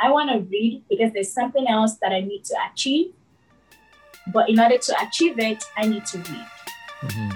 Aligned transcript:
I 0.00 0.12
want 0.12 0.30
to 0.30 0.38
read 0.48 0.84
because 0.88 1.12
there's 1.12 1.32
something 1.32 1.66
else 1.66 1.96
that 1.96 2.12
I 2.12 2.20
need 2.20 2.44
to 2.44 2.54
achieve. 2.70 3.12
But 4.32 4.48
in 4.48 4.60
order 4.60 4.78
to 4.78 4.94
achieve 5.02 5.40
it, 5.40 5.64
I 5.76 5.88
need 5.88 6.06
to 6.06 6.18
read. 6.18 6.46
Mm-hmm. 7.00 7.30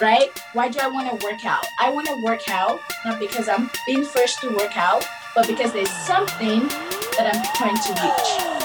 Right? 0.00 0.30
Why 0.52 0.68
do 0.68 0.78
I 0.80 0.86
want 0.86 1.08
to 1.10 1.26
work 1.26 1.44
out? 1.44 1.66
I 1.80 1.90
want 1.90 2.06
to 2.06 2.22
work 2.24 2.48
out 2.48 2.78
not 3.04 3.18
because 3.18 3.48
I'm 3.48 3.68
being 3.84 4.04
first 4.04 4.40
to 4.42 4.48
work 4.50 4.76
out, 4.76 5.04
but 5.34 5.48
because 5.48 5.72
there's 5.72 5.90
something 5.90 6.68
that 7.18 7.34
I'm 7.34 7.42
trying 7.56 7.76
to 7.76 7.90
reach. 8.00 8.58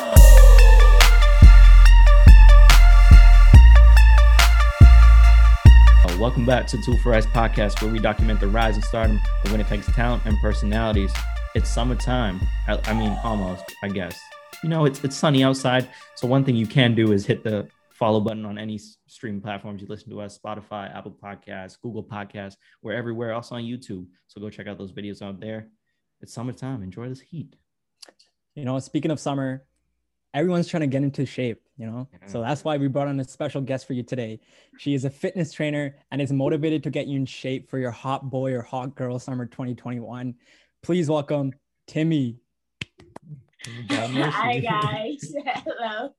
Welcome 6.20 6.45
back 6.45 6.68
to 6.68 6.81
Tool 6.81 6.97
for 7.00 7.09
Rise 7.09 7.25
podcast, 7.25 7.81
where 7.81 7.91
we 7.91 8.00
document 8.00 8.39
the 8.39 8.47
rise 8.47 8.75
and 8.75 8.86
stardom 8.86 9.20
of 9.43 9.52
Winnipeg's 9.52 9.88
talent 9.88 10.23
and 10.25 10.39
personalities. 10.39 11.11
It's 11.55 11.70
summertime. 11.70 12.41
I, 12.67 12.79
I 12.85 12.93
mean, 12.93 13.15
almost, 13.23 13.63
I 13.83 13.88
guess. 13.88 14.20
You 14.63 14.70
know, 14.70 14.85
it's, 14.85 15.03
it's 15.03 15.16
sunny 15.16 15.43
outside. 15.43 15.88
So, 16.16 16.26
one 16.26 16.43
thing 16.43 16.55
you 16.55 16.66
can 16.66 16.95
do 16.95 17.12
is 17.12 17.27
hit 17.27 17.43
the 17.43 17.67
follow 17.91 18.20
button 18.20 18.43
on 18.43 18.57
any 18.57 18.79
streaming 19.05 19.39
platforms 19.39 19.79
you 19.79 19.88
listen 19.88 20.09
to 20.09 20.21
us 20.21 20.39
Spotify, 20.43 20.95
Apple 20.95 21.16
Podcasts, 21.23 21.79
Google 21.79 22.03
Podcasts. 22.03 22.55
We're 22.81 22.93
everywhere, 22.93 23.34
also 23.34 23.53
on 23.53 23.62
YouTube. 23.62 24.07
So, 24.26 24.41
go 24.41 24.49
check 24.49 24.66
out 24.66 24.79
those 24.79 24.91
videos 24.91 25.21
out 25.21 25.39
there. 25.39 25.67
It's 26.21 26.34
summertime. 26.34 26.81
Enjoy 26.81 27.07
this 27.07 27.20
heat. 27.20 27.55
You 28.55 28.65
know, 28.65 28.79
speaking 28.79 29.12
of 29.12 29.20
summer, 29.20 29.63
everyone's 30.34 30.67
trying 30.67 30.81
to 30.81 30.88
get 30.88 31.04
into 31.04 31.26
shape, 31.26 31.62
you 31.77 31.85
know? 31.85 32.07
Yeah. 32.12 32.27
So 32.27 32.41
that's 32.41 32.63
why 32.63 32.77
we 32.77 32.88
brought 32.88 33.07
on 33.07 33.20
a 33.20 33.23
special 33.23 33.62
guest 33.62 33.85
for 33.85 33.93
you 33.93 34.04
today. 34.04 34.40
She 34.77 34.95
is 34.95 35.05
a 35.05 35.09
fitness 35.09 35.54
trainer 35.54 35.95
and 36.12 36.21
is 36.21 36.31
motivated 36.31 36.84
to 36.84 36.90
get 36.90 37.07
you 37.07 37.17
in 37.17 37.26
shape 37.26 37.70
for 37.70 37.77
your 37.77 37.91
hot 37.91 38.29
boy 38.29 38.54
or 38.54 38.62
hot 38.62 38.95
girl 38.95 39.20
summer 39.20 39.45
2021. 39.45 40.34
Please 40.83 41.09
welcome 41.09 41.53
Timmy. 41.87 42.39
Hi 43.89 44.59
guys. 44.59 45.33
Hello. 45.45 46.09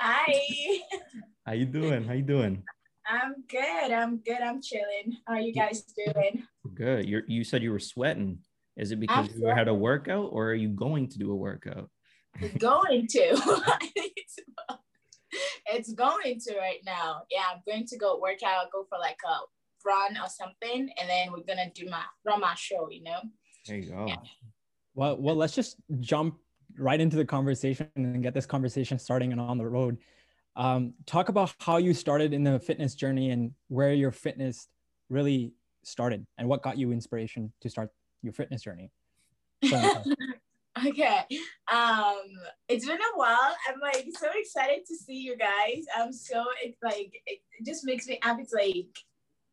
Hi. 0.00 0.40
How 1.46 1.52
you 1.52 1.64
doing? 1.64 2.02
How 2.02 2.14
you 2.14 2.22
doing? 2.22 2.64
I'm 3.06 3.36
good. 3.48 3.92
I'm 3.92 4.16
good. 4.16 4.40
I'm 4.40 4.60
chilling. 4.60 5.16
How 5.28 5.34
are 5.34 5.40
you 5.40 5.54
guys 5.54 5.84
doing? 5.94 6.42
Good. 6.74 7.08
You 7.08 7.22
you 7.28 7.44
said 7.44 7.62
you 7.62 7.70
were 7.70 7.78
sweating. 7.78 8.38
Is 8.76 8.90
it 8.90 8.98
because 8.98 9.28
I'm 9.32 9.40
you 9.40 9.46
had 9.46 9.68
a 9.68 9.74
workout 9.74 10.30
or 10.32 10.48
are 10.48 10.54
you 10.54 10.70
going 10.70 11.08
to 11.10 11.18
do 11.18 11.30
a 11.30 11.36
workout? 11.36 11.88
going 12.58 13.06
to. 13.10 13.62
it's 15.66 15.92
going 15.92 16.40
to 16.40 16.58
right 16.58 16.80
now. 16.84 17.22
Yeah, 17.30 17.44
I'm 17.54 17.62
going 17.64 17.86
to 17.86 17.96
go 17.96 18.18
work 18.18 18.42
out, 18.44 18.72
go 18.72 18.86
for 18.88 18.98
like 18.98 19.20
a 19.24 19.36
run 19.86 20.16
or 20.16 20.28
something, 20.28 20.90
and 20.98 21.08
then 21.08 21.30
we're 21.30 21.46
gonna 21.46 21.70
do 21.72 21.86
my 21.88 22.02
run 22.24 22.40
my 22.40 22.56
show. 22.56 22.88
You 22.90 23.04
know. 23.04 23.20
There 23.66 23.76
you 23.76 23.90
go. 23.90 24.06
Yeah. 24.08 24.16
Well, 24.94 25.16
well, 25.16 25.34
let's 25.34 25.54
just 25.54 25.76
jump 26.00 26.38
right 26.76 27.00
into 27.00 27.16
the 27.16 27.24
conversation 27.24 27.88
and 27.96 28.22
get 28.22 28.34
this 28.34 28.46
conversation 28.46 28.98
starting 28.98 29.32
and 29.32 29.40
on 29.40 29.58
the 29.58 29.66
road. 29.66 29.98
Um, 30.56 30.94
talk 31.06 31.28
about 31.28 31.54
how 31.60 31.78
you 31.78 31.94
started 31.94 32.32
in 32.32 32.44
the 32.44 32.58
fitness 32.58 32.94
journey 32.94 33.30
and 33.30 33.52
where 33.68 33.92
your 33.92 34.12
fitness 34.12 34.68
really 35.08 35.52
started 35.82 36.26
and 36.38 36.48
what 36.48 36.62
got 36.62 36.78
you 36.78 36.92
inspiration 36.92 37.52
to 37.60 37.68
start 37.68 37.90
your 38.22 38.32
fitness 38.32 38.62
journey. 38.62 38.90
Okay. 40.86 41.20
Um, 41.72 42.22
it's 42.68 42.86
been 42.86 42.98
a 42.98 43.16
while. 43.16 43.56
I'm 43.68 43.80
like 43.80 44.06
so 44.18 44.26
excited 44.34 44.84
to 44.86 44.96
see 44.96 45.14
you 45.14 45.36
guys. 45.36 45.84
I'm 45.96 46.12
so 46.12 46.44
it's 46.62 46.78
like 46.82 47.12
it 47.26 47.40
just 47.64 47.84
makes 47.84 48.06
me 48.08 48.18
happy 48.22 48.44
to 48.44 48.56
like 48.56 48.98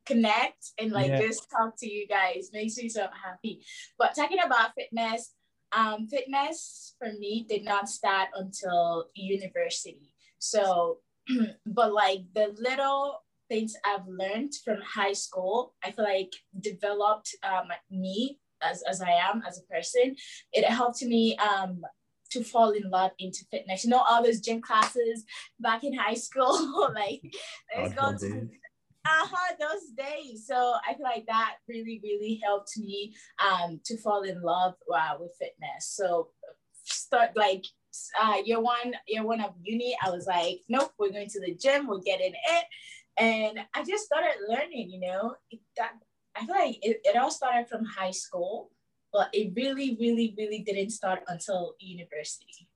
connect 0.05 0.71
and 0.79 0.91
like 0.91 1.09
yeah. 1.09 1.21
just 1.21 1.47
talk 1.49 1.75
to 1.79 1.89
you 1.89 2.07
guys. 2.07 2.49
Makes 2.53 2.77
me 2.77 2.89
so 2.89 3.07
happy. 3.23 3.63
But 3.97 4.15
talking 4.15 4.39
about 4.43 4.71
fitness, 4.77 5.33
um, 5.71 6.07
fitness 6.07 6.95
for 6.99 7.11
me 7.13 7.45
did 7.47 7.63
not 7.63 7.89
start 7.89 8.29
until 8.35 9.05
university. 9.15 10.13
So, 10.39 10.97
but 11.65 11.93
like 11.93 12.21
the 12.33 12.55
little 12.57 13.19
things 13.49 13.75
I've 13.85 14.07
learned 14.07 14.53
from 14.63 14.77
high 14.81 15.13
school, 15.13 15.75
I 15.83 15.91
feel 15.91 16.05
like 16.05 16.33
developed 16.59 17.35
um, 17.43 17.67
me 17.89 18.39
as, 18.61 18.81
as 18.83 19.01
I 19.01 19.11
am 19.11 19.43
as 19.47 19.59
a 19.59 19.73
person. 19.73 20.15
It 20.53 20.65
helped 20.65 21.01
me 21.03 21.37
um, 21.37 21.81
to 22.31 22.43
fall 22.43 22.71
in 22.71 22.89
love 22.89 23.11
into 23.19 23.45
fitness. 23.51 23.83
You 23.83 23.91
know, 23.91 24.03
all 24.07 24.23
those 24.23 24.39
gym 24.39 24.61
classes 24.61 25.25
back 25.59 25.83
in 25.83 25.93
high 25.93 26.15
school, 26.15 26.91
like 26.95 27.21
let's 27.77 27.93
go 27.93 28.17
to 28.17 28.49
uh-huh 29.05 29.55
those 29.59 29.89
days. 29.97 30.45
So 30.47 30.75
i 30.87 30.93
feel 30.93 31.03
like 31.03 31.25
that 31.27 31.55
really 31.67 31.99
really 32.03 32.39
helped 32.43 32.77
me 32.77 33.13
um 33.39 33.79
to 33.85 33.97
fall 33.97 34.23
in 34.23 34.41
love 34.41 34.75
uh, 34.93 35.15
with 35.19 35.31
fitness. 35.39 35.87
So 35.87 36.29
start 36.83 37.31
like 37.35 37.65
uh 38.21 38.37
year 38.45 38.61
one 38.61 38.93
year 39.07 39.25
one 39.25 39.41
of 39.41 39.51
uni 39.61 39.95
i 40.03 40.09
was 40.09 40.25
like 40.25 40.61
nope 40.69 40.91
we're 40.97 41.11
going 41.11 41.27
to 41.29 41.41
the 41.41 41.53
gym 41.55 41.87
we're 41.87 41.99
getting 41.99 42.33
it. 42.33 42.65
And 43.17 43.59
i 43.73 43.83
just 43.83 44.05
started 44.05 44.35
learning 44.47 44.89
you 44.89 44.99
know? 44.99 45.35
That 45.77 45.93
I 46.35 46.45
feel 46.45 46.55
like 46.55 46.77
it, 46.81 47.01
it 47.03 47.17
all 47.17 47.31
started 47.31 47.67
from 47.67 47.85
high 47.85 48.11
school, 48.11 48.71
but 49.11 49.29
it 49.33 49.53
really, 49.55 49.97
really, 49.99 50.33
really 50.37 50.59
didn't 50.59 50.91
start 50.91 51.23
until 51.27 51.75
university. 51.79 52.69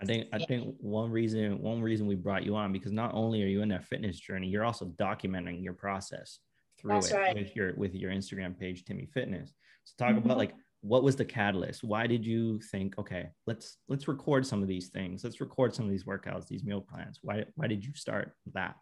I 0.00 0.04
think 0.04 0.28
I 0.32 0.38
think 0.38 0.74
one 0.78 1.10
reason 1.10 1.60
one 1.62 1.80
reason 1.80 2.06
we 2.06 2.16
brought 2.16 2.44
you 2.44 2.54
on 2.54 2.72
because 2.72 2.92
not 2.92 3.14
only 3.14 3.42
are 3.42 3.46
you 3.46 3.62
in 3.62 3.68
that 3.70 3.84
fitness 3.84 4.18
journey, 4.18 4.48
you're 4.48 4.64
also 4.64 4.86
documenting 5.00 5.64
your 5.64 5.72
process 5.72 6.40
through 6.78 6.94
That's 6.94 7.10
it 7.10 7.16
right. 7.16 7.34
with 7.34 7.56
your 7.56 7.74
with 7.76 7.94
your 7.94 8.10
Instagram 8.10 8.58
page, 8.58 8.84
Timmy 8.84 9.06
Fitness. 9.06 9.54
So 9.84 9.94
talk 9.98 10.14
mm-hmm. 10.14 10.24
about 10.24 10.36
like 10.36 10.52
what 10.82 11.02
was 11.02 11.16
the 11.16 11.24
catalyst? 11.24 11.82
Why 11.82 12.06
did 12.06 12.24
you 12.24 12.60
think, 12.70 12.98
okay, 12.98 13.30
let's 13.46 13.78
let's 13.88 14.06
record 14.06 14.46
some 14.46 14.62
of 14.62 14.68
these 14.68 14.88
things. 14.88 15.24
Let's 15.24 15.40
record 15.40 15.74
some 15.74 15.86
of 15.86 15.90
these 15.90 16.04
workouts, 16.04 16.46
these 16.46 16.64
meal 16.64 16.82
plans. 16.82 17.18
Why 17.22 17.44
why 17.54 17.66
did 17.66 17.84
you 17.84 17.94
start 17.94 18.32
that? 18.52 18.76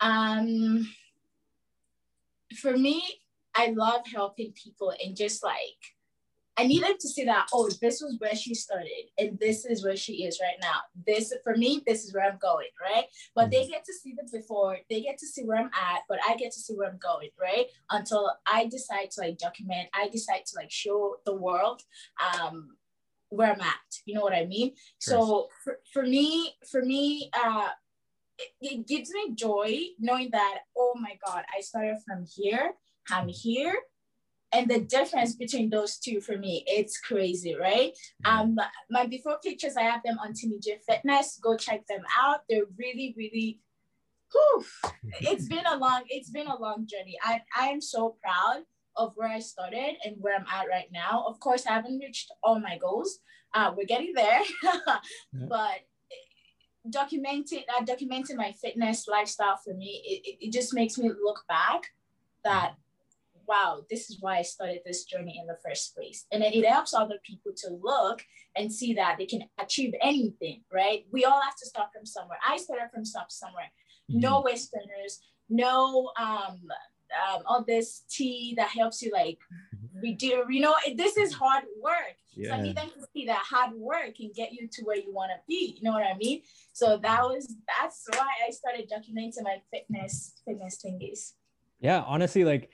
Um 0.00 0.88
for 2.60 2.76
me, 2.76 3.02
I 3.54 3.74
love 3.76 4.02
helping 4.14 4.52
people 4.52 4.94
and 5.04 5.16
just 5.16 5.42
like 5.42 5.58
I 6.58 6.66
need 6.66 6.82
them 6.82 6.96
to 6.98 7.08
see 7.08 7.24
that, 7.24 7.46
oh, 7.54 7.70
this 7.80 8.00
was 8.02 8.16
where 8.18 8.34
she 8.34 8.52
started 8.52 9.10
and 9.16 9.38
this 9.38 9.64
is 9.64 9.84
where 9.84 9.96
she 9.96 10.24
is 10.24 10.40
right 10.42 10.56
now. 10.60 10.80
This 11.06 11.32
for 11.44 11.56
me, 11.56 11.82
this 11.86 12.04
is 12.04 12.12
where 12.12 12.28
I'm 12.28 12.38
going, 12.38 12.66
right? 12.82 13.04
But 13.36 13.50
they 13.50 13.62
mm-hmm. 13.62 13.70
get 13.70 13.84
to 13.84 13.92
see 13.94 14.14
the 14.16 14.28
before, 14.36 14.78
they 14.90 15.00
get 15.00 15.18
to 15.18 15.26
see 15.26 15.44
where 15.44 15.58
I'm 15.58 15.66
at, 15.66 16.02
but 16.08 16.18
I 16.28 16.34
get 16.36 16.50
to 16.52 16.58
see 16.58 16.74
where 16.74 16.90
I'm 16.90 16.98
going, 16.98 17.30
right? 17.40 17.66
Until 17.90 18.32
I 18.44 18.66
decide 18.66 19.12
to 19.12 19.20
like 19.20 19.38
document, 19.38 19.88
I 19.94 20.08
decide 20.08 20.46
to 20.46 20.56
like 20.56 20.70
show 20.70 21.16
the 21.24 21.34
world 21.34 21.82
um 22.34 22.76
where 23.28 23.52
I'm 23.52 23.60
at. 23.60 23.90
You 24.04 24.14
know 24.14 24.22
what 24.22 24.34
I 24.34 24.46
mean? 24.46 24.72
So 24.98 25.48
for, 25.62 25.78
for 25.92 26.02
me, 26.02 26.54
for 26.68 26.82
me, 26.82 27.30
uh 27.40 27.68
it, 28.38 28.50
it 28.60 28.86
gives 28.88 29.10
me 29.12 29.34
joy 29.34 29.78
knowing 30.00 30.30
that, 30.32 30.60
oh 30.76 30.94
my 31.00 31.18
God, 31.24 31.44
I 31.56 31.60
started 31.60 31.98
from 32.04 32.24
here, 32.36 32.72
I'm 33.10 33.28
here. 33.28 33.74
And 34.52 34.70
the 34.70 34.80
difference 34.80 35.34
between 35.34 35.68
those 35.68 35.98
two 35.98 36.20
for 36.20 36.38
me, 36.38 36.64
it's 36.66 36.98
crazy, 36.98 37.54
right? 37.54 37.92
Um, 38.24 38.56
my 38.90 39.06
before 39.06 39.38
pictures, 39.44 39.76
I 39.76 39.82
have 39.82 40.02
them 40.02 40.18
on 40.24 40.32
Timmy 40.32 40.58
J 40.58 40.78
Fitness. 40.88 41.38
Go 41.42 41.56
check 41.56 41.86
them 41.86 42.02
out. 42.18 42.40
They're 42.48 42.64
really, 42.78 43.14
really 43.16 43.60
Whew, 44.32 44.64
it's 45.20 45.48
been 45.48 45.64
a 45.66 45.76
long 45.76 46.02
it's 46.08 46.30
been 46.30 46.48
a 46.48 46.56
long 46.56 46.86
journey 46.86 47.16
i 47.22 47.40
i 47.58 47.68
am 47.68 47.80
so 47.80 48.16
proud 48.22 48.62
of 48.96 49.12
where 49.16 49.28
i 49.28 49.38
started 49.38 49.96
and 50.04 50.16
where 50.20 50.36
i'm 50.36 50.44
at 50.52 50.68
right 50.68 50.90
now 50.92 51.24
of 51.26 51.40
course 51.40 51.66
i 51.66 51.72
haven't 51.72 51.98
reached 51.98 52.30
all 52.42 52.60
my 52.60 52.76
goals 52.76 53.20
uh, 53.54 53.72
we're 53.74 53.86
getting 53.86 54.12
there 54.14 54.40
yeah. 54.62 54.98
but 55.48 55.80
documenting 56.90 57.64
uh, 57.74 57.82
documenting 57.84 58.36
my 58.36 58.52
fitness 58.52 59.08
lifestyle 59.08 59.56
for 59.56 59.72
me 59.72 60.02
it, 60.04 60.46
it 60.46 60.52
just 60.52 60.74
makes 60.74 60.98
me 60.98 61.10
look 61.22 61.44
back 61.48 61.84
that 62.44 62.74
wow 63.48 63.84
this 63.90 64.10
is 64.10 64.18
why 64.20 64.38
i 64.38 64.42
started 64.42 64.80
this 64.84 65.04
journey 65.04 65.38
in 65.40 65.46
the 65.46 65.58
first 65.64 65.94
place. 65.94 66.26
And 66.30 66.42
then 66.42 66.52
it 66.52 66.66
helps 66.66 66.94
other 66.94 67.18
people 67.24 67.52
to 67.56 67.78
look 67.82 68.22
and 68.56 68.72
see 68.72 68.94
that 68.94 69.16
they 69.18 69.26
can 69.26 69.42
achieve 69.58 69.94
anything 70.02 70.62
right? 70.72 71.06
We 71.10 71.24
all 71.24 71.40
have 71.40 71.56
to 71.56 71.66
start 71.66 71.88
from 71.92 72.06
somewhere. 72.06 72.38
I 72.46 72.56
started 72.56 72.88
from 72.92 73.04
somewhere. 73.04 73.70
Mm-hmm. 74.10 74.20
no 74.20 74.40
westerners 74.40 75.20
no 75.50 76.10
um, 76.18 76.60
um 77.20 77.42
all 77.46 77.62
this 77.62 78.04
tea 78.08 78.54
that 78.56 78.68
helps 78.68 79.02
you 79.02 79.10
like 79.12 79.38
we 80.02 80.14
do 80.14 80.44
you 80.48 80.60
know 80.60 80.74
this 80.96 81.16
is 81.18 81.32
hard 81.32 81.64
work. 81.82 82.16
Yeah. 82.34 82.50
so 82.50 82.54
i 82.54 82.60
need 82.62 82.76
them 82.76 82.88
to 82.88 83.06
see 83.12 83.26
that 83.26 83.42
hard 83.44 83.72
work 83.74 84.16
can 84.16 84.30
get 84.34 84.52
you 84.52 84.68
to 84.70 84.82
where 84.84 84.96
you 84.96 85.12
want 85.12 85.30
to 85.30 85.38
be 85.46 85.76
you 85.76 85.82
know 85.82 85.92
what 85.92 86.04
i 86.06 86.16
mean? 86.16 86.42
So 86.72 86.96
that 87.02 87.22
was 87.22 87.54
that's 87.66 88.06
why 88.16 88.28
i 88.46 88.50
started 88.50 88.90
documenting 88.90 89.42
my 89.42 89.56
fitness 89.70 90.34
fitness 90.46 90.78
thingies 90.82 91.32
yeah 91.80 92.02
honestly 92.06 92.44
like 92.44 92.70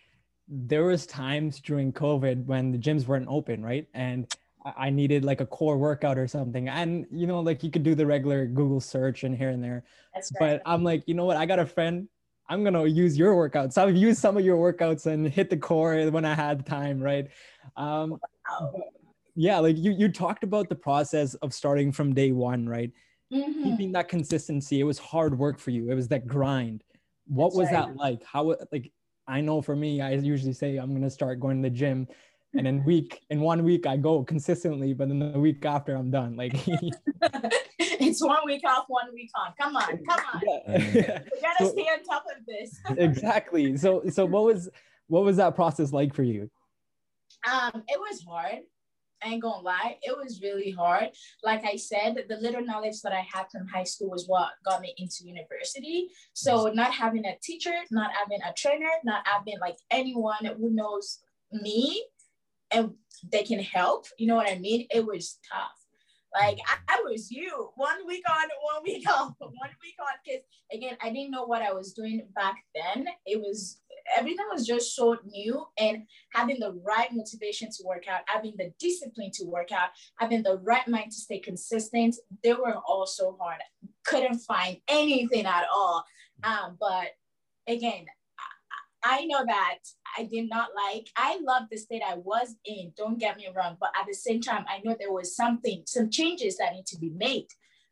there 0.49 0.85
was 0.85 1.07
times 1.07 1.61
during 1.61 1.93
covid 1.93 2.45
when 2.47 2.71
the 2.71 2.79
gyms 2.79 3.07
weren't 3.07 3.27
open 3.29 3.63
right 3.63 3.89
and 3.95 4.33
I 4.79 4.89
needed 4.89 5.27
like 5.27 5.43
a 5.43 5.47
core 5.47 5.77
workout 5.77 6.17
or 6.17 6.27
something. 6.27 6.71
And 6.71 7.05
you 7.11 7.27
know, 7.27 7.41
like 7.41 7.63
you 7.63 7.71
could 7.71 7.83
do 7.83 7.95
the 7.95 8.07
regular 8.07 8.47
Google 8.47 8.81
search 8.81 9.23
and 9.23 9.37
here 9.37 9.51
and 9.51 9.63
there. 9.63 9.85
Right. 10.15 10.25
But 10.41 10.63
I'm 10.65 10.83
like, 10.83 11.03
you 11.07 11.13
know 11.13 11.27
what? 11.27 11.37
I 11.37 11.45
got 11.45 11.59
a 11.59 11.67
friend 11.67 12.09
I'm 12.49 12.63
gonna 12.63 12.85
use 12.87 13.17
your 13.17 13.35
workouts. 13.35 13.79
I've 13.79 13.97
used 13.97 14.21
some 14.21 14.37
of 14.37 14.45
your 14.45 14.57
workouts 14.57 15.07
and 15.07 15.29
hit 15.29 15.51
the 15.51 15.57
core 15.57 16.11
when 16.11 16.25
I 16.25 16.35
had 16.35 16.67
time, 16.67 17.01
right? 17.01 17.29
Um, 17.77 18.19
yeah, 19.35 19.59
like 19.59 19.77
you 19.79 19.93
you 19.93 20.09
talked 20.11 20.45
about 20.45 20.69
the 20.69 20.75
process 20.75 21.35
of 21.37 21.55
starting 21.55 21.91
from 21.91 22.15
day 22.15 22.33
one, 22.33 22.69
right? 22.69 22.91
Mhm. 23.33 23.63
Keeping 23.63 23.93
that 23.93 24.09
consistency. 24.09 24.81
It 24.81 24.85
was 24.85 24.99
hard 24.99 25.39
work 25.39 25.59
for 25.59 25.71
you. 25.71 25.91
It 25.91 25.95
was 25.95 26.09
that 26.09 26.27
grind. 26.27 26.85
What 27.27 27.49
That's 27.49 27.57
was 27.57 27.67
right. 27.67 27.87
that 27.89 27.97
like? 27.97 28.23
How 28.25 28.55
like 28.71 28.93
I 29.27 29.41
know 29.41 29.63
for 29.63 29.75
me, 29.77 30.01
I 30.01 30.13
usually 30.13 30.53
say 30.53 30.77
I'm 30.77 30.93
gonna 30.93 31.11
start 31.11 31.41
going 31.41 31.63
to 31.63 31.69
the 31.69 31.75
gym. 31.75 32.07
And 32.57 32.69
in 32.69 32.85
week 32.85 33.21
in 33.31 33.41
one 33.41 33.65
week 33.65 33.85
I 33.85 33.97
go 33.97 34.23
consistently, 34.23 34.93
but 34.95 35.09
then 35.09 35.19
the 35.19 35.39
week 35.41 35.65
after 35.65 35.97
I'm 35.97 36.11
done. 36.11 36.37
Like 36.37 36.53
it's 37.81 38.23
one 38.25 38.39
week 38.45 38.63
off, 38.65 38.85
one 38.87 39.13
week 39.13 39.31
on. 39.37 39.53
Come 39.61 39.77
on, 39.77 39.99
come 40.09 40.21
on. 40.35 40.41
yeah. 40.69 41.21
We 41.33 41.41
gotta 41.41 41.65
So- 41.65 41.73
stay 41.73 41.83
on 41.83 42.03
top 42.05 42.25
of 42.37 42.47
this. 42.47 42.79
exactly. 42.99 43.77
So 43.77 44.05
so 44.09 44.25
what 44.25 44.45
was 44.45 44.69
what 45.09 45.25
was 45.25 45.37
that 45.39 45.57
process 45.57 45.93
like 45.93 46.15
for 46.15 46.23
you? 46.23 46.49
Um, 47.51 47.83
it 47.89 47.99
was 47.99 48.25
hard. 48.25 48.61
I 49.25 49.29
ain't 49.29 49.43
gonna 49.43 49.63
lie, 49.63 49.97
it 50.03 50.17
was 50.17 50.43
really 50.43 50.71
hard. 50.71 51.09
Like 51.43 51.65
I 51.65 51.77
said, 51.77 52.17
the 52.29 52.37
little 52.37 52.65
knowledge 52.65 53.01
that 53.03 53.13
I 53.13 53.27
had 53.33 53.47
from 53.51 53.67
high 53.67 53.85
school 53.85 54.11
was 54.11 54.27
what 54.27 54.51
got 54.65 54.81
me 54.81 54.95
into 54.99 55.25
university. 55.25 56.09
So 56.35 56.71
not 56.75 56.93
having 56.93 57.25
a 57.25 57.37
teacher, 57.43 57.75
not 57.91 58.11
having 58.13 58.41
a 58.43 58.53
trainer, 58.53 58.91
not 59.05 59.27
having 59.27 59.59
like 59.61 59.77
anyone 59.91 60.45
who 60.45 60.71
knows 60.71 61.21
me 61.53 62.05
and 62.71 62.95
they 63.31 63.43
can 63.43 63.61
help, 63.61 64.07
you 64.19 64.27
know 64.27 64.37
what 64.37 64.51
I 64.51 64.59
mean? 64.59 64.87
It 64.91 65.07
was 65.07 65.39
tough. 65.51 65.84
Like 66.35 66.59
I, 66.89 67.01
was 67.05 67.31
you, 67.31 67.71
one 67.77 68.07
week 68.07 68.25
on, 68.29 68.49
one 68.73 68.83
week 68.83 69.09
off, 69.09 69.35
one 69.39 69.71
week 69.83 69.95
on. 70.01 70.07
Because 70.25 70.43
again, 70.73 70.97
I 71.01 71.11
didn't 71.11 71.31
know 71.31 71.45
what 71.45 71.63
I 71.63 71.73
was 71.73 71.93
doing 71.93 72.27
back 72.35 72.57
then. 72.75 73.07
It 73.25 73.41
was 73.41 73.81
everything 74.19 74.47
was 74.53 74.67
just 74.67 74.97
so 74.97 75.17
new, 75.25 75.65
and 75.79 76.03
having 76.33 76.59
the 76.61 76.73
right 76.85 77.09
motivation 77.13 77.69
to 77.71 77.85
work 77.85 78.09
out, 78.09 78.23
having 78.27 78.55
the 78.59 78.73
discipline 78.79 79.31
to 79.35 79.45
work 79.45 79.73
out, 79.73 79.91
having 80.19 80.43
the 80.43 80.59
right 80.59 80.87
mind 80.89 81.13
to 81.13 81.19
stay 81.19 81.39
consistent, 81.39 82.17
they 82.43 82.53
were 82.53 82.75
all 82.87 83.07
so 83.07 83.37
hard. 83.41 83.61
Couldn't 84.05 84.41
find 84.41 84.79
anything 84.89 85.47
at 85.47 85.67
all. 85.73 86.05
Um, 86.43 86.77
but 86.81 87.09
again, 87.67 88.07
I, 89.05 89.25
know 89.27 89.45
that 89.45 89.79
I 90.19 90.25
did 90.25 90.49
not 90.49 90.71
like. 90.75 91.09
I 91.17 91.39
love 91.43 91.65
the 91.71 91.77
state 91.77 92.03
I 92.07 92.17
was 92.17 92.55
in. 92.65 92.93
Don't 92.97 93.19
get 93.19 93.37
me 93.37 93.49
wrong, 93.55 93.77
but 93.81 93.91
at 93.99 94.07
the 94.07 94.15
same 94.15 94.41
time, 94.41 94.65
I 94.69 94.81
know 94.85 94.97
there 94.99 95.13
was 95.13 95.37
something, 95.37 95.83
some 95.87 96.11
changes 96.11 96.57
that 96.57 96.73
need 96.73 96.87
to 96.87 96.99
be 96.99 97.11
made, 97.11 97.49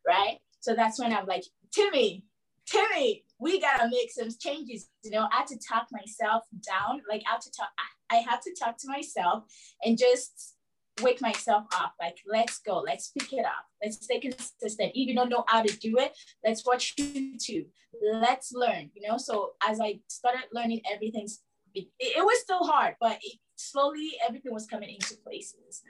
right? 0.07 0.39
So 0.59 0.73
that's 0.75 0.99
when 0.99 1.13
I'm 1.13 1.25
like, 1.25 1.43
Timmy, 1.71 2.25
Timmy, 2.65 3.25
we 3.39 3.59
gotta 3.59 3.89
make 3.89 4.11
some 4.11 4.29
changes. 4.39 4.89
You 5.03 5.11
know, 5.11 5.27
I 5.31 5.39
had 5.39 5.47
to 5.47 5.59
talk 5.59 5.87
myself 5.91 6.43
down. 6.65 7.01
Like 7.09 7.23
I 7.27 7.33
had 7.33 7.41
to 7.41 7.51
talk. 7.51 7.69
I 8.09 8.17
had 8.17 8.41
to 8.43 8.55
talk 8.57 8.77
to 8.79 8.87
myself 8.87 9.43
and 9.83 9.97
just 9.97 10.55
wake 11.01 11.21
myself 11.21 11.65
up. 11.73 11.93
Like, 11.99 12.17
let's 12.27 12.59
go. 12.59 12.79
Let's 12.79 13.09
pick 13.09 13.33
it 13.33 13.45
up. 13.45 13.65
Let's 13.81 14.03
stay 14.03 14.19
consistent. 14.19 14.91
If 14.93 15.07
you 15.07 15.15
don't 15.15 15.29
know 15.29 15.43
how 15.47 15.63
to 15.63 15.77
do 15.77 15.97
it, 15.97 16.15
let's 16.45 16.65
watch 16.65 16.95
YouTube. 16.97 17.67
Let's 18.01 18.53
learn. 18.53 18.91
You 18.93 19.07
know. 19.07 19.17
So 19.17 19.51
as 19.67 19.79
I 19.79 19.99
started 20.07 20.43
learning 20.51 20.81
everything, 20.91 21.27
it, 21.73 21.87
it 21.99 22.23
was 22.23 22.39
still 22.41 22.63
hard, 22.63 22.95
but 22.99 23.17
it, 23.21 23.39
slowly 23.55 24.11
everything 24.27 24.53
was 24.53 24.67
coming 24.67 24.89
into 24.89 25.15
places. 25.23 25.83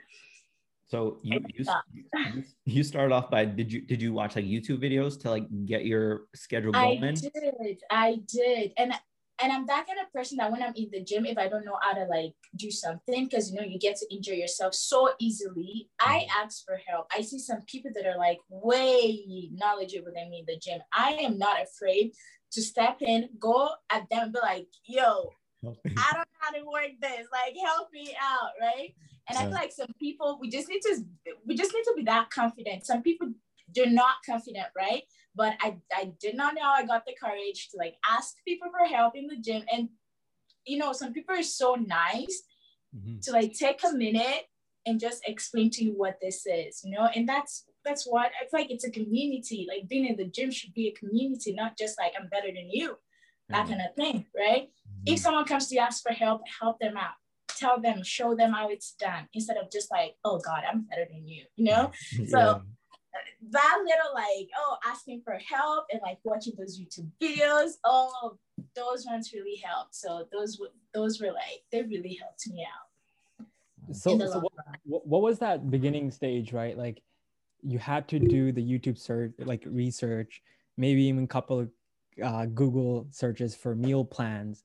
So 0.86 1.18
you 1.22 1.40
you, 1.54 1.64
you 2.34 2.44
you 2.66 2.82
started 2.84 3.14
off 3.14 3.30
by 3.30 3.44
did 3.44 3.72
you 3.72 3.80
did 3.80 4.00
you 4.02 4.12
watch 4.12 4.36
like 4.36 4.44
YouTube 4.44 4.82
videos 4.82 5.20
to 5.22 5.30
like 5.30 5.46
get 5.64 5.84
your 5.84 6.26
schedule 6.34 6.72
going? 6.72 7.02
I 7.02 7.12
did. 7.12 7.78
I 7.90 8.16
did. 8.28 8.72
And 8.76 8.92
and 9.42 9.52
I'm 9.52 9.66
that 9.66 9.86
kind 9.86 9.98
of 9.98 10.12
person 10.12 10.38
that 10.38 10.50
when 10.52 10.62
I'm 10.62 10.74
in 10.76 10.90
the 10.92 11.02
gym, 11.02 11.26
if 11.26 11.38
I 11.38 11.48
don't 11.48 11.64
know 11.64 11.78
how 11.80 11.92
to 11.92 12.04
like 12.04 12.34
do 12.56 12.70
something, 12.70 13.24
because 13.24 13.50
you 13.50 13.56
know 13.56 13.66
you 13.66 13.78
get 13.78 13.96
to 13.96 14.14
injure 14.14 14.34
yourself 14.34 14.74
so 14.74 15.10
easily, 15.18 15.88
I 16.00 16.20
mm-hmm. 16.20 16.44
ask 16.44 16.64
for 16.64 16.78
help. 16.86 17.06
I 17.16 17.22
see 17.22 17.38
some 17.38 17.60
people 17.66 17.90
that 17.94 18.06
are 18.06 18.18
like 18.18 18.38
way 18.48 19.48
knowledgeable 19.52 20.12
than 20.14 20.30
me 20.30 20.40
in 20.40 20.46
the 20.46 20.58
gym. 20.58 20.80
I 20.92 21.12
am 21.22 21.38
not 21.38 21.62
afraid 21.62 22.12
to 22.52 22.62
step 22.62 22.98
in, 23.00 23.28
go 23.40 23.70
at 23.90 24.08
them, 24.08 24.24
and 24.24 24.32
be 24.32 24.38
like, 24.40 24.68
"Yo, 24.86 25.30
I 25.64 25.66
don't 25.66 25.84
know 25.84 26.38
how 26.38 26.52
to 26.52 26.64
work 26.64 26.92
this. 27.00 27.26
Like, 27.32 27.54
help 27.64 27.88
me 27.92 28.14
out, 28.20 28.50
right?" 28.60 28.94
And 29.28 29.38
I 29.38 29.42
feel 29.42 29.52
like 29.52 29.72
some 29.72 29.92
people 29.98 30.38
we 30.40 30.50
just 30.50 30.68
need 30.68 30.82
to 30.82 31.04
we 31.44 31.56
just 31.56 31.72
need 31.74 31.84
to 31.84 31.94
be 31.96 32.04
that 32.04 32.30
confident. 32.30 32.86
Some 32.86 33.02
people 33.02 33.32
they're 33.74 33.90
not 33.90 34.16
confident, 34.26 34.66
right? 34.76 35.02
But 35.34 35.54
I 35.60 35.76
I 35.92 36.12
did 36.20 36.36
not 36.36 36.54
know 36.54 36.62
I 36.62 36.84
got 36.84 37.04
the 37.06 37.14
courage 37.20 37.68
to 37.70 37.76
like 37.78 37.96
ask 38.08 38.34
people 38.46 38.68
for 38.70 38.86
help 38.86 39.16
in 39.16 39.26
the 39.26 39.36
gym. 39.36 39.64
And 39.72 39.88
you 40.66 40.78
know, 40.78 40.92
some 40.92 41.12
people 41.12 41.34
are 41.34 41.42
so 41.42 41.74
nice 41.74 42.42
Mhm. 42.94 43.20
to 43.22 43.32
like 43.32 43.52
take 43.54 43.80
a 43.84 43.92
minute 43.92 44.44
and 44.86 45.00
just 45.00 45.22
explain 45.26 45.70
to 45.70 45.84
you 45.84 45.92
what 45.96 46.18
this 46.20 46.46
is, 46.46 46.82
you 46.84 46.92
know, 46.94 47.08
and 47.14 47.28
that's 47.28 47.64
that's 47.84 48.04
what 48.06 48.30
I 48.40 48.46
feel 48.48 48.60
like 48.60 48.70
it's 48.70 48.84
a 48.84 48.90
community. 48.90 49.66
Like 49.68 49.88
being 49.88 50.06
in 50.06 50.16
the 50.16 50.26
gym 50.26 50.50
should 50.50 50.72
be 50.74 50.88
a 50.88 50.92
community, 50.92 51.52
not 51.54 51.76
just 51.76 51.98
like 51.98 52.12
I'm 52.18 52.28
better 52.28 52.48
than 52.48 52.70
you, 52.70 52.98
that 53.50 53.66
kind 53.68 53.80
of 53.80 53.94
thing, 53.96 54.26
right? 54.36 54.70
if 55.06 55.18
someone 55.18 55.44
comes 55.44 55.68
to 55.68 55.74
you 55.74 55.80
ask 55.82 56.02
for 56.02 56.12
help, 56.12 56.40
help 56.60 56.78
them 56.78 56.96
out. 56.96 57.12
Tell 57.58 57.78
them, 57.78 58.02
show 58.02 58.34
them 58.34 58.52
how 58.52 58.68
it's 58.70 58.92
done 58.98 59.28
instead 59.34 59.58
of 59.58 59.70
just 59.70 59.90
like, 59.90 60.16
oh 60.24 60.38
God, 60.38 60.62
I'm 60.66 60.82
better 60.88 61.06
than 61.10 61.28
you, 61.28 61.44
you 61.56 61.64
know? 61.66 61.90
So 62.26 62.38
Yeah. 62.38 62.58
That 63.50 63.78
little 63.78 64.14
like, 64.14 64.48
oh, 64.58 64.76
asking 64.86 65.22
for 65.24 65.38
help 65.48 65.86
and 65.92 66.00
like 66.02 66.18
watching 66.24 66.54
those 66.58 66.78
YouTube 66.80 67.10
videos, 67.22 67.72
oh, 67.84 68.38
those 68.74 69.06
ones 69.06 69.32
really 69.32 69.56
helped. 69.64 69.94
So 69.94 70.26
those 70.32 70.56
w- 70.56 70.72
those 70.92 71.20
were 71.20 71.32
like, 71.32 71.62
they 71.72 71.82
really 71.82 72.18
helped 72.20 72.46
me 72.48 72.64
out 72.64 73.46
So, 73.92 74.18
so 74.18 74.40
what, 74.40 74.52
run. 74.56 74.76
what 74.84 75.06
what 75.06 75.22
was 75.22 75.38
that 75.40 75.70
beginning 75.70 76.10
stage, 76.10 76.52
right? 76.52 76.76
Like 76.76 77.02
you 77.62 77.78
had 77.78 78.08
to 78.08 78.18
do 78.18 78.52
the 78.52 78.62
YouTube 78.62 78.98
search, 78.98 79.32
like 79.38 79.62
research, 79.66 80.42
maybe 80.76 81.02
even 81.04 81.24
a 81.24 81.28
couple 81.28 81.60
of 81.60 81.70
uh, 82.22 82.46
Google 82.46 83.06
searches 83.10 83.54
for 83.54 83.74
meal 83.74 84.04
plans. 84.04 84.64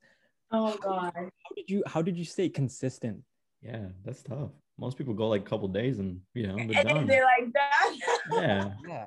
Oh 0.52 0.78
God. 0.78 1.12
How 1.16 1.56
did 1.56 1.70
you 1.70 1.84
how 1.86 2.02
did 2.02 2.18
you 2.18 2.26
stay 2.26 2.50
consistent? 2.50 3.24
yeah, 3.62 3.88
that's 4.06 4.24
tough. 4.24 4.52
Most 4.80 4.98
people 4.98 5.14
go 5.14 5.28
like 5.28 5.42
a 5.42 5.50
couple 5.50 5.68
days 5.68 6.00
and 6.00 6.22
you 6.34 6.48
know 6.48 6.56
they're 6.68 6.80
And 6.80 6.90
done. 6.90 7.08
they're 7.08 7.26
like 7.26 7.52
that. 7.54 7.96
Yeah, 8.32 8.70
Yeah. 8.88 9.06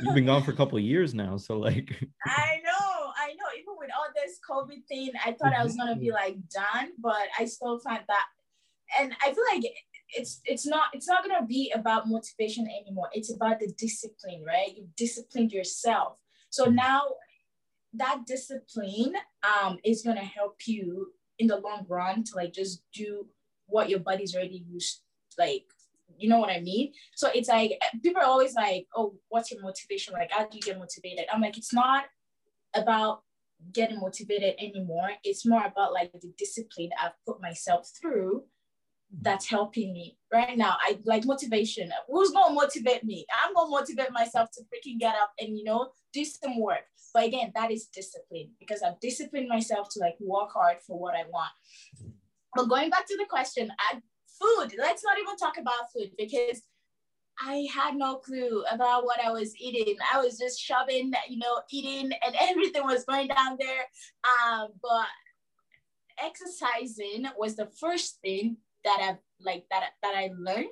you've 0.00 0.14
been 0.14 0.26
gone 0.26 0.42
for 0.42 0.50
a 0.50 0.56
couple 0.56 0.76
of 0.78 0.84
years 0.84 1.14
now, 1.14 1.36
so 1.36 1.58
like 1.58 1.88
I 2.26 2.60
know, 2.64 3.12
I 3.16 3.28
know. 3.38 3.48
Even 3.58 3.74
with 3.78 3.90
all 3.96 4.08
this 4.14 4.38
COVID 4.48 4.84
thing, 4.88 5.10
I 5.24 5.32
thought 5.32 5.54
I 5.58 5.64
was 5.64 5.76
gonna 5.76 5.96
be 5.96 6.10
like 6.22 6.36
done, 6.48 6.90
but 6.98 7.26
I 7.38 7.46
still 7.46 7.78
find 7.80 8.02
that, 8.08 8.26
and 8.98 9.14
I 9.24 9.32
feel 9.32 9.44
like 9.52 9.64
it's 10.10 10.40
it's 10.44 10.66
not 10.66 10.88
it's 10.92 11.08
not 11.08 11.22
gonna 11.26 11.46
be 11.46 11.72
about 11.74 12.08
motivation 12.08 12.66
anymore. 12.66 13.08
It's 13.12 13.32
about 13.32 13.60
the 13.60 13.72
discipline, 13.78 14.44
right? 14.46 14.76
You 14.76 14.88
disciplined 14.96 15.52
yourself, 15.52 16.18
so 16.50 16.64
now 16.66 17.02
that 17.94 18.22
discipline 18.26 19.14
um 19.42 19.78
is 19.84 20.02
gonna 20.02 20.24
help 20.24 20.66
you 20.66 21.12
in 21.38 21.46
the 21.46 21.56
long 21.56 21.86
run 21.88 22.22
to 22.24 22.36
like 22.36 22.52
just 22.52 22.82
do 22.92 23.26
what 23.70 23.88
your 23.88 24.00
body's 24.00 24.34
already 24.34 24.64
used, 24.68 25.02
like 25.38 25.64
you 26.18 26.28
know 26.28 26.38
what 26.38 26.50
I 26.50 26.60
mean? 26.60 26.92
So 27.14 27.30
it's 27.34 27.48
like 27.48 27.80
people 28.02 28.20
are 28.20 28.26
always 28.26 28.54
like, 28.54 28.86
oh, 28.94 29.14
what's 29.28 29.50
your 29.50 29.62
motivation? 29.62 30.12
Like, 30.12 30.30
how 30.30 30.46
do 30.46 30.50
you 30.56 30.60
get 30.60 30.78
motivated? 30.78 31.24
I'm 31.32 31.40
like, 31.40 31.56
it's 31.56 31.72
not 31.72 32.04
about 32.74 33.22
getting 33.72 34.00
motivated 34.00 34.54
anymore. 34.58 35.10
It's 35.24 35.46
more 35.46 35.64
about 35.64 35.92
like 35.92 36.12
the 36.12 36.32
discipline 36.36 36.90
I've 37.02 37.12
put 37.26 37.40
myself 37.40 37.90
through 38.00 38.44
that's 39.22 39.48
helping 39.48 39.92
me 39.92 40.16
right 40.32 40.56
now. 40.56 40.76
I 40.80 40.98
like 41.04 41.24
motivation. 41.24 41.90
Who's 42.08 42.30
gonna 42.30 42.54
motivate 42.54 43.02
me? 43.04 43.26
I'm 43.44 43.54
gonna 43.54 43.70
motivate 43.70 44.12
myself 44.12 44.50
to 44.52 44.62
freaking 44.62 45.00
get 45.00 45.14
up 45.16 45.32
and 45.40 45.58
you 45.58 45.64
know 45.64 45.90
do 46.12 46.24
some 46.24 46.60
work. 46.60 46.84
But 47.12 47.24
again, 47.24 47.50
that 47.56 47.72
is 47.72 47.86
discipline 47.86 48.50
because 48.60 48.82
I've 48.82 49.00
disciplined 49.00 49.48
myself 49.48 49.88
to 49.92 50.00
like 50.00 50.14
work 50.20 50.50
hard 50.52 50.76
for 50.86 50.98
what 50.98 51.14
I 51.14 51.24
want. 51.24 51.50
But 52.54 52.68
going 52.68 52.90
back 52.90 53.06
to 53.06 53.16
the 53.16 53.26
question, 53.26 53.70
I, 53.78 54.00
food. 54.40 54.74
Let's 54.78 55.04
not 55.04 55.18
even 55.18 55.36
talk 55.36 55.58
about 55.58 55.92
food 55.94 56.10
because 56.16 56.62
I 57.42 57.66
had 57.72 57.96
no 57.96 58.16
clue 58.16 58.64
about 58.70 59.04
what 59.04 59.20
I 59.24 59.30
was 59.30 59.54
eating. 59.58 59.96
I 60.12 60.20
was 60.20 60.38
just 60.38 60.60
shoving, 60.60 61.12
you 61.28 61.38
know, 61.38 61.60
eating, 61.70 62.10
and 62.24 62.36
everything 62.40 62.84
was 62.84 63.04
going 63.04 63.28
down 63.28 63.56
there. 63.58 63.84
Um, 64.24 64.68
but 64.82 65.06
exercising 66.22 67.26
was 67.38 67.56
the 67.56 67.70
first 67.80 68.18
thing 68.22 68.58
that 68.84 68.98
I 69.00 69.18
like 69.40 69.64
that 69.70 69.90
that 70.02 70.14
I 70.14 70.30
learned. 70.36 70.68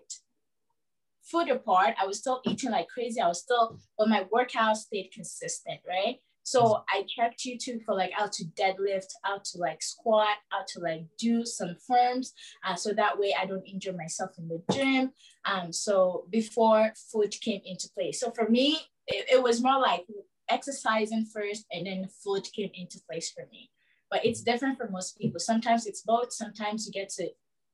Food 1.23 1.51
apart, 1.51 1.95
I 2.01 2.07
was 2.07 2.19
still 2.19 2.41
eating 2.47 2.71
like 2.71 2.89
crazy. 2.89 3.21
I 3.21 3.29
was 3.29 3.43
still, 3.43 3.79
but 3.99 4.09
my 4.09 4.27
workout 4.33 4.79
stayed 4.79 5.11
consistent, 5.13 5.81
right? 5.87 6.21
So 6.51 6.83
I 6.89 7.05
checked 7.15 7.45
YouTube 7.45 7.85
for 7.85 7.95
like 7.95 8.13
how 8.13 8.27
to 8.27 8.45
deadlift, 8.57 9.13
how 9.23 9.39
to 9.39 9.59
like 9.59 9.83
squat, 9.83 10.37
how 10.49 10.65
to 10.69 10.81
like 10.81 11.05
do 11.19 11.45
some 11.45 11.77
firms, 11.87 12.33
uh, 12.65 12.75
so 12.75 12.93
that 12.95 13.19
way 13.19 13.35
I 13.39 13.45
don't 13.45 13.67
injure 13.67 13.93
myself 13.93 14.31
in 14.39 14.49
the 14.49 14.63
gym. 14.73 15.13
Um, 15.45 15.73
so 15.73 16.25
before 16.31 16.93
food 17.13 17.35
came 17.41 17.61
into 17.65 17.91
play, 17.95 18.13
so 18.13 18.31
for 18.31 18.49
me, 18.49 18.79
it, 19.07 19.27
it 19.35 19.43
was 19.43 19.63
more 19.63 19.79
like 19.79 20.07
exercising 20.49 21.27
first, 21.27 21.67
and 21.71 21.87
then 21.87 22.09
food 22.25 22.47
came 22.57 22.71
into 22.75 22.99
place 23.09 23.31
for 23.31 23.47
me. 23.53 23.71
But 24.11 24.25
it's 24.25 24.41
different 24.41 24.79
for 24.79 24.89
most 24.89 25.19
people. 25.19 25.41
Sometimes 25.41 25.87
it's 25.87 26.01
both. 26.01 26.33
Sometimes 26.33 26.87
you 26.87 26.93
get 26.93 27.11
to 27.11 27.29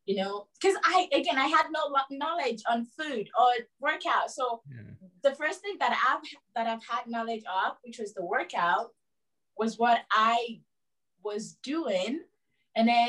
you 0.07 0.17
know, 0.17 0.47
because 0.61 0.77
I 0.85 1.09
again 1.13 1.39
I 1.39 1.47
had 1.47 1.67
no 1.71 1.97
knowledge 2.11 2.63
on 2.71 2.87
food 2.87 3.29
or 3.39 3.53
workout. 3.81 4.31
So 4.31 4.63
yeah. 4.71 4.83
the 5.23 5.35
first 5.35 5.61
thing 5.61 5.77
that 5.81 5.97
I've 6.09 6.23
that 6.55 6.67
I've 6.67 6.85
had 6.85 7.07
knowledge 7.07 7.43
of, 7.45 7.77
which 7.85 7.99
was 7.99 8.13
the 8.15 8.25
workout, 8.25 8.91
was 9.57 9.79
what 9.79 10.03
I 10.11 10.61
was 11.25 11.57
doing, 11.63 12.21
and 12.77 12.89
then 12.89 13.09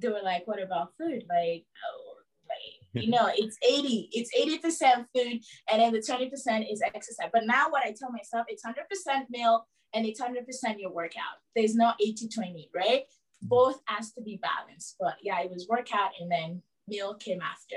they 0.00 0.08
were 0.08 0.22
like, 0.22 0.46
"What 0.46 0.62
about 0.62 0.92
food?" 0.98 1.24
Like, 1.28 1.64
oh, 1.86 2.14
like 2.48 3.04
you 3.04 3.10
know, 3.14 3.30
it's 3.34 3.56
eighty, 3.66 4.10
it's 4.12 4.30
eighty 4.38 4.58
percent 4.58 5.06
food, 5.14 5.40
and 5.70 5.80
then 5.80 5.92
the 5.92 6.02
twenty 6.02 6.28
percent 6.28 6.66
is 6.70 6.82
exercise. 6.82 7.30
But 7.32 7.46
now 7.46 7.70
what 7.70 7.84
I 7.84 7.94
tell 7.98 8.12
myself, 8.12 8.46
it's 8.48 8.64
hundred 8.64 8.88
percent 8.88 9.30
meal 9.30 9.66
and 9.94 10.06
it's 10.06 10.20
hundred 10.20 10.46
percent 10.46 10.78
your 10.78 10.92
workout. 10.92 11.40
There's 11.56 11.74
no 11.74 11.92
80-20, 12.00 12.68
right? 12.74 13.02
Both 13.42 13.80
has 13.86 14.12
to 14.12 14.22
be 14.22 14.40
balanced. 14.42 14.96
But 14.98 15.16
yeah, 15.22 15.40
it 15.40 15.50
was 15.50 15.66
workout 15.68 16.10
and 16.20 16.30
then 16.30 16.62
meal 16.86 17.14
came 17.14 17.40
after. 17.40 17.76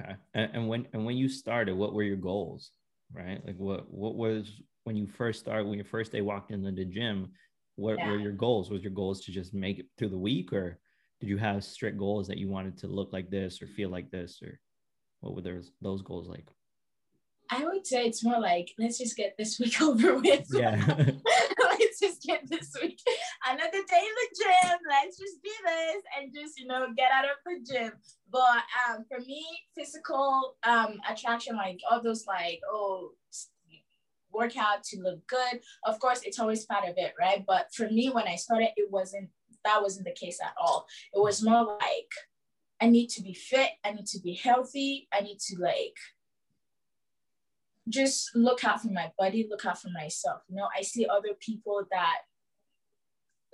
Okay. 0.00 0.16
And, 0.34 0.50
and 0.54 0.68
when 0.68 0.86
and 0.92 1.04
when 1.04 1.16
you 1.16 1.28
started, 1.28 1.76
what 1.76 1.94
were 1.94 2.02
your 2.02 2.16
goals? 2.16 2.70
Right? 3.12 3.40
Like 3.46 3.56
what 3.56 3.92
what 3.92 4.16
was 4.16 4.50
when 4.84 4.96
you 4.96 5.06
first 5.06 5.40
started, 5.40 5.66
when 5.66 5.78
your 5.78 5.84
first 5.84 6.12
day 6.12 6.20
walked 6.20 6.50
into 6.50 6.70
the 6.72 6.84
gym, 6.84 7.30
what 7.76 7.98
yeah. 7.98 8.10
were 8.10 8.18
your 8.18 8.32
goals? 8.32 8.70
Was 8.70 8.82
your 8.82 8.92
goals 8.92 9.24
to 9.24 9.32
just 9.32 9.54
make 9.54 9.78
it 9.78 9.86
through 9.96 10.10
the 10.10 10.18
week 10.18 10.52
or 10.52 10.78
did 11.20 11.28
you 11.28 11.38
have 11.38 11.64
strict 11.64 11.96
goals 11.96 12.26
that 12.28 12.38
you 12.38 12.48
wanted 12.48 12.76
to 12.78 12.86
look 12.86 13.12
like 13.12 13.30
this 13.30 13.62
or 13.62 13.66
feel 13.66 13.88
like 13.88 14.10
this 14.10 14.40
or 14.42 14.58
what 15.20 15.34
were 15.34 15.42
those 15.42 15.72
those 15.80 16.02
goals 16.02 16.28
like? 16.28 16.48
I 17.50 17.64
would 17.64 17.86
say 17.86 18.06
it's 18.06 18.24
more 18.24 18.40
like 18.40 18.72
let's 18.78 18.98
just 18.98 19.16
get 19.16 19.36
this 19.38 19.58
week 19.58 19.80
over 19.80 20.16
with. 20.18 20.46
Yeah. 20.52 20.84
let's 21.94 22.00
just 22.00 22.22
get 22.22 22.48
this 22.48 22.74
week 22.80 23.00
another 23.46 23.70
day 23.70 24.02
in 24.02 24.14
the 24.20 24.28
gym. 24.36 24.78
Let's 24.88 25.18
just 25.18 25.42
do 25.42 25.50
this 25.64 26.02
and 26.18 26.34
just 26.34 26.58
you 26.58 26.66
know 26.66 26.86
get 26.96 27.10
out 27.12 27.24
of 27.24 27.36
the 27.44 27.72
gym. 27.72 27.92
But 28.30 28.62
um, 28.88 29.04
for 29.08 29.20
me, 29.20 29.44
physical 29.76 30.56
um 30.64 30.98
attraction, 31.08 31.56
like 31.56 31.80
all 31.90 32.02
those 32.02 32.26
like 32.26 32.60
oh 32.70 33.12
workout 34.32 34.82
to 34.82 35.00
look 35.00 35.26
good. 35.26 35.60
Of 35.84 35.98
course, 36.00 36.20
it's 36.24 36.40
always 36.40 36.66
part 36.66 36.88
of 36.88 36.94
it, 36.96 37.14
right? 37.18 37.44
But 37.46 37.72
for 37.72 37.88
me, 37.88 38.10
when 38.10 38.26
I 38.26 38.36
started, 38.36 38.70
it 38.76 38.90
wasn't 38.90 39.30
that 39.64 39.82
wasn't 39.82 40.06
the 40.06 40.12
case 40.12 40.38
at 40.42 40.54
all. 40.60 40.86
It 41.14 41.20
was 41.20 41.42
more 41.42 41.64
like 41.64 42.10
I 42.80 42.88
need 42.88 43.08
to 43.10 43.22
be 43.22 43.34
fit. 43.34 43.70
I 43.84 43.92
need 43.92 44.06
to 44.06 44.20
be 44.20 44.34
healthy. 44.34 45.08
I 45.12 45.20
need 45.20 45.38
to 45.48 45.56
like 45.60 45.96
just 47.88 48.34
look 48.34 48.64
out 48.64 48.82
for 48.82 48.88
my 48.88 49.10
body, 49.18 49.46
look 49.48 49.64
out 49.64 49.80
for 49.80 49.90
myself. 49.90 50.42
You 50.48 50.56
know, 50.56 50.68
I 50.76 50.82
see 50.82 51.06
other 51.06 51.34
people 51.38 51.82
that 51.90 52.18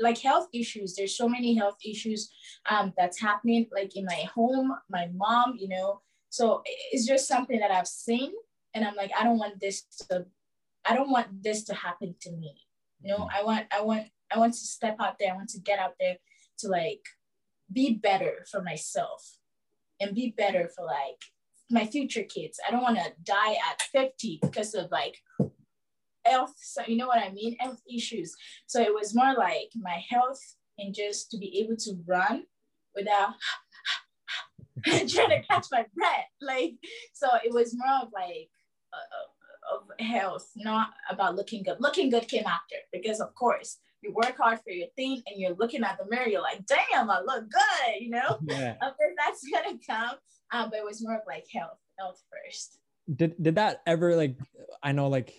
like 0.01 0.19
health 0.19 0.49
issues. 0.53 0.97
There's 0.97 1.17
so 1.17 1.29
many 1.29 1.55
health 1.55 1.77
issues 1.85 2.31
um, 2.69 2.93
that's 2.97 3.21
happening, 3.21 3.67
like 3.73 3.97
in 3.97 4.05
my 4.07 4.25
home, 4.35 4.75
my 4.91 5.09
mom, 5.15 5.57
you 5.59 5.69
know. 5.69 6.01
So 6.31 6.63
it's 6.93 7.07
just 7.07 7.29
something 7.29 7.59
that 7.61 7.71
I've 7.71 7.89
seen, 7.89 8.33
and 8.75 8.85
I'm 8.85 8.97
like, 8.97 9.13
I 9.19 9.25
don't 9.25 9.39
want 9.39 9.61
this 9.61 9.83
to, 10.11 10.27
I 10.85 10.95
don't 10.95 11.11
want 11.11 11.43
this 11.43 11.65
to 11.65 11.75
happen 11.75 12.15
to 12.23 12.33
me. 12.33 12.55
You 13.03 13.13
know, 13.13 13.29
I 13.35 13.43
want, 13.45 13.67
I 13.73 13.83
want, 13.83 14.07
I 14.33 14.39
want 14.39 14.55
to 14.55 14.59
step 14.61 14.97
out 15.01 15.19
there. 15.19 15.33
I 15.33 15.37
want 15.37 15.49
to 15.51 15.61
get 15.61 15.79
out 15.79 15.95
there 15.99 16.17
to 16.59 16.69
like 16.69 17.03
be 17.73 17.95
better 17.95 18.45
for 18.51 18.63
myself 18.63 19.39
and 20.01 20.15
be 20.15 20.35
better 20.37 20.69
for 20.75 20.85
like 20.85 21.21
my 21.71 21.87
future 21.87 22.25
kids. 22.25 22.59
I 22.67 22.71
don't 22.71 22.83
want 22.83 22.99
to 22.99 23.13
die 23.25 23.53
at 23.71 23.83
50 23.93 24.41
because 24.43 24.75
of 24.75 24.91
like 24.91 25.17
health. 26.25 26.55
So 26.57 26.83
you 26.87 26.97
know 26.97 27.07
what 27.07 27.23
I 27.23 27.31
mean? 27.31 27.57
Health 27.59 27.81
issues. 27.93 28.35
So 28.67 28.81
it 28.81 28.95
was 28.95 29.15
more 29.15 29.35
like 29.35 29.71
my 29.77 30.03
health 30.09 30.41
and 30.79 30.95
just 30.95 31.31
to 31.31 31.39
be 31.39 31.61
able 31.61 31.77
to 31.77 31.95
run 32.07 32.45
without 32.95 33.35
trying 34.85 35.07
to 35.09 35.43
catch 35.49 35.67
my 35.71 35.85
breath. 35.95 36.27
Like, 36.41 36.75
so 37.13 37.29
it 37.45 37.53
was 37.53 37.75
more 37.77 38.03
of 38.03 38.09
like, 38.13 38.49
uh, 38.93 39.77
of 39.77 40.05
health, 40.05 40.49
not 40.57 40.91
about 41.11 41.37
looking 41.37 41.63
good. 41.63 41.77
Looking 41.81 42.11
good 42.11 42.27
came 42.27 42.47
after 42.47 42.77
because, 42.93 43.21
of 43.21 43.35
course, 43.35 43.77
you 44.03 44.13
work 44.13 44.37
hard 44.39 44.59
for 44.65 44.71
your 44.71 44.89
thing 44.97 45.23
and 45.27 45.39
you're 45.41 45.55
looking 45.55 45.85
at 45.85 45.99
the 45.99 46.07
mirror, 46.09 46.27
you're 46.27 46.41
like, 46.41 46.65
damn, 46.67 47.11
I 47.11 47.21
look 47.21 47.45
good, 47.51 48.01
you 48.01 48.11
know? 48.11 48.39
Yeah. 48.49 48.73
Of 48.83 48.97
course, 48.97 49.15
that's 49.19 49.45
gonna 49.53 49.79
come 49.87 50.17
um, 50.53 50.71
but 50.71 50.79
it 50.79 50.85
was 50.85 51.03
more 51.03 51.17
of 51.17 51.23
like 51.27 51.47
health, 51.53 51.79
health 51.99 52.21
first. 52.31 52.79
Did 53.15 53.35
did 53.41 53.55
that 53.57 53.83
ever 53.87 54.17
like? 54.17 54.37
I 54.83 54.93
know 54.93 55.09
like 55.09 55.33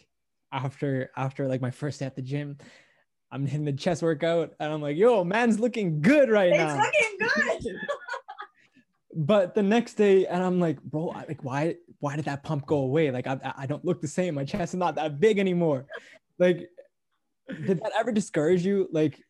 after 0.51 1.12
after 1.15 1.48
like 1.48 1.62
my 1.62 1.72
first 1.72 2.00
day 2.00 2.05
at 2.05 2.15
the 2.15 2.22
gym, 2.22 2.58
I'm 3.31 3.46
hitting 3.46 3.65
the 3.65 3.74
chest 3.74 4.01
workout 4.01 4.53
and 4.60 4.72
I'm 4.72 4.81
like, 4.81 4.98
yo, 4.98 5.24
man's 5.24 5.60
looking 5.60 6.01
good 6.01 6.29
right 6.29 6.51
it's 6.51 6.58
now. 6.58 6.81
It's 6.84 7.22
looking 7.22 7.63
good. 7.63 7.75
but 9.15 9.55
the 9.55 9.63
next 9.63 9.96
day, 9.96 10.25
and 10.25 10.43
I'm 10.43 10.60
like, 10.60 10.81
bro, 10.84 11.05
like 11.27 11.43
why 11.43 11.75
why 12.00 12.15
did 12.15 12.25
that 12.25 12.43
pump 12.43 12.65
go 12.65 12.77
away? 12.77 13.12
Like 13.12 13.27
I 13.27 13.53
I 13.58 13.65
don't 13.65 13.86
look 13.86 14.01
the 14.01 14.08
same. 14.08 14.36
My 14.36 14.46
chest 14.46 14.74
is 14.74 14.77
not 14.77 14.96
that 14.96 15.20
big 15.20 15.39
anymore. 15.39 15.86
Like, 16.39 16.70
did 17.65 17.79
that 17.79 17.91
ever 17.98 18.12
discourage 18.12 18.65
you? 18.65 18.89
Like 18.91 19.22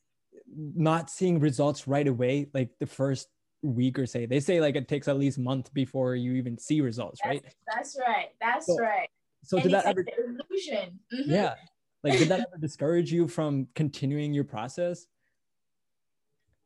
not 0.56 1.10
seeing 1.10 1.40
results 1.40 1.88
right 1.88 2.08
away, 2.08 2.50
like 2.54 2.70
the 2.80 2.88
first 2.88 3.28
week 3.64 4.00
or 4.00 4.06
say 4.06 4.26
they 4.26 4.40
say 4.40 4.60
like 4.60 4.76
it 4.76 4.88
takes 4.88 5.08
at 5.08 5.18
least 5.18 5.38
month 5.38 5.72
before 5.74 6.16
you 6.16 6.34
even 6.34 6.58
see 6.58 6.82
results 6.82 7.22
right 7.24 7.44
that's, 7.68 7.98
right 8.08 8.30
that's 8.42 8.66
so, 8.66 8.76
right 8.78 9.10
so 9.44 9.58
and 9.58 9.64
did 9.64 9.74
that 9.74 9.86
ever 9.86 10.06
illusion. 10.18 11.00
Mm-hmm. 11.14 11.32
yeah. 11.32 11.56
Like 12.04 12.18
did 12.18 12.30
that 12.30 12.42
ever 12.42 12.58
discourage 12.60 13.12
you 13.12 13.28
from 13.28 13.68
continuing 13.76 14.34
your 14.34 14.44
process? 14.44 15.06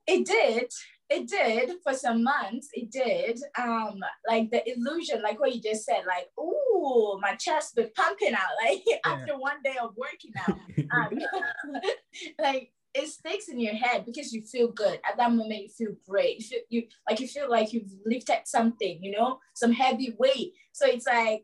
It 0.07 0.25
did. 0.25 0.71
It 1.09 1.27
did 1.27 1.77
for 1.83 1.93
some 1.93 2.23
months. 2.23 2.69
It 2.73 2.91
did. 2.91 3.39
Um 3.57 3.99
like 4.27 4.49
the 4.51 4.63
illusion 4.69 5.21
like 5.21 5.39
what 5.39 5.53
you 5.53 5.61
just 5.61 5.85
said 5.85 6.03
like 6.07 6.27
oh 6.37 7.19
my 7.21 7.35
chest 7.35 7.75
been 7.75 7.89
pumping 7.95 8.33
out 8.33 8.41
like 8.65 8.83
yeah. 8.85 8.97
after 9.05 9.37
one 9.37 9.61
day 9.63 9.75
of 9.81 9.91
working 9.95 10.31
out. 10.47 10.57
Um, 10.95 11.19
like 12.39 12.71
it 12.93 13.09
sticks 13.09 13.49
in 13.49 13.59
your 13.59 13.73
head 13.73 14.05
because 14.05 14.31
you 14.31 14.43
feel 14.43 14.71
good. 14.71 14.99
At 15.09 15.17
that 15.17 15.31
moment 15.31 15.63
you 15.63 15.69
feel 15.69 15.95
great. 16.07 16.39
You, 16.39 16.45
feel, 16.45 16.59
you 16.69 16.83
like 17.09 17.19
you 17.19 17.27
feel 17.27 17.49
like 17.49 17.73
you've 17.73 17.91
lifted 18.05 18.41
something 18.45 19.03
you 19.03 19.11
know 19.11 19.39
some 19.53 19.73
heavy 19.73 20.15
weight. 20.17 20.53
So 20.71 20.85
it's 20.87 21.07
like 21.07 21.41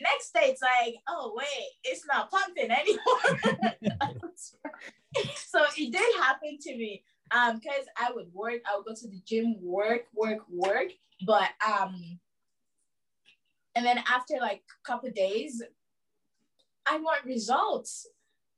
next 0.00 0.32
day 0.32 0.42
it's 0.44 0.62
like 0.62 0.96
oh 1.08 1.32
wait 1.36 1.68
it's 1.84 2.06
not 2.06 2.30
pumping 2.30 2.70
anymore 2.70 4.10
so 5.36 5.64
it 5.76 5.92
did 5.92 6.16
happen 6.22 6.58
to 6.60 6.76
me 6.76 7.02
um 7.32 7.56
because 7.56 7.84
i 7.96 8.10
would 8.12 8.32
work 8.32 8.60
i 8.66 8.76
would 8.76 8.86
go 8.86 8.94
to 8.94 9.08
the 9.08 9.20
gym 9.26 9.56
work 9.60 10.04
work 10.14 10.38
work 10.48 10.88
but 11.26 11.48
um 11.66 12.18
and 13.74 13.84
then 13.84 13.98
after 14.10 14.34
like 14.40 14.62
a 14.82 14.88
couple 14.88 15.10
days 15.10 15.62
i 16.86 16.96
want 16.98 17.24
results 17.24 18.06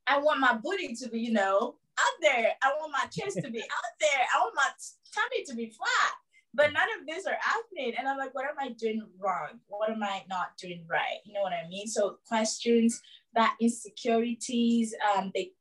I 0.06 0.18
want 0.18 0.40
my 0.40 0.54
booty 0.54 0.94
to 0.94 1.08
be, 1.08 1.20
you 1.20 1.32
know, 1.32 1.76
out 1.98 2.16
there. 2.20 2.52
I 2.62 2.72
want 2.78 2.92
my 2.92 3.06
chest 3.06 3.38
to 3.42 3.50
be 3.50 3.60
out 3.62 3.94
there. 4.00 4.20
I 4.34 4.40
want 4.40 4.54
my 4.56 4.68
tummy 5.14 5.44
to 5.46 5.54
be 5.54 5.70
flat. 5.70 6.12
But 6.54 6.72
none 6.72 6.88
of 7.00 7.06
this 7.06 7.26
are 7.26 7.38
happening. 7.40 7.94
And 7.98 8.06
I'm 8.06 8.18
like, 8.18 8.34
what 8.34 8.44
am 8.44 8.56
I 8.60 8.70
doing 8.70 9.02
wrong? 9.18 9.60
What 9.68 9.90
am 9.90 10.02
I 10.02 10.22
not 10.28 10.56
doing 10.58 10.84
right? 10.88 11.18
You 11.24 11.32
know 11.32 11.42
what 11.42 11.52
I 11.52 11.66
mean? 11.68 11.86
So 11.86 12.18
questions, 12.28 13.00
that 13.34 13.56
insecurities, 13.60 14.94
um, 15.16 15.32
they 15.34 15.52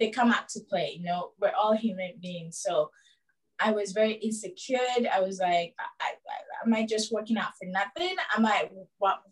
they 0.00 0.10
come 0.10 0.32
out 0.32 0.48
to 0.50 0.60
play. 0.68 0.96
You 0.98 1.04
know, 1.04 1.30
we're 1.40 1.52
all 1.56 1.76
human 1.76 2.14
beings. 2.20 2.58
So 2.60 2.90
I 3.60 3.70
was 3.70 3.92
very 3.92 4.14
insecure. 4.14 4.80
I 5.12 5.20
was 5.20 5.38
like, 5.38 5.74
I, 5.78 6.10
I, 6.10 6.66
am 6.66 6.74
I 6.74 6.84
just 6.84 7.12
working 7.12 7.38
out 7.38 7.56
for 7.56 7.66
nothing? 7.66 8.16
Am 8.36 8.44
I 8.44 8.68
what 8.98 9.22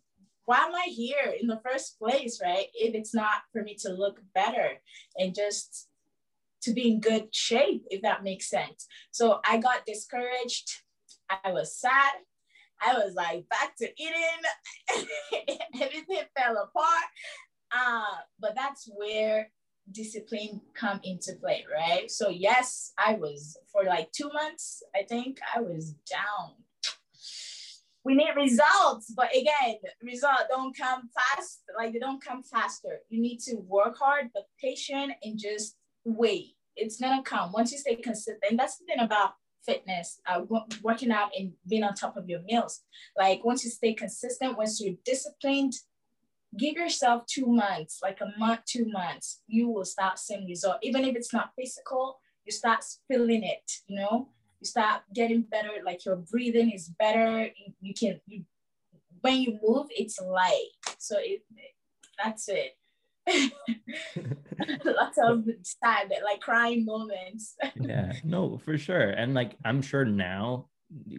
why 0.44 0.58
am 0.58 0.74
I 0.74 0.86
here 0.88 1.34
in 1.40 1.46
the 1.46 1.60
first 1.64 1.98
place, 1.98 2.40
right? 2.42 2.66
If 2.74 2.94
it's 2.94 3.14
not 3.14 3.42
for 3.52 3.62
me 3.62 3.76
to 3.82 3.90
look 3.90 4.20
better 4.34 4.80
and 5.16 5.34
just 5.34 5.88
to 6.62 6.72
be 6.72 6.90
in 6.90 7.00
good 7.00 7.34
shape, 7.34 7.84
if 7.90 8.02
that 8.02 8.24
makes 8.24 8.50
sense. 8.50 8.86
So 9.10 9.40
I 9.44 9.58
got 9.58 9.86
discouraged. 9.86 10.82
I 11.44 11.52
was 11.52 11.76
sad. 11.76 12.12
I 12.82 12.94
was 12.94 13.14
like 13.14 13.48
back 13.48 13.76
to 13.78 13.88
eating. 13.96 15.48
Everything 15.80 16.18
fell 16.36 16.56
apart. 16.56 17.04
Uh, 17.72 18.22
but 18.40 18.54
that's 18.56 18.88
where 18.94 19.50
discipline 19.92 20.60
come 20.74 21.00
into 21.04 21.34
play, 21.40 21.64
right? 21.72 22.10
So 22.10 22.28
yes, 22.28 22.92
I 22.98 23.14
was 23.14 23.56
for 23.72 23.84
like 23.84 24.12
two 24.12 24.30
months, 24.32 24.82
I 24.94 25.02
think 25.02 25.38
I 25.54 25.60
was 25.60 25.94
down 26.10 26.54
we 28.04 28.14
need 28.14 28.30
results 28.36 29.12
but 29.14 29.30
again 29.34 29.76
results 30.02 30.44
don't 30.48 30.76
come 30.76 31.08
fast 31.14 31.60
like 31.76 31.92
they 31.92 31.98
don't 31.98 32.24
come 32.24 32.42
faster 32.42 33.00
you 33.08 33.20
need 33.20 33.38
to 33.38 33.56
work 33.66 33.96
hard 33.98 34.30
but 34.32 34.44
patient 34.60 35.12
and 35.22 35.38
just 35.38 35.76
wait 36.04 36.54
it's 36.76 36.98
gonna 36.98 37.22
come 37.22 37.52
once 37.52 37.72
you 37.72 37.78
stay 37.78 37.96
consistent 37.96 38.56
that's 38.56 38.78
the 38.78 38.84
thing 38.86 39.00
about 39.00 39.32
fitness 39.64 40.20
uh, 40.26 40.40
working 40.82 41.10
out 41.10 41.30
and 41.38 41.52
being 41.68 41.84
on 41.84 41.94
top 41.94 42.16
of 42.16 42.28
your 42.28 42.40
meals 42.42 42.82
like 43.16 43.44
once 43.44 43.64
you 43.64 43.70
stay 43.70 43.94
consistent 43.94 44.56
once 44.56 44.80
you're 44.80 44.96
disciplined 45.04 45.74
give 46.58 46.74
yourself 46.74 47.24
two 47.26 47.46
months 47.46 48.00
like 48.02 48.18
a 48.20 48.38
month 48.38 48.60
two 48.66 48.86
months 48.90 49.42
you 49.46 49.68
will 49.68 49.84
start 49.84 50.18
seeing 50.18 50.46
result 50.46 50.76
even 50.82 51.04
if 51.04 51.14
it's 51.14 51.32
not 51.32 51.52
physical 51.58 52.18
you 52.44 52.52
start 52.52 52.84
feeling 53.08 53.44
it 53.44 53.70
you 53.86 53.96
know 53.96 54.28
you 54.60 54.66
start 54.66 55.02
getting 55.14 55.42
better, 55.42 55.70
like 55.84 56.04
your 56.04 56.16
breathing 56.16 56.70
is 56.70 56.88
better. 56.98 57.44
You, 57.44 57.72
you 57.80 57.94
can 57.94 58.20
you 58.26 58.44
when 59.22 59.40
you 59.40 59.58
move, 59.62 59.86
it's 59.90 60.20
light. 60.20 60.68
So 60.98 61.16
it 61.18 61.42
that's 62.22 62.48
it. 62.48 62.76
Lots 64.84 65.18
of 65.22 65.44
sad, 65.62 66.12
like 66.24 66.40
crying 66.40 66.84
moments. 66.84 67.56
yeah, 67.80 68.12
no, 68.24 68.58
for 68.58 68.76
sure. 68.78 69.10
And 69.10 69.34
like 69.34 69.56
I'm 69.64 69.82
sure 69.82 70.04
now 70.04 70.68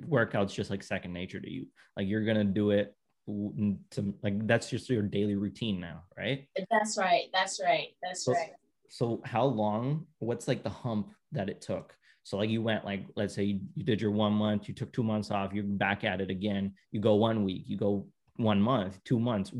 workouts 0.07 0.53
just 0.53 0.69
like 0.69 0.83
second 0.83 1.13
nature 1.13 1.39
to 1.39 1.49
you. 1.49 1.67
Like 1.97 2.07
you're 2.07 2.25
gonna 2.25 2.43
do 2.43 2.71
it 2.71 2.95
to 3.27 4.13
like 4.23 4.45
that's 4.47 4.69
just 4.69 4.89
your 4.89 5.03
daily 5.03 5.35
routine 5.35 5.79
now, 5.79 6.03
right? 6.17 6.47
That's 6.69 6.97
right. 6.97 7.25
That's 7.33 7.61
right. 7.63 7.89
That's 8.01 8.25
so, 8.25 8.33
right. 8.33 8.51
So 8.89 9.21
how 9.25 9.45
long? 9.45 10.05
What's 10.19 10.47
like 10.47 10.63
the 10.63 10.69
hump 10.69 11.11
that 11.31 11.49
it 11.49 11.61
took? 11.61 11.95
So 12.23 12.37
like 12.37 12.49
you 12.49 12.61
went 12.61 12.85
like 12.85 13.05
let's 13.15 13.33
say 13.33 13.43
you, 13.43 13.59
you 13.75 13.83
did 13.83 14.01
your 14.01 14.11
one 14.11 14.33
month, 14.33 14.67
you 14.67 14.73
took 14.73 14.91
two 14.93 15.03
months 15.03 15.31
off, 15.31 15.53
you're 15.53 15.63
back 15.63 16.03
at 16.03 16.21
it 16.21 16.29
again. 16.29 16.73
You 16.91 16.99
go 16.99 17.15
one 17.15 17.43
week, 17.43 17.63
you 17.67 17.77
go 17.77 18.07
one 18.35 18.61
month, 18.61 18.99
two 19.03 19.19
months. 19.19 19.51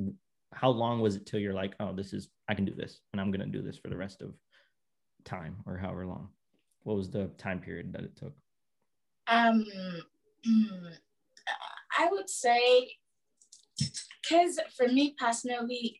How 0.53 0.69
long 0.69 0.99
was 0.99 1.15
it 1.15 1.25
till 1.25 1.39
you're 1.39 1.53
like, 1.53 1.73
oh, 1.79 1.93
this 1.93 2.13
is 2.13 2.29
I 2.51 2.55
can 2.55 2.65
do 2.65 2.75
this, 2.75 2.99
and 3.11 3.21
I'm 3.21 3.31
gonna 3.31 3.47
do 3.47 3.61
this 3.61 3.77
for 3.77 3.89
the 3.89 3.97
rest 3.97 4.21
of 4.21 4.33
time 5.23 5.57
or 5.65 5.77
however 5.77 6.05
long? 6.05 6.29
What 6.83 6.97
was 6.97 7.09
the 7.09 7.27
time 7.37 7.59
period 7.59 7.93
that 7.93 8.03
it 8.03 8.15
took? 8.15 8.33
Um, 9.27 9.65
I 11.97 12.07
would 12.09 12.29
say, 12.29 12.91
because 13.77 14.59
for 14.75 14.87
me 14.87 15.15
personally, 15.19 15.99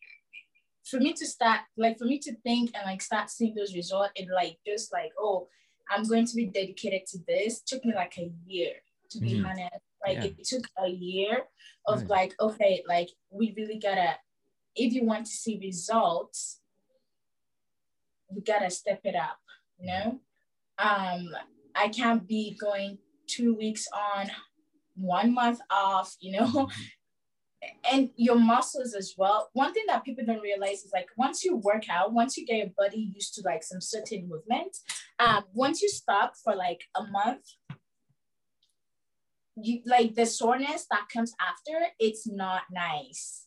for 0.84 0.98
me 0.98 1.12
to 1.12 1.26
start, 1.26 1.60
like 1.76 1.98
for 1.98 2.04
me 2.04 2.18
to 2.18 2.34
think 2.42 2.72
and 2.74 2.84
like 2.84 3.02
start 3.02 3.30
seeing 3.30 3.54
those 3.54 3.74
results, 3.74 4.12
it 4.16 4.28
like 4.34 4.58
just 4.66 4.92
like, 4.92 5.12
oh, 5.18 5.48
I'm 5.90 6.04
going 6.04 6.26
to 6.26 6.34
be 6.34 6.46
dedicated 6.46 7.06
to 7.08 7.18
this 7.26 7.60
took 7.60 7.84
me 7.84 7.94
like 7.94 8.14
a 8.18 8.30
year 8.46 8.72
to 9.10 9.20
be 9.20 9.34
mm-hmm. 9.34 9.46
honest. 9.46 9.80
Like 10.04 10.18
yeah. 10.18 10.24
it 10.24 10.44
took 10.44 10.66
a 10.82 10.88
year 10.88 11.44
of 11.86 12.08
like, 12.08 12.34
okay, 12.40 12.82
like 12.88 13.10
we 13.30 13.54
really 13.56 13.78
gotta, 13.78 14.16
if 14.74 14.92
you 14.92 15.04
want 15.04 15.26
to 15.26 15.32
see 15.32 15.58
results, 15.62 16.60
we 18.30 18.42
gotta 18.42 18.70
step 18.70 19.00
it 19.04 19.14
up, 19.14 19.38
you 19.78 19.86
know? 19.86 20.20
Um, 20.78 21.28
I 21.74 21.88
can't 21.88 22.26
be 22.26 22.56
going 22.58 22.98
two 23.26 23.54
weeks 23.54 23.86
on, 23.92 24.30
one 24.94 25.32
month 25.32 25.60
off, 25.70 26.16
you 26.20 26.32
know, 26.32 26.46
mm-hmm 26.46 26.82
and 27.92 28.10
your 28.16 28.38
muscles 28.38 28.94
as 28.94 29.14
well. 29.16 29.50
One 29.52 29.72
thing 29.72 29.84
that 29.86 30.04
people 30.04 30.24
don't 30.24 30.40
realize 30.40 30.84
is 30.84 30.90
like 30.92 31.08
once 31.16 31.44
you 31.44 31.56
work 31.56 31.88
out, 31.88 32.12
once 32.12 32.36
you 32.36 32.46
get 32.46 32.58
your 32.58 32.70
body 32.76 33.12
used 33.14 33.34
to 33.34 33.42
like 33.44 33.62
some 33.62 33.80
certain 33.80 34.28
movement, 34.28 34.76
um, 35.18 35.44
once 35.52 35.82
you 35.82 35.88
stop 35.88 36.34
for 36.42 36.54
like 36.54 36.82
a 36.96 37.04
month, 37.04 37.44
you 39.56 39.82
like 39.86 40.14
the 40.14 40.26
soreness 40.26 40.86
that 40.90 41.08
comes 41.12 41.34
after, 41.40 41.86
it's 41.98 42.26
not 42.26 42.62
nice. 42.72 43.46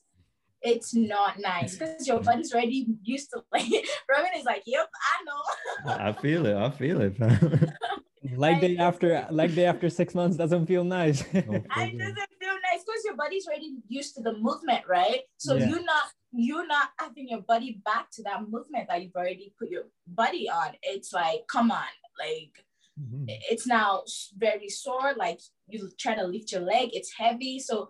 It's 0.65 0.95
not 0.95 1.39
nice 1.39 1.77
because 1.77 2.07
your 2.07 2.19
body's 2.21 2.51
already 2.53 2.87
used 3.03 3.29
to 3.31 3.43
like 3.53 3.65
Roman 4.09 4.31
is 4.35 4.45
like, 4.45 4.63
yep, 4.65 4.89
I 5.13 5.23
know. 5.27 5.93
I 5.93 6.11
feel 6.11 6.45
it. 6.47 6.55
I 6.55 6.69
feel 6.71 7.01
it. 7.01 7.15
like 8.35 8.61
day 8.61 8.77
after 8.77 9.27
like 9.31 9.53
day 9.53 9.65
after 9.65 9.89
six 9.89 10.15
months 10.15 10.37
doesn't 10.37 10.65
feel 10.65 10.83
nice. 10.83 11.23
I 11.33 11.89
doesn't 11.89 12.31
feel 12.41 12.57
nice 12.69 12.81
because 12.85 13.03
your 13.05 13.15
body's 13.15 13.47
already 13.47 13.75
used 13.87 14.15
to 14.15 14.23
the 14.23 14.33
movement, 14.33 14.83
right? 14.87 15.21
So 15.37 15.55
yeah. 15.55 15.69
you're 15.69 15.83
not 15.83 16.05
you're 16.31 16.67
not 16.67 16.89
having 16.99 17.29
your 17.29 17.41
body 17.41 17.81
back 17.85 18.09
to 18.13 18.23
that 18.23 18.41
movement 18.49 18.87
that 18.89 19.01
you've 19.01 19.15
already 19.15 19.53
put 19.59 19.69
your 19.69 19.83
body 20.07 20.49
on. 20.49 20.73
It's 20.81 21.13
like, 21.13 21.41
come 21.47 21.71
on, 21.71 21.93
like 22.19 22.65
mm-hmm. 22.99 23.25
it's 23.27 23.67
now 23.67 24.03
very 24.35 24.69
sore. 24.69 25.13
Like 25.15 25.39
you 25.67 25.89
try 25.99 26.15
to 26.15 26.25
lift 26.25 26.51
your 26.51 26.61
leg, 26.61 26.89
it's 26.93 27.13
heavy. 27.17 27.59
So 27.59 27.89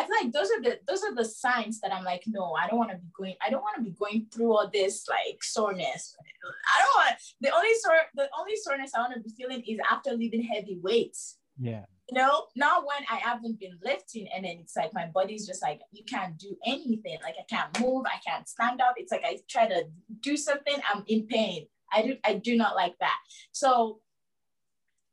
I 0.00 0.06
feel 0.06 0.16
like 0.22 0.32
those 0.32 0.50
are 0.50 0.62
the 0.62 0.78
those 0.88 1.02
are 1.02 1.14
the 1.14 1.24
signs 1.24 1.80
that 1.80 1.92
I'm 1.92 2.04
like, 2.04 2.22
no, 2.26 2.54
I 2.54 2.66
don't 2.66 2.78
want 2.78 2.90
to 2.90 2.96
be 2.96 3.08
going. 3.16 3.34
I 3.44 3.50
don't 3.50 3.62
want 3.62 3.76
to 3.76 3.82
be 3.82 3.90
going 3.90 4.26
through 4.32 4.52
all 4.52 4.70
this 4.72 5.06
like 5.08 5.42
soreness. 5.42 6.16
I 6.44 6.82
don't 6.82 6.96
want 6.96 7.16
the 7.40 7.54
only 7.54 7.74
sore 7.80 8.00
the 8.14 8.28
only 8.38 8.56
soreness 8.56 8.92
I 8.94 9.00
want 9.00 9.14
to 9.14 9.20
be 9.20 9.30
feeling 9.30 9.62
is 9.66 9.78
after 9.90 10.10
lifting 10.12 10.42
heavy 10.42 10.78
weights. 10.82 11.38
Yeah 11.58 11.84
you 12.10 12.18
know, 12.18 12.46
not 12.56 12.84
when 12.84 13.04
I 13.10 13.16
haven't 13.16 13.60
been 13.60 13.78
lifting 13.84 14.26
and 14.34 14.44
then 14.44 14.58
it's 14.60 14.76
like 14.76 14.92
my 14.92 15.06
body's 15.06 15.46
just 15.46 15.62
like, 15.62 15.80
you 15.92 16.02
can't 16.04 16.36
do 16.36 16.56
anything. 16.66 17.18
Like 17.22 17.36
I 17.38 17.44
can't 17.48 17.80
move, 17.80 18.04
I 18.06 18.18
can't 18.26 18.48
stand 18.48 18.80
up. 18.80 18.94
It's 18.96 19.12
like 19.12 19.24
I 19.24 19.38
try 19.48 19.68
to 19.68 19.84
do 20.20 20.36
something, 20.36 20.76
I'm 20.92 21.04
in 21.06 21.26
pain. 21.26 21.66
I 21.92 22.02
do 22.02 22.16
I 22.24 22.34
do 22.34 22.56
not 22.56 22.74
like 22.74 22.94
that. 23.00 23.18
So 23.52 24.00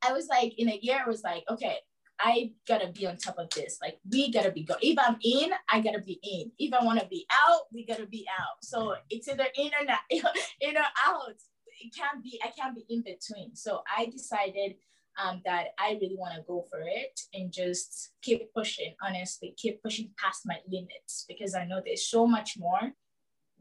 I 0.08 0.14
was 0.14 0.28
like, 0.28 0.54
in 0.58 0.70
a 0.70 0.80
year, 0.82 1.02
I 1.04 1.10
was 1.10 1.24
like, 1.24 1.44
okay, 1.50 1.78
I 2.20 2.52
gotta 2.68 2.88
be 2.92 3.06
on 3.06 3.18
top 3.18 3.38
of 3.38 3.50
this. 3.52 3.78
Like 3.82 4.00
we 4.12 4.32
gotta 4.32 4.52
be 4.52 4.64
go. 4.64 4.76
If 4.82 4.98
I'm 5.00 5.18
in, 5.24 5.52
I 5.70 5.82
gotta 5.82 6.02
be 6.02 6.20
in. 6.24 6.52
If 6.58 6.74
I 6.74 6.84
want 6.84 7.00
to 7.00 7.08
be 7.08 7.26
out, 7.32 7.62
we 7.72 7.86
gotta 7.86 8.08
be 8.08 8.26
out. 8.40 8.64
So 8.64 8.96
it's 9.10 9.28
either 9.28 9.48
in 9.56 9.72
or 9.80 9.86
not, 9.86 10.00
in 10.10 10.78
or 10.78 10.86
out. 11.06 11.36
It 11.80 11.96
can't 11.96 12.24
be. 12.24 12.40
I 12.44 12.50
can't 12.50 12.76
be 12.76 12.86
in 12.90 13.04
between. 13.04 13.56
So 13.56 13.84
I 13.96 14.06
decided 14.06 14.76
um, 15.18 15.42
that 15.46 15.68
I 15.80 15.98
really 16.00 16.16
want 16.16 16.36
to 16.36 16.44
go 16.48 16.66
for 16.70 16.82
it 16.82 17.20
and 17.34 17.52
just 17.52 18.12
keep 18.22 18.54
pushing, 18.54 18.94
honestly, 19.02 19.54
keep 19.58 19.82
pushing 19.82 20.12
past 20.18 20.44
my 20.46 20.58
limits 20.68 21.26
because 21.28 21.56
I 21.56 21.66
know 21.66 21.82
there's 21.84 22.08
so 22.08 22.28
much 22.28 22.56
more 22.58 22.94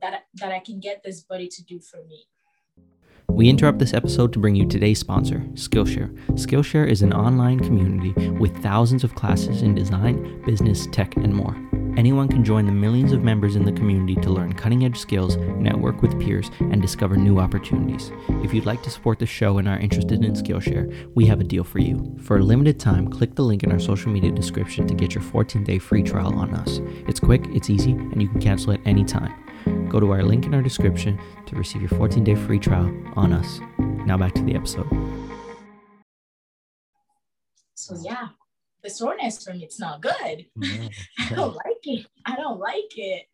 that, 0.01 0.25
that 0.35 0.53
I 0.53 0.61
can 0.61 0.81
get 0.81 1.03
this 1.03 1.23
body 1.23 1.49
to 1.49 1.65
do 1.65 1.81
for 1.81 2.05
me. 2.05 2.27
We 3.37 3.51
interrupt 3.51 3.79
this 3.79 3.93
episode 3.93 4.33
to 4.33 4.39
bring 4.39 4.57
you 4.57 4.67
today's 4.67 4.99
sponsor, 4.99 5.41
Skillshare. 5.53 6.11
Skillshare 6.37 6.89
is 6.89 7.03
an 7.03 7.13
online 7.13 7.61
community 7.61 8.31
with 8.31 8.63
thousands 8.63 9.05
of 9.05 9.15
classes 9.15 9.61
in 9.61 9.75
design, 9.75 10.43
business, 10.47 10.87
tech, 10.91 11.15
and 11.19 11.35
more. 11.35 11.55
Anyone 11.99 12.29
can 12.29 12.43
join 12.43 12.65
the 12.65 12.73
millions 12.73 13.13
of 13.13 13.23
members 13.23 13.55
in 13.55 13.67
the 13.67 13.73
community 13.73 14.15
to 14.23 14.31
learn 14.31 14.55
cutting 14.55 14.87
edge 14.87 14.99
skills, 14.99 15.37
network 15.37 16.01
with 16.01 16.19
peers, 16.19 16.51
and 16.61 16.81
discover 16.81 17.15
new 17.15 17.39
opportunities. 17.39 18.11
If 18.43 18.55
you'd 18.55 18.65
like 18.65 18.83
to 18.85 18.91
support 18.91 19.19
the 19.19 19.27
show 19.27 19.59
and 19.59 19.69
are 19.69 19.79
interested 19.79 20.25
in 20.25 20.33
Skillshare, 20.33 21.11
we 21.15 21.27
have 21.27 21.41
a 21.43 21.45
deal 21.45 21.63
for 21.63 21.79
you. 21.79 22.17
For 22.23 22.39
a 22.39 22.43
limited 22.43 22.81
time, 22.81 23.11
click 23.11 23.35
the 23.35 23.43
link 23.43 23.65
in 23.65 23.71
our 23.71 23.79
social 23.79 24.11
media 24.11 24.31
description 24.31 24.87
to 24.87 24.95
get 24.95 25.15
your 25.15 25.23
14 25.23 25.63
day 25.63 25.79
free 25.79 26.03
trial 26.03 26.35
on 26.39 26.55
us. 26.55 26.81
It's 27.07 27.21
quick, 27.21 27.45
it's 27.49 27.69
easy, 27.69 27.93
and 27.93 28.23
you 28.23 28.31
can 28.31 28.41
cancel 28.41 28.73
at 28.73 28.81
any 28.87 29.05
time. 29.05 29.46
Go 29.89 30.01
to 30.01 30.11
our 30.13 30.23
link 30.23 30.47
in 30.47 30.55
our 30.55 30.63
description 30.63 31.19
to 31.47 31.57
receive 31.57 31.83
your 31.83 31.91
14 31.91 32.25
day 32.25 32.35
free 32.35 32.59
trial 32.59 32.93
on 33.15 33.33
us. 33.33 33.61
Now 34.07 34.17
back 34.17 34.35
to 34.35 34.43
the 34.43 34.55
episode. 34.55 34.89
So, 37.75 37.97
yeah, 38.03 38.29
the 38.83 38.91
soreness 38.91 39.45
from 39.45 39.61
it's 39.61 39.79
not 39.79 40.01
good. 40.01 40.47
Yeah. 40.57 40.89
I 41.19 41.35
don't 41.35 41.55
like 41.55 41.85
it. 41.85 42.07
I 42.25 42.37
don't 42.37 42.59
like 42.59 42.97
it. 42.97 43.27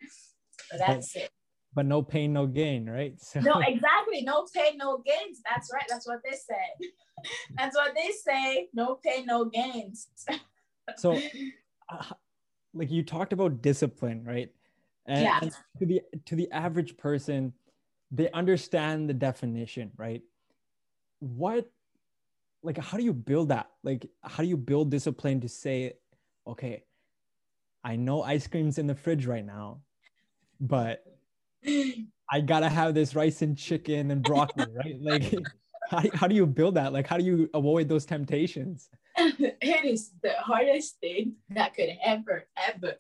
But 0.71 0.79
that's 0.79 1.13
but, 1.13 1.23
it. 1.23 1.31
But 1.75 1.87
no 1.87 2.03
pain, 2.03 2.33
no 2.33 2.47
gain, 2.47 2.89
right? 2.89 3.15
So. 3.21 3.41
No, 3.41 3.61
exactly. 3.67 4.23
No 4.23 4.47
pain, 4.55 4.77
no 4.77 4.99
gains. 4.99 5.41
That's 5.49 5.71
right. 5.73 5.85
That's 5.89 6.07
what 6.07 6.21
they 6.25 6.37
said. 6.37 6.89
that's 7.57 7.77
what 7.77 7.95
they 7.95 8.11
say. 8.11 8.69
No 8.75 8.99
pain, 9.03 9.27
no 9.27 9.47
gains. 9.47 10.09
so, 10.97 11.21
uh, 11.89 12.05
like 12.75 12.91
you 12.91 13.03
talked 13.03 13.33
about 13.33 13.63
discipline, 13.63 14.25
right? 14.25 14.51
And, 15.07 15.23
yeah. 15.23 15.39
and 15.43 15.53
to 15.79 15.87
the 15.87 16.03
to 16.27 16.37
the 16.37 16.51
average 16.53 16.97
person, 16.97 17.53
they 18.11 18.31
understand 18.31 19.09
the 19.09 19.15
definition, 19.15 19.91
right? 19.97 20.23
What 21.19 21.71
like 22.63 22.79
how 22.79 22.97
do 22.97 23.05
you 23.05 23.13
build 23.13 23.49
that 23.49 23.71
like 23.83 24.09
how 24.23 24.43
do 24.43 24.49
you 24.49 24.57
build 24.57 24.91
discipline 24.91 25.41
to 25.41 25.49
say 25.49 25.95
okay 26.47 26.85
i 27.85 27.97
know 27.97 28.23
ice 28.23 28.47
cream's 28.47 28.79
in 28.79 28.87
the 28.87 28.95
fridge 28.95 29.27
right 29.27 29.45
now 29.45 29.81
but 30.61 31.05
i 32.31 32.41
gotta 32.41 32.69
have 32.69 32.95
this 32.95 33.15
rice 33.15 33.43
and 33.43 33.57
chicken 33.59 34.11
and 34.11 34.23
broccoli 34.23 34.67
right 34.75 35.01
like 35.01 35.35
how, 35.91 36.03
how 36.15 36.27
do 36.27 36.35
you 36.35 36.47
build 36.47 36.75
that 36.77 36.93
like 36.93 37.07
how 37.07 37.17
do 37.17 37.25
you 37.25 37.51
avoid 37.55 37.89
those 37.89 38.07
temptations 38.07 38.89
it 39.61 39.85
is 39.85 40.13
the 40.23 40.33
hardest 40.39 40.99
thing 41.01 41.35
that 41.51 41.75
could 41.75 41.91
ever 42.05 42.45
ever 42.69 42.95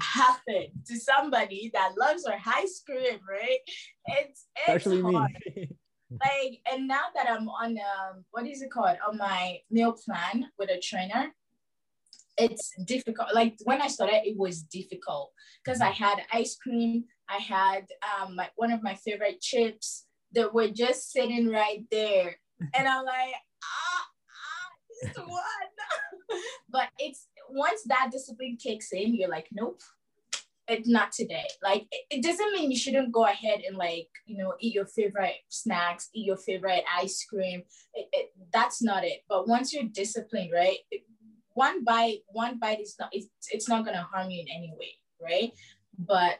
happen 0.00 0.66
to 0.86 0.98
somebody 0.98 1.70
that 1.74 1.92
loves 1.98 2.26
her 2.26 2.38
ice 2.46 2.82
cream 2.86 3.20
right? 3.28 3.58
It's, 4.06 4.46
it's 4.56 4.86
Especially 4.86 5.02
hard. 5.02 5.32
me 5.56 5.68
like 6.10 6.60
and 6.72 6.86
now 6.86 7.02
that 7.14 7.28
i'm 7.28 7.48
on 7.48 7.76
um 7.78 8.24
what 8.30 8.46
is 8.46 8.62
it 8.62 8.70
called? 8.70 8.96
On 9.08 9.18
my 9.18 9.58
meal 9.70 9.92
plan 9.92 10.46
with 10.58 10.70
a 10.70 10.80
trainer 10.80 11.32
it's 12.38 12.70
difficult. 12.84 13.34
Like 13.34 13.56
when 13.64 13.80
i 13.80 13.88
started 13.88 14.20
it 14.24 14.36
was 14.36 14.62
difficult 14.62 15.32
because 15.64 15.80
i 15.80 15.90
had 15.90 16.18
ice 16.32 16.56
cream 16.56 17.04
i 17.28 17.38
had 17.38 17.86
um 18.02 18.36
my, 18.36 18.48
one 18.56 18.70
of 18.70 18.82
my 18.82 18.94
favorite 18.94 19.40
chips 19.40 20.06
that 20.32 20.52
were 20.52 20.68
just 20.68 21.10
sitting 21.12 21.48
right 21.48 21.84
there. 21.90 22.36
And 22.74 22.86
i'm 22.86 23.04
like 23.04 23.34
ah, 23.64 24.04
this 25.02 25.16
one 25.16 26.40
but 26.70 26.88
it's 26.98 27.28
once 27.50 27.82
that 27.86 28.08
discipline 28.10 28.56
kicks 28.60 28.92
in 28.92 29.14
you're 29.14 29.30
like 29.30 29.48
nope 29.52 29.80
It's 30.68 30.88
not 30.88 31.12
today. 31.12 31.46
Like 31.62 31.86
it, 31.92 32.02
it 32.10 32.22
doesn't 32.22 32.52
mean 32.52 32.72
you 32.72 32.76
shouldn't 32.76 33.12
go 33.12 33.24
ahead 33.24 33.60
and 33.66 33.76
like 33.76 34.08
you 34.26 34.36
know 34.36 34.54
eat 34.58 34.74
your 34.74 34.86
favorite 34.86 35.36
snacks, 35.48 36.10
eat 36.12 36.26
your 36.26 36.36
favorite 36.36 36.82
ice 37.02 37.24
cream. 37.30 37.62
It, 37.94 38.08
it, 38.12 38.26
that's 38.52 38.82
not 38.82 39.04
it. 39.04 39.22
But 39.28 39.46
once 39.46 39.72
you're 39.72 39.84
disciplined, 39.84 40.50
right? 40.52 40.78
one 41.56 41.84
bite, 41.84 42.20
one 42.28 42.58
bite 42.58 42.80
is 42.80 42.96
not 43.00 43.08
it's, 43.12 43.28
it's 43.50 43.68
not 43.68 43.84
gonna 43.84 44.06
harm 44.12 44.30
you 44.30 44.42
in 44.42 44.48
any 44.54 44.72
way, 44.78 44.92
right? 45.22 45.52
But 45.98 46.38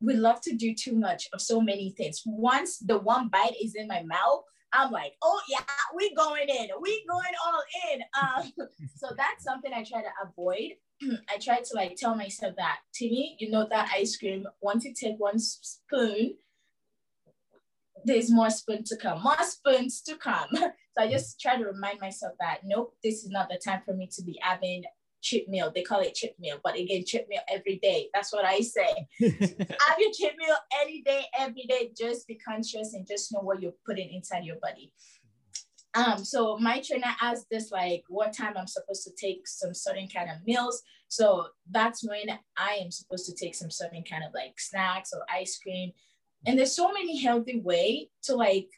we 0.00 0.14
love 0.14 0.40
to 0.42 0.54
do 0.56 0.74
too 0.74 0.96
much 0.96 1.28
of 1.32 1.40
so 1.40 1.60
many 1.60 1.90
things. 1.90 2.22
Once 2.26 2.78
the 2.78 2.98
one 2.98 3.28
bite 3.28 3.54
is 3.62 3.76
in 3.76 3.86
my 3.86 4.02
mouth, 4.02 4.42
I'm 4.72 4.90
like, 4.90 5.12
oh 5.22 5.40
yeah, 5.48 5.60
we 5.94 6.14
going 6.14 6.48
in, 6.48 6.68
we 6.80 7.04
going 7.08 7.34
all 7.46 7.62
in. 7.92 8.00
Um, 8.22 8.52
so 8.94 9.08
that's 9.16 9.42
something 9.42 9.72
I 9.72 9.84
try 9.84 10.02
to 10.02 10.08
avoid. 10.24 10.72
I 11.28 11.38
try 11.38 11.58
to 11.58 11.74
like 11.74 11.96
tell 11.96 12.14
myself 12.14 12.54
that 12.56 12.78
Timmy, 12.94 13.36
you 13.40 13.50
know, 13.50 13.66
that 13.68 13.90
ice 13.92 14.16
cream, 14.16 14.46
once 14.60 14.84
you 14.84 14.94
take 14.94 15.16
one 15.18 15.38
spoon, 15.38 16.34
there's 18.04 18.30
more 18.30 18.50
spoon 18.50 18.84
to 18.84 18.96
come, 18.96 19.22
more 19.22 19.34
spoons 19.42 20.02
to 20.02 20.16
come. 20.16 20.48
so 20.52 20.70
I 20.98 21.10
just 21.10 21.40
try 21.40 21.56
to 21.56 21.64
remind 21.64 22.00
myself 22.00 22.34
that 22.40 22.60
nope, 22.64 22.94
this 23.02 23.24
is 23.24 23.30
not 23.30 23.48
the 23.48 23.60
time 23.64 23.80
for 23.84 23.94
me 23.94 24.08
to 24.14 24.22
be 24.22 24.38
having 24.40 24.84
cheat 25.22 25.48
meal. 25.48 25.72
They 25.74 25.82
call 25.82 26.00
it 26.00 26.14
cheat 26.14 26.38
meal, 26.38 26.58
but 26.62 26.76
again, 26.76 27.04
cheat 27.06 27.28
meal 27.28 27.40
every 27.48 27.76
day. 27.76 28.08
That's 28.12 28.32
what 28.32 28.44
I 28.44 28.60
say. 28.60 29.06
Have 29.20 29.98
your 29.98 30.12
cheat 30.12 30.36
meal 30.36 30.56
any 30.82 31.02
day, 31.02 31.24
every 31.38 31.64
day. 31.68 31.90
Just 31.96 32.26
be 32.26 32.34
conscious 32.34 32.94
and 32.94 33.06
just 33.06 33.32
know 33.32 33.40
what 33.40 33.62
you're 33.62 33.74
putting 33.86 34.12
inside 34.12 34.44
your 34.44 34.56
body. 34.60 34.92
Um, 35.94 36.24
so 36.24 36.58
my 36.58 36.80
trainer 36.80 37.14
asked 37.20 37.46
this 37.50 37.70
like 37.70 38.04
what 38.08 38.32
time 38.32 38.54
I'm 38.56 38.66
supposed 38.66 39.04
to 39.04 39.12
take 39.14 39.46
some 39.46 39.74
certain 39.74 40.08
kind 40.08 40.30
of 40.30 40.44
meals. 40.46 40.82
So 41.08 41.48
that's 41.70 42.02
when 42.02 42.38
I 42.56 42.78
am 42.82 42.90
supposed 42.90 43.26
to 43.26 43.34
take 43.34 43.54
some 43.54 43.70
certain 43.70 44.02
kind 44.02 44.24
of 44.24 44.32
like 44.34 44.58
snacks 44.58 45.12
or 45.12 45.24
ice 45.30 45.58
cream. 45.58 45.92
And 46.46 46.58
there's 46.58 46.74
so 46.74 46.92
many 46.92 47.20
healthy 47.20 47.60
way 47.60 48.08
to 48.24 48.34
like 48.34 48.70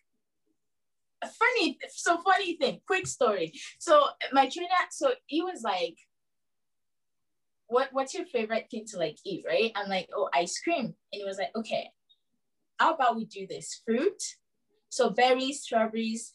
funny, 1.25 1.79
so 1.89 2.21
funny 2.23 2.57
thing, 2.57 2.81
quick 2.87 3.07
story. 3.07 3.53
So 3.79 4.07
my 4.33 4.49
trainer, 4.49 4.69
so 4.91 5.13
he 5.27 5.43
was 5.43 5.63
like, 5.63 5.97
what 7.69 7.89
what's 7.93 8.15
your 8.15 8.27
favorite 8.27 8.67
thing 8.71 8.85
to 8.87 8.99
like 8.99 9.19
eat, 9.25 9.45
right? 9.47 9.73
I'm 9.75 9.89
like, 9.89 10.09
oh, 10.15 10.29
ice 10.35 10.59
cream. 10.61 10.85
And 10.85 10.95
he 11.11 11.25
was 11.25 11.39
like, 11.39 11.51
okay, 11.57 11.91
how 12.79 12.95
about 12.95 13.17
we 13.17 13.25
do 13.25 13.47
this? 13.47 13.83
Fruit. 13.87 14.23
So 14.91 15.11
berries, 15.11 15.63
strawberries, 15.63 16.33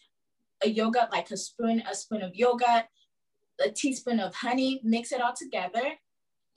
a 0.63 0.69
yogurt, 0.69 1.11
like 1.11 1.31
a 1.31 1.37
spoon, 1.37 1.81
a 1.89 1.95
spoon 1.95 2.21
of 2.21 2.35
yogurt, 2.35 2.85
a 3.63 3.69
teaspoon 3.69 4.19
of 4.19 4.35
honey, 4.35 4.81
mix 4.83 5.11
it 5.11 5.21
all 5.21 5.33
together. 5.33 5.93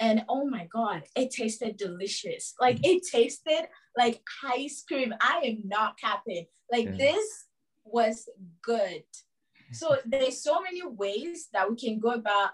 And 0.00 0.24
oh 0.28 0.48
my 0.48 0.66
God, 0.72 1.02
it 1.14 1.30
tasted 1.30 1.76
delicious. 1.76 2.54
Like 2.60 2.84
it 2.84 3.02
tasted 3.10 3.68
like 3.96 4.20
ice 4.44 4.82
cream. 4.86 5.14
I 5.20 5.42
am 5.44 5.62
not 5.64 5.98
capping. 5.98 6.46
Like 6.72 6.86
yeah. 6.86 6.96
this 6.96 7.44
was 7.84 8.28
good. 8.62 9.04
So 9.72 9.96
there's 10.04 10.42
so 10.42 10.60
many 10.60 10.82
ways 10.84 11.48
that 11.52 11.70
we 11.70 11.76
can 11.76 11.98
go 11.98 12.10
about 12.10 12.50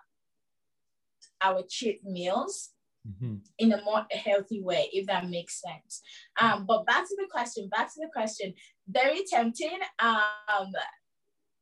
our 1.43 1.63
cheat 1.69 2.05
meals 2.05 2.71
mm-hmm. 3.07 3.37
in 3.59 3.73
a 3.73 3.83
more 3.83 4.07
healthy 4.11 4.63
way, 4.63 4.89
if 4.93 5.07
that 5.07 5.29
makes 5.29 5.61
sense. 5.61 6.03
Um, 6.41 6.67
but 6.67 6.87
back 6.87 7.07
to 7.09 7.17
the 7.17 7.29
question, 7.31 7.69
back 7.69 7.93
to 7.95 8.01
the 8.01 8.11
question, 8.13 8.55
very 8.89 9.25
tempting. 9.29 9.79
Um, 9.99 10.73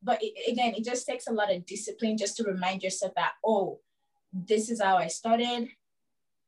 but 0.03 0.19
it, 0.23 0.53
again, 0.53 0.75
it 0.75 0.85
just 0.85 1.07
takes 1.07 1.27
a 1.27 1.33
lot 1.33 1.53
of 1.53 1.67
discipline 1.67 2.17
just 2.17 2.37
to 2.37 2.45
remind 2.45 2.83
yourself 2.83 3.13
that, 3.17 3.33
oh, 3.45 3.81
this 4.33 4.71
is 4.71 4.81
how 4.81 4.97
I 4.97 5.09
started. 5.09 5.69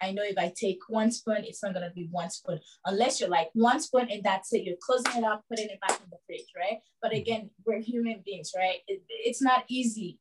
I 0.00 0.12
know 0.12 0.22
if 0.22 0.38
I 0.38 0.52
take 0.56 0.78
one 0.88 1.10
spoon, 1.10 1.38
it's 1.40 1.62
not 1.62 1.74
gonna 1.74 1.90
be 1.92 2.06
one 2.12 2.30
spoon, 2.30 2.60
unless 2.84 3.18
you're 3.18 3.28
like 3.28 3.50
one 3.54 3.80
spoon 3.80 4.08
and 4.10 4.22
that's 4.22 4.52
it. 4.52 4.62
You're 4.62 4.76
closing 4.80 5.24
it 5.24 5.24
up, 5.24 5.44
putting 5.50 5.68
it 5.70 5.80
back 5.80 5.98
in 6.00 6.08
the 6.10 6.18
fridge, 6.24 6.46
right? 6.56 6.78
But 7.02 7.10
mm-hmm. 7.10 7.20
again, 7.20 7.50
we're 7.66 7.80
human 7.80 8.22
beings, 8.24 8.52
right? 8.56 8.76
It, 8.86 9.02
it's 9.08 9.42
not 9.42 9.64
easy 9.66 10.20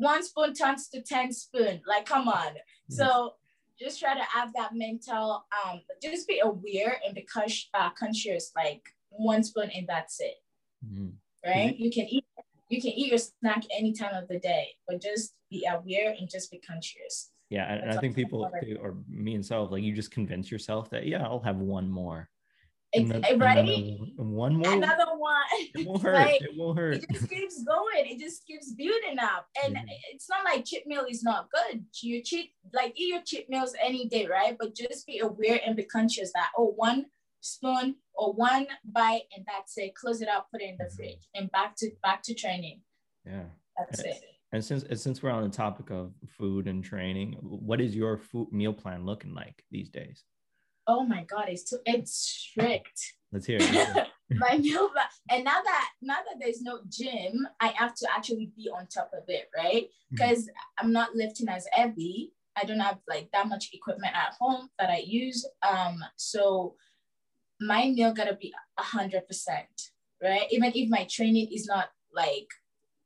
one 0.00 0.22
spoon 0.22 0.54
turns 0.54 0.88
to 0.88 1.02
10 1.02 1.32
spoon. 1.32 1.80
Like, 1.86 2.06
come 2.06 2.28
on. 2.28 2.54
So 2.88 3.34
just 3.78 4.00
try 4.00 4.14
to 4.14 4.22
have 4.22 4.52
that 4.54 4.74
mental, 4.74 5.44
um, 5.64 5.80
just 6.02 6.26
be 6.26 6.40
aware 6.40 7.00
and 7.04 7.14
be 7.14 7.26
uh, 7.74 7.90
conscious, 7.90 8.50
like 8.56 8.82
one 9.10 9.44
spoon 9.44 9.70
and 9.74 9.86
that's 9.86 10.20
it. 10.20 10.34
Mm-hmm. 10.84 11.08
Right? 11.44 11.74
Mm-hmm. 11.74 11.82
You 11.82 11.90
can 11.90 12.06
eat 12.08 12.24
you 12.68 12.80
can 12.80 12.92
eat 12.92 13.08
your 13.08 13.18
snack 13.18 13.64
any 13.76 13.92
time 13.92 14.14
of 14.14 14.28
the 14.28 14.38
day, 14.38 14.68
but 14.86 15.02
just 15.02 15.34
be 15.50 15.66
aware 15.68 16.14
and 16.16 16.30
just 16.30 16.52
be 16.52 16.58
conscious. 16.58 17.32
Yeah, 17.48 17.64
and, 17.64 17.82
and 17.82 17.90
I 17.90 18.00
think 18.00 18.14
people, 18.14 18.48
or 18.80 18.96
me 19.08 19.34
and 19.34 19.44
self, 19.44 19.72
like 19.72 19.82
you 19.82 19.92
just 19.92 20.12
convince 20.12 20.52
yourself 20.52 20.88
that 20.90 21.04
yeah, 21.04 21.24
I'll 21.24 21.40
have 21.40 21.56
one 21.56 21.90
more. 21.90 22.28
Then, 22.92 23.22
right? 23.38 23.98
one 24.16 24.56
more. 24.56 24.72
Another 24.72 25.06
one. 25.16 25.36
It 25.74 25.86
won't 25.86 26.02
hurt. 26.02 26.14
Like, 26.14 26.42
it 26.42 26.50
won't 26.56 26.78
hurt. 26.78 26.94
It 26.96 27.06
just 27.12 27.30
keeps 27.30 27.62
going. 27.62 28.06
It 28.06 28.18
just 28.18 28.44
keeps 28.46 28.72
building 28.72 29.18
up. 29.20 29.46
And 29.64 29.76
mm-hmm. 29.76 29.84
it's 30.12 30.28
not 30.28 30.44
like 30.44 30.64
cheat 30.64 30.86
meal 30.86 31.04
is 31.08 31.22
not 31.22 31.48
good. 31.52 31.84
You 32.02 32.22
cheat, 32.22 32.50
like 32.74 32.92
eat 32.96 33.08
your 33.08 33.22
cheat 33.22 33.48
meals 33.48 33.74
any 33.80 34.08
day, 34.08 34.26
right? 34.26 34.56
But 34.58 34.74
just 34.74 35.06
be 35.06 35.20
aware 35.20 35.60
and 35.64 35.76
be 35.76 35.84
conscious 35.84 36.32
that, 36.34 36.48
oh, 36.58 36.72
one 36.76 37.06
spoon 37.40 37.96
or 38.14 38.32
one 38.32 38.66
bite 38.84 39.22
and 39.36 39.44
that's 39.46 39.78
it. 39.78 39.94
Close 39.94 40.20
it 40.20 40.28
up, 40.28 40.48
put 40.52 40.60
it 40.60 40.70
in 40.70 40.76
the 40.78 40.84
mm-hmm. 40.84 40.96
fridge 40.96 41.28
and 41.34 41.50
back 41.52 41.76
to 41.76 41.90
back 42.02 42.22
to 42.24 42.34
training. 42.34 42.80
Yeah. 43.24 43.44
That's 43.78 44.00
and, 44.00 44.08
it. 44.08 44.22
And 44.52 44.64
since 44.64 44.84
since 45.02 45.22
we're 45.22 45.30
on 45.30 45.44
the 45.44 45.48
topic 45.56 45.90
of 45.90 46.12
food 46.26 46.66
and 46.66 46.82
training, 46.82 47.36
what 47.40 47.80
is 47.80 47.94
your 47.94 48.18
food 48.18 48.48
meal 48.52 48.72
plan 48.72 49.06
looking 49.06 49.34
like 49.34 49.62
these 49.70 49.88
days? 49.88 50.24
Oh 50.86 51.04
my 51.04 51.24
god, 51.24 51.46
it's 51.48 51.68
too 51.68 51.78
it's 51.86 52.12
strict. 52.12 53.14
Let's 53.32 53.46
hear 53.46 53.58
it. 53.60 54.08
my 54.30 54.58
meal 54.58 54.90
and 55.30 55.44
now 55.44 55.60
that 55.62 55.88
now 56.02 56.16
that 56.16 56.38
there's 56.40 56.62
no 56.62 56.80
gym, 56.88 57.46
I 57.60 57.68
have 57.68 57.94
to 57.96 58.08
actually 58.14 58.52
be 58.56 58.68
on 58.68 58.86
top 58.86 59.10
of 59.14 59.24
it, 59.28 59.48
right? 59.56 59.88
Because 60.10 60.44
mm-hmm. 60.44 60.86
I'm 60.86 60.92
not 60.92 61.14
lifting 61.14 61.48
as 61.48 61.66
heavy. 61.72 62.32
I 62.56 62.64
don't 62.64 62.80
have 62.80 62.98
like 63.08 63.28
that 63.32 63.48
much 63.48 63.70
equipment 63.72 64.14
at 64.14 64.34
home 64.38 64.68
that 64.78 64.90
I 64.90 65.02
use. 65.06 65.46
Um, 65.68 66.04
so 66.16 66.74
my 67.60 67.88
meal 67.88 68.12
gotta 68.12 68.34
be 68.34 68.52
a 68.78 68.82
hundred 68.82 69.26
percent, 69.26 69.90
right? 70.22 70.46
Even 70.50 70.72
if 70.74 70.88
my 70.88 71.06
training 71.08 71.48
is 71.52 71.66
not 71.66 71.90
like 72.12 72.48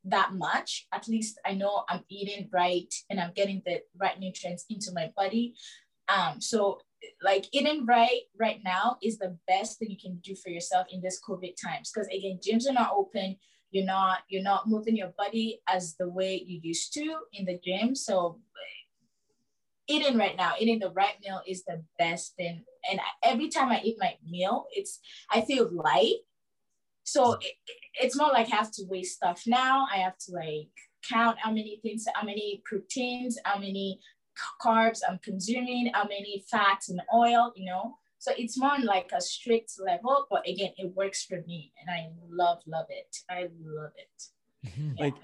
that 0.05 0.35
much, 0.35 0.87
at 0.93 1.09
least 1.09 1.39
I 1.47 1.55
know 1.55 1.85
I'm 1.89 2.05
eating 2.09 2.49
right 2.53 2.93
and 3.11 3.19
I'm 3.21 3.33
getting 3.35 3.63
the 3.65 3.81
right 3.99 4.19
nutrients 4.19 4.65
into 4.69 4.93
my 4.95 5.11
body. 5.17 5.55
Um, 6.09 6.41
so 6.41 6.81
like 7.23 7.47
eating 7.53 7.87
right 7.87 8.23
right 8.38 8.61
now 8.64 8.97
is 9.03 9.19
the 9.19 9.37
best 9.47 9.79
thing 9.79 9.90
you 9.90 9.99
can 10.01 10.19
do 10.23 10.35
for 10.37 10.51
yourself 10.51 10.87
in 10.90 11.01
this 11.01 11.21
covid 11.27 11.55
times. 11.62 11.90
Because 11.93 12.09
again 12.09 12.38
gyms 12.47 12.69
are 12.69 12.73
not 12.73 12.93
open. 12.95 13.37
You're 13.71 13.87
not 13.87 14.21
you're 14.29 14.43
not 14.43 14.69
moving 14.69 14.97
your 14.97 15.12
body 15.17 15.61
as 15.69 15.97
the 15.97 16.09
way 16.09 16.43
you 16.47 16.61
used 16.62 16.93
to 16.95 17.17
in 17.33 17.45
the 17.45 17.59
gym. 17.64 17.95
So 17.95 18.40
eating 19.88 20.17
right 20.17 20.37
now. 20.37 20.53
Eating 20.59 20.79
the 20.79 20.90
right 20.90 21.14
meal 21.23 21.43
is 21.47 21.64
the 21.64 21.83
best 21.99 22.37
thing. 22.37 22.64
And 22.90 23.01
every 23.23 23.49
time 23.49 23.71
i 23.71 23.81
eat 23.83 23.97
my 23.99 24.17
meal 24.29 24.67
it's 24.73 25.01
i 25.31 25.40
feel 25.40 25.71
light. 25.73 26.21
So 27.05 27.35
it, 27.35 27.55
it's 27.95 28.17
more 28.17 28.29
like 28.29 28.53
i 28.53 28.57
have 28.57 28.73
to 28.73 28.85
weigh 28.88 29.05
stuff 29.05 29.43
now. 29.47 29.87
I 29.93 29.99
have 29.99 30.19
to 30.27 30.33
like 30.33 30.71
count 31.09 31.38
how 31.40 31.51
many 31.51 31.81
things 31.83 32.07
how 32.14 32.25
many 32.25 32.62
proteins 32.64 33.38
how 33.45 33.59
many 33.59 34.01
carbs 34.62 35.01
I'm 35.09 35.18
consuming, 35.18 35.90
how 35.92 36.05
many 36.05 36.44
fats 36.51 36.88
and 36.88 37.01
oil, 37.14 37.53
you 37.57 37.66
know. 37.66 37.99
So 38.18 38.33
it's 38.38 38.59
more 38.59 38.79
like 38.83 39.11
a 39.14 39.20
strict 39.20 39.73
level, 39.79 40.27
but 40.31 40.49
again, 40.49 40.70
it 40.79 40.94
works 40.94 41.25
for 41.25 41.42
me 41.47 41.73
and 41.81 41.90
I 41.90 42.09
love, 42.31 42.61
love 42.66 42.87
it. 42.88 43.16
I 43.29 43.49
love 43.62 43.90
it. 43.97 44.68
Mm-hmm. 44.68 44.92
Yeah. 44.97 45.05
Like, 45.05 45.14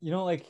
you 0.00 0.10
know, 0.10 0.24
like 0.24 0.46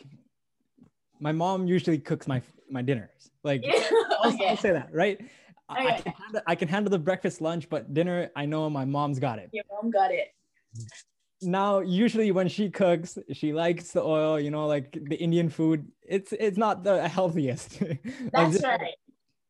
my 1.20 1.32
mom 1.32 1.66
usually 1.66 1.98
cooks 1.98 2.26
my 2.26 2.40
my 2.70 2.80
dinners. 2.80 3.30
Like 3.44 3.64
I'll, 4.22 4.34
I'll, 4.48 4.56
say 4.56 4.72
that, 4.72 4.88
right? 4.92 5.20
Okay. 5.70 5.88
I, 5.88 6.00
can 6.00 6.12
handle, 6.12 6.40
I 6.46 6.54
can 6.54 6.68
handle 6.68 6.90
the 6.90 6.98
breakfast, 6.98 7.42
lunch, 7.42 7.68
but 7.68 7.92
dinner, 7.92 8.30
I 8.34 8.46
know 8.46 8.70
my 8.70 8.86
mom's 8.86 9.18
got 9.18 9.38
it. 9.38 9.50
Your 9.52 9.64
mom 9.70 9.90
got 9.90 10.10
it 10.10 10.28
mm-hmm. 10.76 10.86
Now 11.42 11.80
usually 11.80 12.30
when 12.32 12.48
she 12.48 12.70
cooks 12.70 13.18
she 13.32 13.52
likes 13.52 13.92
the 13.92 14.02
oil 14.02 14.38
you 14.38 14.50
know 14.50 14.66
like 14.66 14.92
the 14.92 15.16
indian 15.16 15.48
food. 15.48 15.86
It's 16.02 16.32
it's 16.32 16.58
not 16.58 16.84
the 16.84 17.08
healthiest. 17.08 17.80
That's 18.32 18.62
right. 18.62 18.94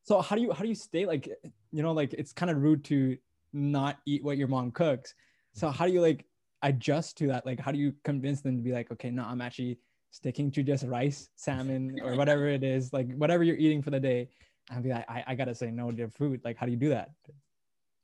So 0.03 0.21
how 0.21 0.35
do 0.35 0.41
you 0.41 0.51
how 0.51 0.61
do 0.61 0.69
you 0.69 0.75
stay 0.75 1.05
like 1.05 1.27
you 1.71 1.83
know 1.83 1.91
like 1.93 2.13
it's 2.13 2.33
kind 2.33 2.51
of 2.51 2.61
rude 2.61 2.83
to 2.85 3.17
not 3.53 3.97
eat 4.05 4.23
what 4.23 4.37
your 4.37 4.47
mom 4.47 4.71
cooks. 4.71 5.13
So 5.53 5.69
how 5.69 5.85
do 5.85 5.93
you 5.93 6.01
like 6.01 6.25
adjust 6.61 7.17
to 7.17 7.27
that? 7.27 7.45
Like 7.45 7.59
how 7.59 7.71
do 7.71 7.77
you 7.77 7.93
convince 8.03 8.41
them 8.41 8.57
to 8.57 8.63
be 8.63 8.71
like 8.71 8.91
okay 8.91 9.09
no 9.09 9.23
i'm 9.23 9.41
actually 9.41 9.79
sticking 10.11 10.51
to 10.51 10.61
just 10.61 10.85
rice 10.85 11.29
salmon 11.35 11.97
or 12.03 12.15
whatever 12.21 12.47
it 12.47 12.63
is 12.63 12.93
like 12.93 13.11
whatever 13.15 13.43
you're 13.43 13.57
eating 13.57 13.81
for 13.81 13.91
the 13.91 13.99
day. 13.99 14.29
And 14.71 14.81
be 14.83 14.89
like 14.89 15.09
I, 15.09 15.23
I 15.27 15.35
gotta 15.35 15.53
say 15.53 15.71
no 15.71 15.91
to 15.91 16.07
food. 16.07 16.41
Like 16.43 16.57
how 16.57 16.65
do 16.65 16.71
you 16.71 16.77
do 16.77 16.89
that 16.89 17.09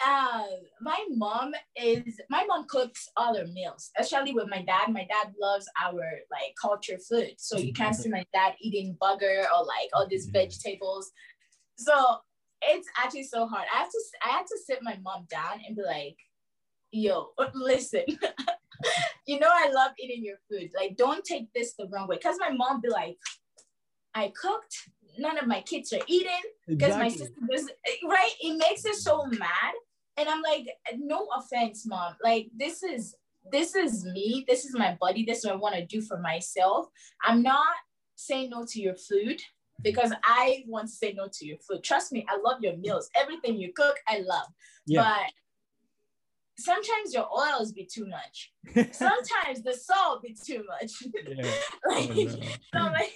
uh, 0.05 0.43
my 0.81 1.05
mom 1.09 1.53
is 1.75 2.19
my 2.29 2.45
mom 2.45 2.65
cooks 2.67 3.09
all 3.17 3.35
her 3.37 3.47
meals, 3.47 3.91
especially 3.97 4.33
with 4.33 4.49
my 4.49 4.61
dad. 4.61 4.93
My 4.93 5.05
dad 5.05 5.33
loves 5.41 5.67
our 5.81 5.99
like 6.31 6.53
culture 6.61 6.97
food, 6.97 7.33
so 7.37 7.57
you 7.57 7.73
can't 7.73 7.95
see 7.95 8.09
my 8.09 8.25
dad 8.33 8.53
eating 8.61 8.97
burger 8.99 9.45
or 9.53 9.65
like 9.65 9.89
all 9.93 10.07
these 10.07 10.27
vegetables. 10.27 11.11
So 11.77 11.93
it's 12.61 12.87
actually 12.97 13.23
so 13.23 13.47
hard. 13.47 13.65
I 13.73 13.79
have 13.79 13.89
to 13.89 13.99
I 14.25 14.29
had 14.29 14.47
to 14.47 14.57
sit 14.65 14.79
my 14.81 14.97
mom 15.03 15.27
down 15.29 15.61
and 15.67 15.75
be 15.75 15.83
like, 15.83 16.17
yo, 16.91 17.29
listen. 17.53 18.03
you 19.27 19.39
know 19.39 19.49
I 19.51 19.69
love 19.71 19.91
eating 19.99 20.23
your 20.23 20.37
food. 20.49 20.71
Like, 20.75 20.95
don't 20.95 21.23
take 21.25 21.51
this 21.53 21.73
the 21.77 21.87
wrong 21.87 22.07
way. 22.07 22.17
Cause 22.17 22.37
my 22.39 22.51
mom 22.51 22.81
be 22.81 22.89
like, 22.89 23.17
I 24.15 24.31
cooked, 24.39 24.89
none 25.17 25.37
of 25.37 25.47
my 25.47 25.61
kids 25.61 25.91
are 25.93 26.01
eating. 26.07 26.31
Because 26.67 26.95
exactly. 26.95 27.03
my 27.03 27.09
sister 27.09 27.41
was 27.49 27.69
right. 28.05 28.31
It 28.41 28.57
makes 28.57 28.85
her 28.85 28.93
so 28.93 29.25
mad. 29.25 29.73
And 30.19 30.27
I'm 30.27 30.41
like, 30.41 30.67
no 30.97 31.27
offense, 31.37 31.85
mom. 31.87 32.15
Like, 32.23 32.49
this 32.55 32.83
is 32.83 33.15
this 33.51 33.73
is 33.73 34.05
me. 34.05 34.45
This 34.47 34.65
is 34.65 34.75
my 34.75 34.97
body. 34.99 35.23
This 35.25 35.39
is 35.39 35.45
what 35.45 35.53
I 35.53 35.57
want 35.57 35.75
to 35.75 35.85
do 35.85 36.01
for 36.01 36.19
myself. 36.19 36.87
I'm 37.23 37.41
not 37.41 37.75
saying 38.15 38.49
no 38.49 38.65
to 38.67 38.81
your 38.81 38.95
food 38.95 39.41
because 39.81 40.11
I 40.23 40.63
want 40.67 40.87
to 40.87 40.93
say 40.93 41.13
no 41.13 41.27
to 41.31 41.45
your 41.45 41.57
food. 41.57 41.83
Trust 41.83 42.11
me, 42.11 42.25
I 42.29 42.37
love 42.43 42.61
your 42.61 42.75
meals. 42.77 43.09
Everything 43.15 43.55
you 43.55 43.71
cook, 43.73 43.95
I 44.07 44.19
love. 44.19 44.47
Yeah. 44.85 45.03
But 45.03 45.31
sometimes 46.57 47.13
your 47.13 47.27
oils 47.31 47.71
be 47.71 47.85
too 47.91 48.07
much. 48.07 48.51
sometimes 48.91 49.63
the 49.63 49.73
salt 49.73 50.21
be 50.21 50.35
too 50.45 50.65
much. 50.67 50.91
Like, 51.87 52.09
oh, 52.11 52.13
no. 52.13 52.29
so 52.75 52.91
like, 52.91 53.13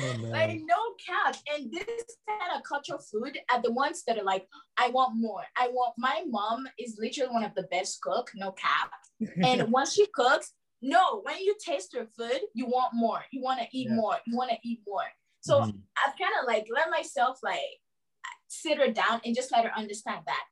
oh, 0.00 0.16
like 0.20 0.60
no 0.64 0.76
cap. 1.06 1.36
And 1.54 1.70
this 1.72 2.16
kind 2.28 2.56
of 2.56 2.62
cultural 2.62 3.00
food 3.00 3.38
are 3.50 3.62
the 3.62 3.72
ones 3.72 4.02
that 4.06 4.18
are 4.18 4.24
like, 4.24 4.46
I 4.76 4.88
want 4.90 5.16
more. 5.16 5.42
I 5.56 5.68
want 5.68 5.94
my 5.98 6.22
mom 6.26 6.66
is 6.78 6.98
literally 7.00 7.32
one 7.32 7.44
of 7.44 7.54
the 7.54 7.64
best 7.64 8.00
cook, 8.00 8.30
no 8.34 8.52
cap. 8.52 8.90
And 9.42 9.70
once 9.72 9.94
she 9.94 10.06
cooks, 10.14 10.52
no, 10.80 11.22
when 11.24 11.38
you 11.38 11.56
taste 11.64 11.94
her 11.96 12.06
food, 12.16 12.40
you 12.54 12.66
want 12.66 12.92
more. 12.94 13.20
You 13.32 13.42
want 13.42 13.60
to 13.60 13.66
eat 13.72 13.88
yeah. 13.90 13.96
more. 13.96 14.16
You 14.26 14.36
want 14.36 14.50
to 14.50 14.58
eat 14.62 14.80
more. 14.86 15.02
So 15.40 15.60
mm-hmm. 15.60 15.70
I've 15.96 16.18
kind 16.18 16.34
of 16.40 16.46
like 16.46 16.66
let 16.72 16.90
myself 16.90 17.38
like 17.42 17.58
sit 18.48 18.78
her 18.78 18.90
down 18.92 19.20
and 19.24 19.34
just 19.34 19.52
let 19.52 19.64
her 19.64 19.72
understand 19.76 20.22
that 20.26 20.44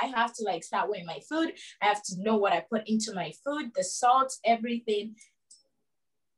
I 0.00 0.06
have 0.06 0.34
to 0.34 0.44
like 0.44 0.64
start 0.64 0.90
weighing 0.90 1.06
my 1.06 1.20
food. 1.28 1.52
I 1.82 1.86
have 1.86 2.02
to 2.04 2.22
know 2.22 2.36
what 2.36 2.52
I 2.52 2.64
put 2.68 2.88
into 2.88 3.12
my 3.14 3.32
food, 3.44 3.70
the 3.74 3.84
salt, 3.84 4.34
everything. 4.44 5.16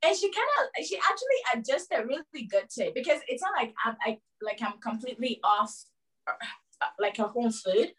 And 0.03 0.17
she 0.17 0.31
kind 0.31 0.49
of, 0.61 0.85
she 0.87 0.97
actually 0.97 1.39
adjusted 1.55 2.07
really 2.07 2.47
good 2.49 2.71
to 2.71 2.87
it 2.87 2.95
because 2.95 3.21
it's 3.29 3.43
not 3.43 3.53
like 3.57 3.75
I'm, 3.85 3.97
I 4.05 4.19
like 4.41 4.61
I'm 4.63 4.79
completely 4.81 5.41
off 5.43 5.75
uh, 6.29 6.87
like 7.01 7.17
her 7.17 7.25
home 7.25 7.51
food. 7.51 7.93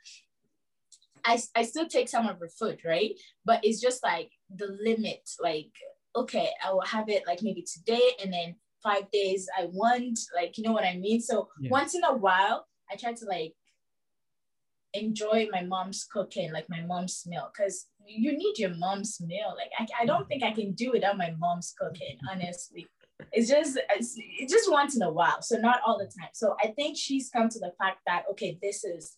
I, 1.26 1.42
I 1.56 1.64
still 1.64 1.88
take 1.88 2.08
some 2.08 2.28
of 2.28 2.40
her 2.40 2.48
food, 2.48 2.80
right? 2.86 3.12
But 3.44 3.60
it's 3.64 3.82
just 3.82 4.02
like 4.04 4.32
the 4.56 4.78
limit. 4.82 5.30
Like, 5.42 5.72
okay, 6.16 6.50
I 6.66 6.72
will 6.72 6.82
have 6.82 7.10
it 7.10 7.24
like 7.28 7.44
maybe 7.44 7.64
today 7.64 8.12
and 8.24 8.32
then 8.32 8.56
five 8.82 9.12
days 9.12 9.50
I 9.58 9.66
want, 9.66 10.20
like, 10.34 10.58
you 10.58 10.64
know 10.64 10.72
what 10.72 10.86
I 10.86 10.96
mean? 10.96 11.20
So 11.20 11.50
yeah. 11.60 11.70
once 11.70 11.96
in 11.96 12.04
a 12.06 12.16
while, 12.16 12.66
I 12.90 12.96
try 12.96 13.12
to 13.12 13.26
like 13.26 13.54
enjoy 14.94 15.48
my 15.52 15.62
mom's 15.62 16.06
cooking, 16.12 16.52
like 16.52 16.66
my 16.70 16.82
mom's 16.82 17.24
meal, 17.28 17.50
because 17.54 17.88
you 18.06 18.38
need 18.38 18.58
your 18.58 18.76
mom's 18.76 19.20
meal. 19.22 19.56
Like 19.56 19.72
I, 19.78 20.04
I 20.04 20.06
don't 20.06 20.28
think 20.28 20.44
I 20.44 20.52
can 20.52 20.74
do 20.74 20.92
without 20.92 21.18
my 21.18 21.34
mom's 21.38 21.74
cooking, 21.80 22.18
honestly. 22.32 22.88
It's 23.32 23.50
just 23.50 23.78
it's, 23.96 24.16
it's 24.18 24.52
just 24.52 24.72
once 24.72 24.96
in 24.96 25.02
a 25.02 25.12
while, 25.12 25.42
so 25.42 25.58
not 25.58 25.82
all 25.86 25.98
the 25.98 26.06
time. 26.06 26.30
So 26.34 26.56
I 26.64 26.68
think 26.68 26.98
she's 26.98 27.30
come 27.30 27.50
to 27.50 27.60
the 27.60 27.74
fact 27.78 28.00
that 28.08 28.24
okay, 28.32 28.58
this 28.62 28.84
is 28.84 29.18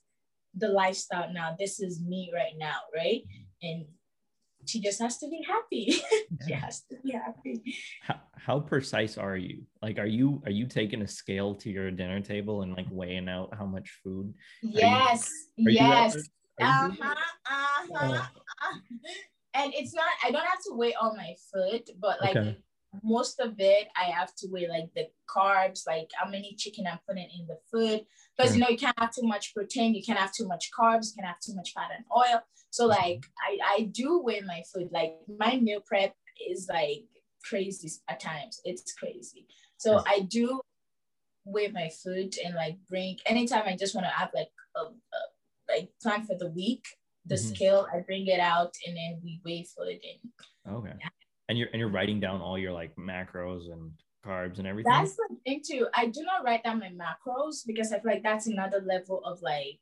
the 0.56 0.68
lifestyle 0.68 1.32
now. 1.32 1.56
This 1.58 1.80
is 1.80 2.02
me 2.02 2.32
right 2.34 2.54
now, 2.58 2.78
right? 2.96 3.22
And 3.62 3.86
she 4.65 4.80
just 4.82 5.02
has 5.02 5.17
to 5.19 5.28
be 5.28 5.43
happy. 5.47 6.02
she 6.47 6.54
has 6.54 6.82
to 6.89 6.97
be 7.04 7.12
happy. 7.12 7.62
How, 8.02 8.19
how 8.36 8.60
precise 8.60 9.17
are 9.17 9.38
you? 9.38 9.63
Like, 9.82 10.00
are 10.00 10.06
you 10.06 10.41
are 10.45 10.52
you 10.52 10.67
taking 10.67 11.02
a 11.02 11.08
scale 11.08 11.56
to 11.56 11.69
your 11.69 11.91
dinner 11.91 12.21
table 12.21 12.62
and 12.62 12.76
like 12.76 12.88
weighing 12.89 13.30
out 13.30 13.54
how 13.58 13.65
much 13.65 14.00
food? 14.04 14.34
Yes, 14.62 15.30
you, 15.56 15.71
yes. 15.71 16.15
Uh-huh, 16.62 17.13
uh-huh, 17.50 18.08
uh-huh. 18.08 18.80
And 19.54 19.74
it's 19.74 19.93
not. 19.93 20.06
I 20.24 20.32
don't 20.32 20.45
have 20.45 20.63
to 20.67 20.74
weigh 20.74 20.93
all 20.93 21.15
my 21.15 21.36
food, 21.52 21.84
but 22.00 22.21
like 22.21 22.36
okay. 22.38 22.58
Most 23.04 23.40
of 23.40 23.56
it, 23.60 23.88
I 23.96 24.06
have 24.06 24.36
to 24.36 24.48
weigh 24.50 24.68
like 24.68 24.90
the 24.96 25.08
carbs, 25.30 25.88
like 25.88 26.10
how 26.14 26.30
many 26.30 26.56
chicken 26.58 26.86
I'm 26.88 27.00
putting 27.08 27.30
in 27.40 27.48
the 27.48 27.58
food, 27.72 28.06
because 28.38 28.56
you 28.56 28.62
know 28.62 28.70
you 28.70 28.78
can't 28.78 28.98
have 29.00 29.14
too 29.14 29.26
much 29.26 29.54
protein, 29.54 29.96
you 29.96 30.04
can't 30.04 30.20
have 30.20 30.34
too 30.34 30.48
much 30.48 30.70
carbs, 30.78 31.08
you 31.08 31.14
can't 31.16 31.28
have 31.28 31.40
too 31.40 31.56
much 31.56 31.74
fat 31.74 31.90
and 31.96 32.06
oil. 32.16 32.42
So 32.70 32.88
like 32.88 33.26
I, 33.40 33.58
I 33.78 33.82
do 33.84 34.22
weigh 34.22 34.42
my 34.42 34.64
food. 34.74 34.90
Like 34.92 35.16
my 35.40 35.58
meal 35.58 35.82
prep 35.86 36.14
is 36.50 36.68
like 36.70 37.06
crazy 37.44 37.90
at 38.10 38.20
times. 38.20 38.62
It's 38.66 38.94
crazy. 38.94 39.48
So 39.78 40.04
I 40.06 40.22
do 40.22 40.62
weigh 41.46 41.70
my 41.70 41.90
food 42.04 42.36
and 42.44 42.56
like 42.56 42.78
bring 42.90 43.18
anytime 43.26 43.64
I 43.66 43.76
just 43.76 43.96
want 43.96 44.06
to 44.06 44.12
have 44.12 44.30
like 44.36 44.50
a, 44.76 44.82
a, 44.82 45.22
like 45.70 45.90
plan 46.02 46.24
for 46.24 46.36
the 46.38 46.50
week, 46.50 46.86
the 47.26 47.36
mm-hmm. 47.36 47.54
scale, 47.54 47.88
I 47.94 48.02
bring 48.02 48.28
it 48.28 48.40
out 48.40 48.74
and 48.86 48.96
then 48.96 49.22
we 49.24 49.42
weigh 49.46 49.64
food 49.64 50.00
and 50.68 50.76
okay. 50.76 50.94
Yeah. 51.00 51.10
And 51.52 51.60
you're 51.60 51.68
and 51.74 51.82
you're 51.82 51.90
writing 51.90 52.22
down 52.22 52.40
all 52.40 52.58
your 52.58 52.72
like 52.72 52.96
macros 52.96 53.70
and 53.70 53.92
carbs 54.26 54.58
and 54.58 54.66
everything. 54.66 54.90
That's 54.90 55.18
the 55.18 55.36
thing 55.44 55.62
too. 55.70 55.88
I 55.94 56.06
do 56.06 56.22
not 56.24 56.46
write 56.46 56.64
down 56.64 56.80
my 56.80 56.92
macros 56.92 57.68
because 57.68 57.92
I 57.92 58.00
feel 58.00 58.14
like 58.14 58.24
that's 58.24 58.48
another 58.48 58.80
level 58.80 59.22
of 59.26 59.42
like 59.42 59.82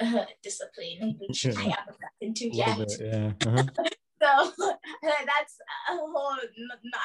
uh, 0.00 0.24
discipline, 0.42 1.18
which 1.20 1.44
I 1.44 1.50
haven't 1.76 1.98
gotten 2.00 2.32
to 2.32 2.56
yet. 2.56 2.78
Bit, 2.78 2.92
yeah. 3.00 3.32
Uh-huh. 3.46 3.64
so 4.58 4.72
that's 5.02 5.58
a 5.90 5.96
whole 5.96 6.38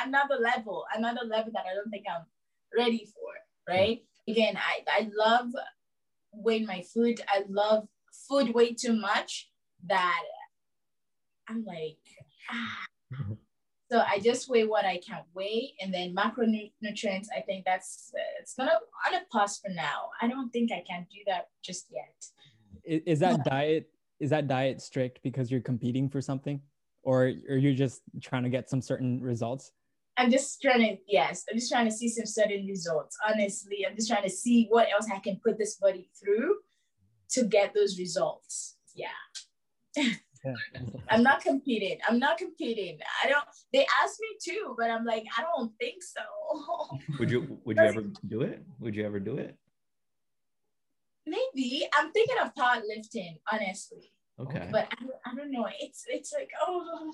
another 0.05 0.37
level, 0.41 0.85
another 0.95 1.25
level 1.27 1.51
that 1.53 1.65
I 1.69 1.75
don't 1.75 1.89
think 1.89 2.05
I'm 2.09 2.25
ready 2.73 3.05
for. 3.05 3.33
Right? 3.67 4.05
Again, 4.29 4.55
I 4.55 4.79
I 4.87 5.09
love 5.13 5.49
weighing 6.31 6.67
my 6.67 6.83
food. 6.93 7.19
I 7.27 7.43
love 7.49 7.89
food 8.29 8.53
way 8.53 8.75
too 8.75 8.93
much 8.93 9.49
that 9.87 10.23
I'm 11.49 11.65
like. 11.65 11.97
Ah. 12.49 13.35
So 13.91 14.01
I 14.07 14.19
just 14.19 14.49
weigh 14.49 14.65
what 14.65 14.83
I 14.85 14.99
can 15.07 15.21
weigh, 15.33 15.73
and 15.79 15.93
then 15.93 16.15
macronutrients. 16.15 17.27
I 17.37 17.41
think 17.41 17.65
that's 17.65 18.11
uh, 18.17 18.41
it's 18.41 18.55
gonna 18.55 18.71
on 19.07 19.13
a 19.13 19.21
pause 19.31 19.59
for 19.63 19.71
now. 19.71 20.09
I 20.21 20.27
don't 20.27 20.49
think 20.49 20.71
I 20.71 20.83
can 20.87 21.05
do 21.11 21.19
that 21.27 21.49
just 21.63 21.87
yet 21.91 22.13
is, 22.85 23.01
is 23.05 23.19
that 23.19 23.43
diet 23.43 23.89
is 24.19 24.29
that 24.29 24.47
diet 24.47 24.81
strict 24.81 25.19
because 25.23 25.51
you're 25.51 25.61
competing 25.61 26.09
for 26.09 26.21
something 26.21 26.61
or 27.03 27.23
are 27.23 27.57
you 27.57 27.73
just 27.73 28.01
trying 28.21 28.43
to 28.43 28.49
get 28.49 28.69
some 28.69 28.81
certain 28.81 29.21
results 29.21 29.71
i'm 30.17 30.31
just 30.31 30.61
trying 30.61 30.79
to 30.79 30.97
yes 31.07 31.43
i'm 31.49 31.57
just 31.57 31.71
trying 31.71 31.85
to 31.85 31.91
see 31.91 32.07
some 32.07 32.25
certain 32.25 32.65
results 32.65 33.17
honestly 33.27 33.85
i'm 33.87 33.95
just 33.95 34.09
trying 34.09 34.23
to 34.23 34.29
see 34.29 34.67
what 34.69 34.87
else 34.93 35.07
i 35.13 35.19
can 35.19 35.39
put 35.43 35.57
this 35.57 35.75
body 35.75 36.09
through 36.19 36.55
to 37.29 37.43
get 37.45 37.73
those 37.73 37.99
results 37.99 38.77
yeah, 38.95 39.07
yeah. 39.97 40.13
i'm 41.09 41.23
not 41.23 41.41
competing 41.41 41.97
i'm 42.07 42.19
not 42.19 42.37
competing 42.37 42.97
i 43.23 43.27
don't 43.27 43.45
they 43.73 43.85
asked 44.03 44.19
me 44.19 44.27
too 44.41 44.75
but 44.77 44.89
i'm 44.89 45.05
like 45.05 45.23
i 45.37 45.41
don't 45.41 45.71
think 45.79 46.01
so 46.01 46.21
would 47.19 47.29
you 47.29 47.59
would 47.65 47.77
you 47.77 47.83
ever 47.83 48.03
do 48.27 48.41
it 48.41 48.63
would 48.79 48.95
you 48.95 49.05
ever 49.05 49.19
do 49.19 49.37
it 49.37 49.57
maybe 51.25 51.87
I'm 51.93 52.11
thinking 52.11 52.37
of 52.41 52.53
powerlifting, 52.55 53.39
honestly. 53.51 54.11
Okay. 54.39 54.69
But 54.71 54.87
I, 54.91 55.31
I 55.31 55.35
don't 55.35 55.51
know. 55.51 55.67
It's 55.79 56.03
it's 56.07 56.33
like 56.33 56.49
oh, 56.67 57.13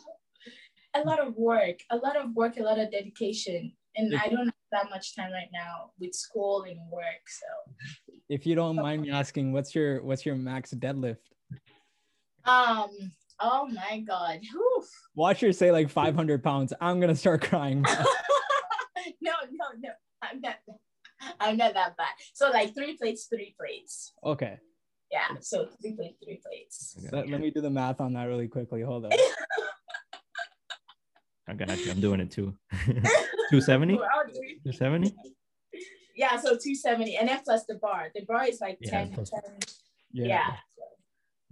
a 0.96 1.02
lot 1.02 1.20
of 1.20 1.36
work, 1.36 1.80
a 1.92 1.98
lot 1.98 2.16
of 2.16 2.34
work, 2.34 2.58
a 2.58 2.64
lot 2.64 2.80
of 2.80 2.92
dedication, 2.92 3.74
and 3.96 4.16
I 4.16 4.28
don't 4.28 4.46
have 4.46 4.54
that 4.72 4.90
much 4.90 5.16
time 5.16 5.32
right 5.32 5.50
now 5.54 5.92
with 6.00 6.14
school 6.14 6.64
and 6.64 6.80
work. 6.92 7.24
So. 7.28 7.84
If 8.30 8.46
you 8.46 8.56
don't 8.56 8.76
mind 8.76 9.04
me 9.04 9.12
asking, 9.12 9.52
what's 9.52 9.76
your 9.76 10.02
what's 10.04 10.26
your 10.26 10.36
max 10.36 10.74
deadlift? 10.74 11.18
Um. 12.46 12.90
Oh 13.42 13.68
my 13.68 14.00
God. 14.00 14.40
Oof. 14.56 14.86
Watch 15.16 15.40
her 15.42 15.52
say 15.52 15.72
like 15.72 15.90
500 15.90 16.44
pounds. 16.44 16.74
I'm 16.80 17.00
gonna 17.00 17.16
start 17.16 17.42
crying. 17.42 17.82
no, 19.22 19.32
no, 19.52 19.66
no. 19.80 19.90
I'm 20.22 20.42
not. 20.42 20.56
I'm 21.40 21.58
not 21.58 21.74
that 21.74 21.98
bad. 21.98 22.08
So 22.34 22.50
like 22.50 22.74
three 22.74 22.98
plates, 22.98 23.26
three 23.26 23.56
plates. 23.60 24.14
Okay. 24.24 24.58
Yeah. 25.12 25.28
So 25.40 25.68
three 25.82 25.94
plates, 25.94 26.18
three 26.24 26.42
plates. 26.46 26.96
Let, 27.12 27.30
let 27.30 27.42
me 27.42 27.52
do 27.52 27.62
the 27.62 27.70
math 27.70 28.00
on 28.00 28.14
that 28.14 28.26
really 28.26 28.48
quickly. 28.48 28.82
Hold 28.82 29.06
on. 29.06 29.12
I 31.48 31.54
got 31.54 31.84
you. 31.84 31.92
I'm 31.92 32.00
doing 32.00 32.22
it 32.22 32.32
too. 32.32 32.56
270? 32.86 33.98
270? 33.98 35.14
Yeah, 36.16 36.38
so 36.38 36.50
270. 36.52 37.18
And 37.18 37.28
then 37.28 37.40
plus 37.44 37.66
the 37.66 37.76
bar. 37.76 38.10
The 38.16 38.24
bar 38.26 38.46
is 38.46 38.62
like 38.62 38.78
yeah, 38.80 39.06
10, 39.06 39.14
10. 39.14 39.26
Yeah. 40.14 40.26
yeah. 40.28 40.56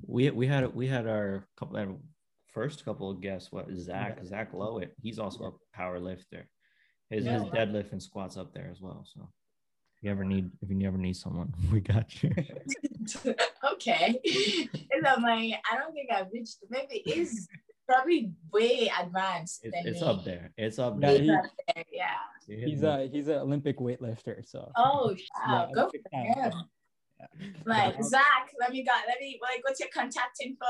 We 0.10 0.30
we 0.32 0.48
had 0.48 0.74
we 0.74 0.88
had 0.88 1.08
our 1.08 1.46
couple 1.58 2.00
first 2.48 2.84
couple 2.84 3.12
of 3.12 3.22
guests, 3.22 3.52
what 3.52 3.68
Zach, 3.76 4.20
Zach 4.26 4.54
Lowett. 4.54 4.94
He's 5.02 5.20
also 5.20 5.44
a 5.46 5.76
power 5.76 6.00
lifter. 6.00 6.50
His 7.10 7.26
yeah. 7.26 7.40
his 7.40 7.44
deadlift 7.50 7.92
and 7.92 8.02
squats 8.02 8.38
up 8.38 8.54
there 8.54 8.70
as 8.72 8.82
well. 8.82 9.06
So 9.06 9.30
if 9.98 10.04
you 10.04 10.12
ever 10.12 10.24
need 10.24 10.50
if 10.62 10.70
you 10.70 10.88
ever 10.88 10.98
need 10.98 11.16
someone, 11.16 11.54
we 11.72 11.80
got 11.80 12.24
you. 12.24 12.32
okay. 13.74 14.20
And 14.92 15.08
I'm 15.08 15.22
like, 15.22 15.54
I 15.72 15.78
don't 15.78 15.94
think 15.94 16.12
I've 16.12 16.28
reached 16.34 16.58
maybe 16.70 17.04
it's 17.06 17.48
probably 17.88 18.32
way 18.52 18.92
advanced 19.00 19.62
it's, 19.64 19.76
it's 19.86 20.02
up 20.02 20.24
there. 20.24 20.52
It's 20.58 20.80
up 20.80 21.00
there. 21.00 21.22
Yeah, 21.22 21.40
up 21.40 21.46
there. 21.76 21.84
yeah. 21.92 22.66
He's 22.66 22.84
a 22.84 23.08
he's 23.12 23.28
an 23.28 23.38
Olympic 23.38 23.78
weightlifter. 23.78 24.48
So 24.48 24.72
oh 24.76 25.16
wow, 25.48 25.68
yeah, 25.70 25.76
go 25.76 25.90
for 25.90 26.18
him. 26.18 26.54
Like 27.66 28.02
Zach, 28.04 28.52
let 28.60 28.72
me 28.72 28.84
got 28.84 29.02
let 29.08 29.20
me 29.20 29.40
like 29.42 29.64
what's 29.64 29.80
your 29.80 29.90
contact 29.94 30.38
info? 30.44 30.66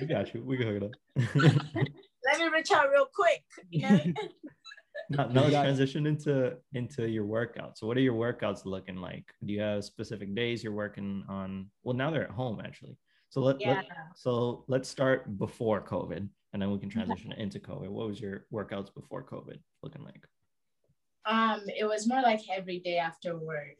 we 0.00 0.06
got 0.06 0.32
you. 0.34 0.42
We 0.44 0.56
can 0.56 0.66
hook 0.66 0.76
it 0.76 0.82
up. 0.82 1.34
let 2.24 2.38
me 2.38 2.48
reach 2.48 2.72
out 2.72 2.90
real 2.90 3.08
quick. 3.12 3.44
You 3.70 3.82
know? 3.82 4.00
now, 5.10 5.26
now 5.26 5.40
let's 5.42 5.54
transition 5.54 6.06
into 6.06 6.56
into 6.72 7.08
your 7.08 7.24
workouts. 7.24 7.78
So 7.78 7.86
what 7.86 7.96
are 7.96 8.00
your 8.00 8.14
workouts 8.14 8.64
looking 8.64 8.96
like? 8.96 9.24
Do 9.44 9.52
you 9.52 9.60
have 9.60 9.84
specific 9.84 10.34
days 10.34 10.62
you're 10.62 10.72
working 10.72 11.24
on? 11.28 11.70
Well, 11.82 11.96
now 11.96 12.10
they're 12.10 12.24
at 12.24 12.30
home 12.30 12.60
actually. 12.64 12.96
So 13.28 13.40
let, 13.40 13.60
yeah. 13.60 13.74
let 13.74 13.86
so 14.14 14.64
let's 14.68 14.88
start 14.88 15.38
before 15.38 15.82
COVID 15.82 16.28
and 16.52 16.62
then 16.62 16.70
we 16.70 16.78
can 16.78 16.88
transition 16.88 17.32
okay. 17.32 17.42
into 17.42 17.58
COVID. 17.58 17.88
What 17.88 18.08
was 18.08 18.20
your 18.20 18.46
workouts 18.52 18.94
before 18.94 19.22
COVID 19.22 19.58
looking 19.82 20.04
like? 20.04 20.26
Um, 21.26 21.62
it 21.66 21.84
was 21.84 22.06
more 22.06 22.22
like 22.22 22.40
every 22.50 22.78
day 22.78 22.98
after 22.98 23.36
work. 23.36 23.76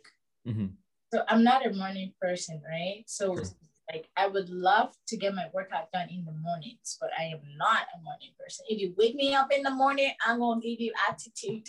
Mm-hmm. 0.47 0.67
So 1.13 1.23
I'm 1.29 1.45
not 1.45 1.67
a 1.67 1.73
morning 1.73 2.13
person, 2.21 2.61
right? 2.69 3.05
So 3.07 3.37
sure. 3.37 3.45
like 3.93 4.09
I 4.17 4.27
would 4.27 4.49
love 4.49 4.93
to 5.09 5.17
get 5.17 5.35
my 5.35 5.47
workout 5.55 5.93
done 5.93 6.09
in 6.11 6.25
the 6.25 6.33
mornings, 6.33 6.97
but 7.01 7.11
I 7.19 7.25
am 7.25 7.41
not 7.57 7.87
a 7.95 8.03
morning 8.03 8.31
person. 8.39 8.67
If 8.69 8.81
you 8.81 8.95
wake 8.99 9.15
me 9.15 9.35
up 9.35 9.53
in 9.53 9.63
the 9.63 9.71
morning, 9.71 10.11
I'm 10.27 10.41
gonna 10.41 10.61
give 10.61 10.81
you 10.81 10.93
attitude. 11.09 11.69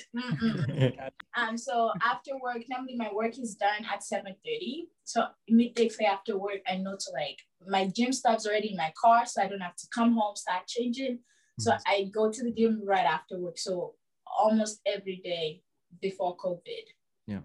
um, 1.36 1.58
so 1.58 1.92
after 2.04 2.32
work, 2.42 2.64
normally 2.70 2.96
my 2.96 3.12
work 3.14 3.38
is 3.38 3.56
done 3.56 3.86
at 3.92 4.02
7:30. 4.02 4.88
So 5.04 5.26
immediately 5.48 6.06
after 6.06 6.38
work, 6.38 6.62
I 6.68 6.78
know 6.78 6.96
to 6.96 7.12
like 7.14 7.40
my 7.68 7.88
gym 7.88 8.12
stuff's 8.14 8.48
already 8.48 8.72
in 8.72 8.78
my 8.78 8.92
car, 9.00 9.26
so 9.26 9.42
I 9.42 9.48
don't 9.48 9.62
have 9.62 9.76
to 9.76 9.88
come 9.94 10.14
home, 10.14 10.36
start 10.36 10.68
changing. 10.68 11.20
So 11.60 11.72
mm-hmm. 11.72 11.82
I 11.86 12.10
go 12.14 12.32
to 12.32 12.44
the 12.44 12.52
gym 12.52 12.82
right 12.86 13.06
after 13.06 13.40
work. 13.40 13.58
So 13.58 13.96
almost 14.38 14.82
every 14.86 15.22
day 15.24 15.62
before 16.02 16.38
COVID. 16.38 16.86
Yeah. 17.28 17.42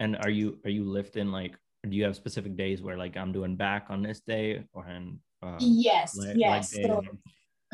And 0.00 0.16
are 0.18 0.30
you 0.30 0.58
are 0.64 0.70
you 0.70 0.84
lifting 0.84 1.28
like 1.28 1.54
do 1.88 1.96
you 1.96 2.04
have 2.04 2.16
specific 2.16 2.56
days 2.56 2.82
where 2.82 2.96
like 2.96 3.16
I'm 3.16 3.32
doing 3.32 3.56
back 3.56 3.86
on 3.88 4.02
this 4.02 4.20
day 4.20 4.64
or 4.72 4.84
and 4.86 5.18
uh, 5.42 5.56
yes, 5.60 6.16
leg, 6.16 6.36
yes. 6.36 6.74
Leg 6.76 6.86
so, 6.86 7.02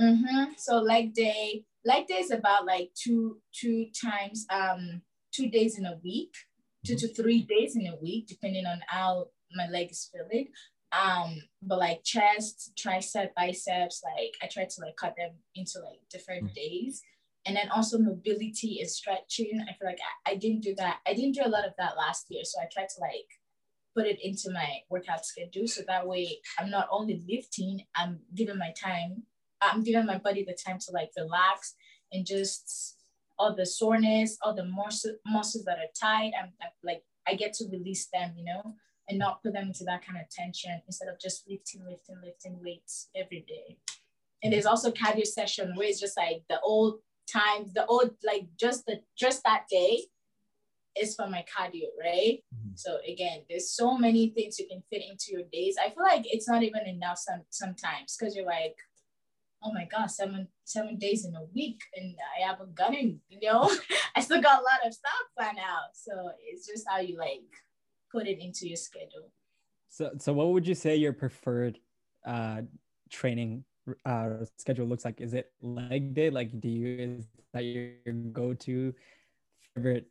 mm-hmm. 0.00 0.44
so 0.56 0.78
leg 0.80 1.14
day, 1.14 1.64
leg 1.84 2.06
day 2.06 2.18
is 2.18 2.30
about 2.30 2.66
like 2.66 2.90
two 2.94 3.38
two 3.52 3.86
times 4.04 4.46
um 4.50 5.02
two 5.32 5.48
days 5.48 5.78
in 5.78 5.86
a 5.86 5.98
week, 6.04 6.32
2 6.86 6.94
mm-hmm. 6.94 7.06
to 7.06 7.14
three 7.14 7.42
days 7.42 7.76
in 7.76 7.86
a 7.86 7.96
week, 7.96 8.26
depending 8.26 8.66
on 8.66 8.80
how 8.86 9.26
my 9.54 9.68
leg 9.68 9.90
is 9.90 10.08
feeling. 10.12 10.48
Um, 10.92 11.42
but 11.60 11.80
like 11.80 12.04
chest, 12.04 12.72
tricep, 12.78 13.30
biceps, 13.34 14.02
like 14.04 14.34
I 14.40 14.46
try 14.46 14.64
to 14.64 14.80
like 14.80 14.94
cut 14.96 15.14
them 15.16 15.32
into 15.56 15.80
like 15.80 15.98
different 16.08 16.44
mm-hmm. 16.44 16.54
days 16.54 17.02
and 17.46 17.56
then 17.56 17.68
also 17.70 17.98
mobility 17.98 18.78
and 18.80 18.90
stretching. 18.90 19.60
I 19.60 19.72
feel 19.74 19.88
like 19.88 19.98
I, 20.26 20.32
I 20.32 20.34
didn't 20.36 20.62
do 20.62 20.74
that. 20.76 21.00
I 21.06 21.14
didn't 21.14 21.34
do 21.34 21.42
a 21.44 21.48
lot 21.48 21.66
of 21.66 21.72
that 21.78 21.96
last 21.96 22.26
year. 22.30 22.42
So 22.44 22.60
I 22.60 22.68
tried 22.72 22.88
to 22.88 23.00
like 23.00 23.28
put 23.94 24.06
it 24.06 24.18
into 24.22 24.50
my 24.50 24.80
workout 24.90 25.24
schedule. 25.24 25.66
So 25.66 25.82
that 25.86 26.06
way 26.06 26.40
I'm 26.58 26.70
not 26.70 26.88
only 26.90 27.22
lifting, 27.28 27.82
I'm 27.94 28.20
giving 28.34 28.58
my 28.58 28.72
time, 28.72 29.24
I'm 29.60 29.82
giving 29.82 30.06
my 30.06 30.18
body 30.18 30.44
the 30.44 30.56
time 30.66 30.78
to 30.80 30.92
like 30.92 31.10
relax 31.16 31.74
and 32.12 32.26
just 32.26 32.96
all 33.38 33.54
the 33.54 33.66
soreness, 33.66 34.38
all 34.42 34.54
the 34.54 34.64
muscle, 34.64 35.16
muscles 35.26 35.64
that 35.64 35.78
are 35.78 35.92
tight. 36.00 36.32
I'm, 36.40 36.50
I'm 36.62 36.70
like, 36.82 37.02
I 37.26 37.34
get 37.34 37.52
to 37.54 37.68
release 37.70 38.08
them, 38.12 38.32
you 38.36 38.44
know, 38.44 38.74
and 39.08 39.18
not 39.18 39.42
put 39.42 39.52
them 39.52 39.66
into 39.66 39.84
that 39.84 40.04
kind 40.04 40.18
of 40.18 40.28
tension 40.30 40.80
instead 40.86 41.08
of 41.08 41.20
just 41.20 41.48
lifting, 41.48 41.84
lifting, 41.88 42.16
lifting 42.22 42.58
weights 42.62 43.08
every 43.14 43.44
day. 43.46 43.76
And 44.42 44.52
there's 44.52 44.66
also 44.66 44.90
cardio 44.90 45.26
session 45.26 45.72
where 45.74 45.88
it's 45.88 46.00
just 46.00 46.16
like 46.16 46.42
the 46.48 46.60
old 46.60 46.98
times 47.30 47.72
the 47.72 47.86
old 47.86 48.10
like 48.24 48.46
just 48.58 48.86
the 48.86 49.00
just 49.16 49.42
that 49.44 49.64
day 49.70 50.04
is 51.00 51.14
for 51.14 51.26
my 51.28 51.44
cardio 51.52 51.86
right? 52.00 52.38
Mm-hmm. 52.54 52.74
so 52.74 52.98
again 53.06 53.42
there's 53.48 53.70
so 53.70 53.98
many 53.98 54.30
things 54.30 54.58
you 54.58 54.68
can 54.68 54.82
fit 54.90 55.02
into 55.08 55.26
your 55.28 55.48
days. 55.52 55.76
I 55.80 55.90
feel 55.90 56.04
like 56.04 56.24
it's 56.26 56.48
not 56.48 56.62
even 56.62 56.86
enough 56.86 57.18
some 57.18 57.42
sometimes 57.50 58.16
because 58.18 58.36
you're 58.36 58.46
like 58.46 58.76
oh 59.62 59.72
my 59.72 59.88
god 59.90 60.10
seven 60.10 60.46
seven 60.64 60.98
days 60.98 61.24
in 61.24 61.34
a 61.34 61.44
week 61.54 61.80
and 61.96 62.14
i 62.36 62.46
haven't 62.46 62.74
gotten 62.74 63.18
you 63.30 63.38
know 63.42 63.70
i 64.14 64.20
still 64.20 64.40
got 64.40 64.60
a 64.60 64.62
lot 64.62 64.86
of 64.86 64.92
stuff 64.92 65.12
planned 65.36 65.58
out. 65.58 65.90
So 65.94 66.30
it's 66.46 66.66
just 66.66 66.86
how 66.88 66.98
you 66.98 67.18
like 67.18 67.42
put 68.12 68.26
it 68.26 68.38
into 68.38 68.68
your 68.68 68.76
schedule. 68.76 69.30
So 69.88 70.12
so 70.18 70.32
what 70.32 70.48
would 70.48 70.66
you 70.66 70.74
say 70.74 70.96
your 70.96 71.12
preferred 71.12 71.78
uh 72.26 72.62
training 73.10 73.64
uh, 74.04 74.44
schedule 74.58 74.86
looks 74.86 75.04
like? 75.04 75.20
Is 75.20 75.34
it 75.34 75.52
leg 75.60 76.14
day? 76.14 76.30
Like, 76.30 76.60
do 76.60 76.68
you 76.68 77.18
is 77.18 77.26
that 77.52 77.64
your 77.64 78.12
go-to 78.32 78.94
favorite 79.74 80.06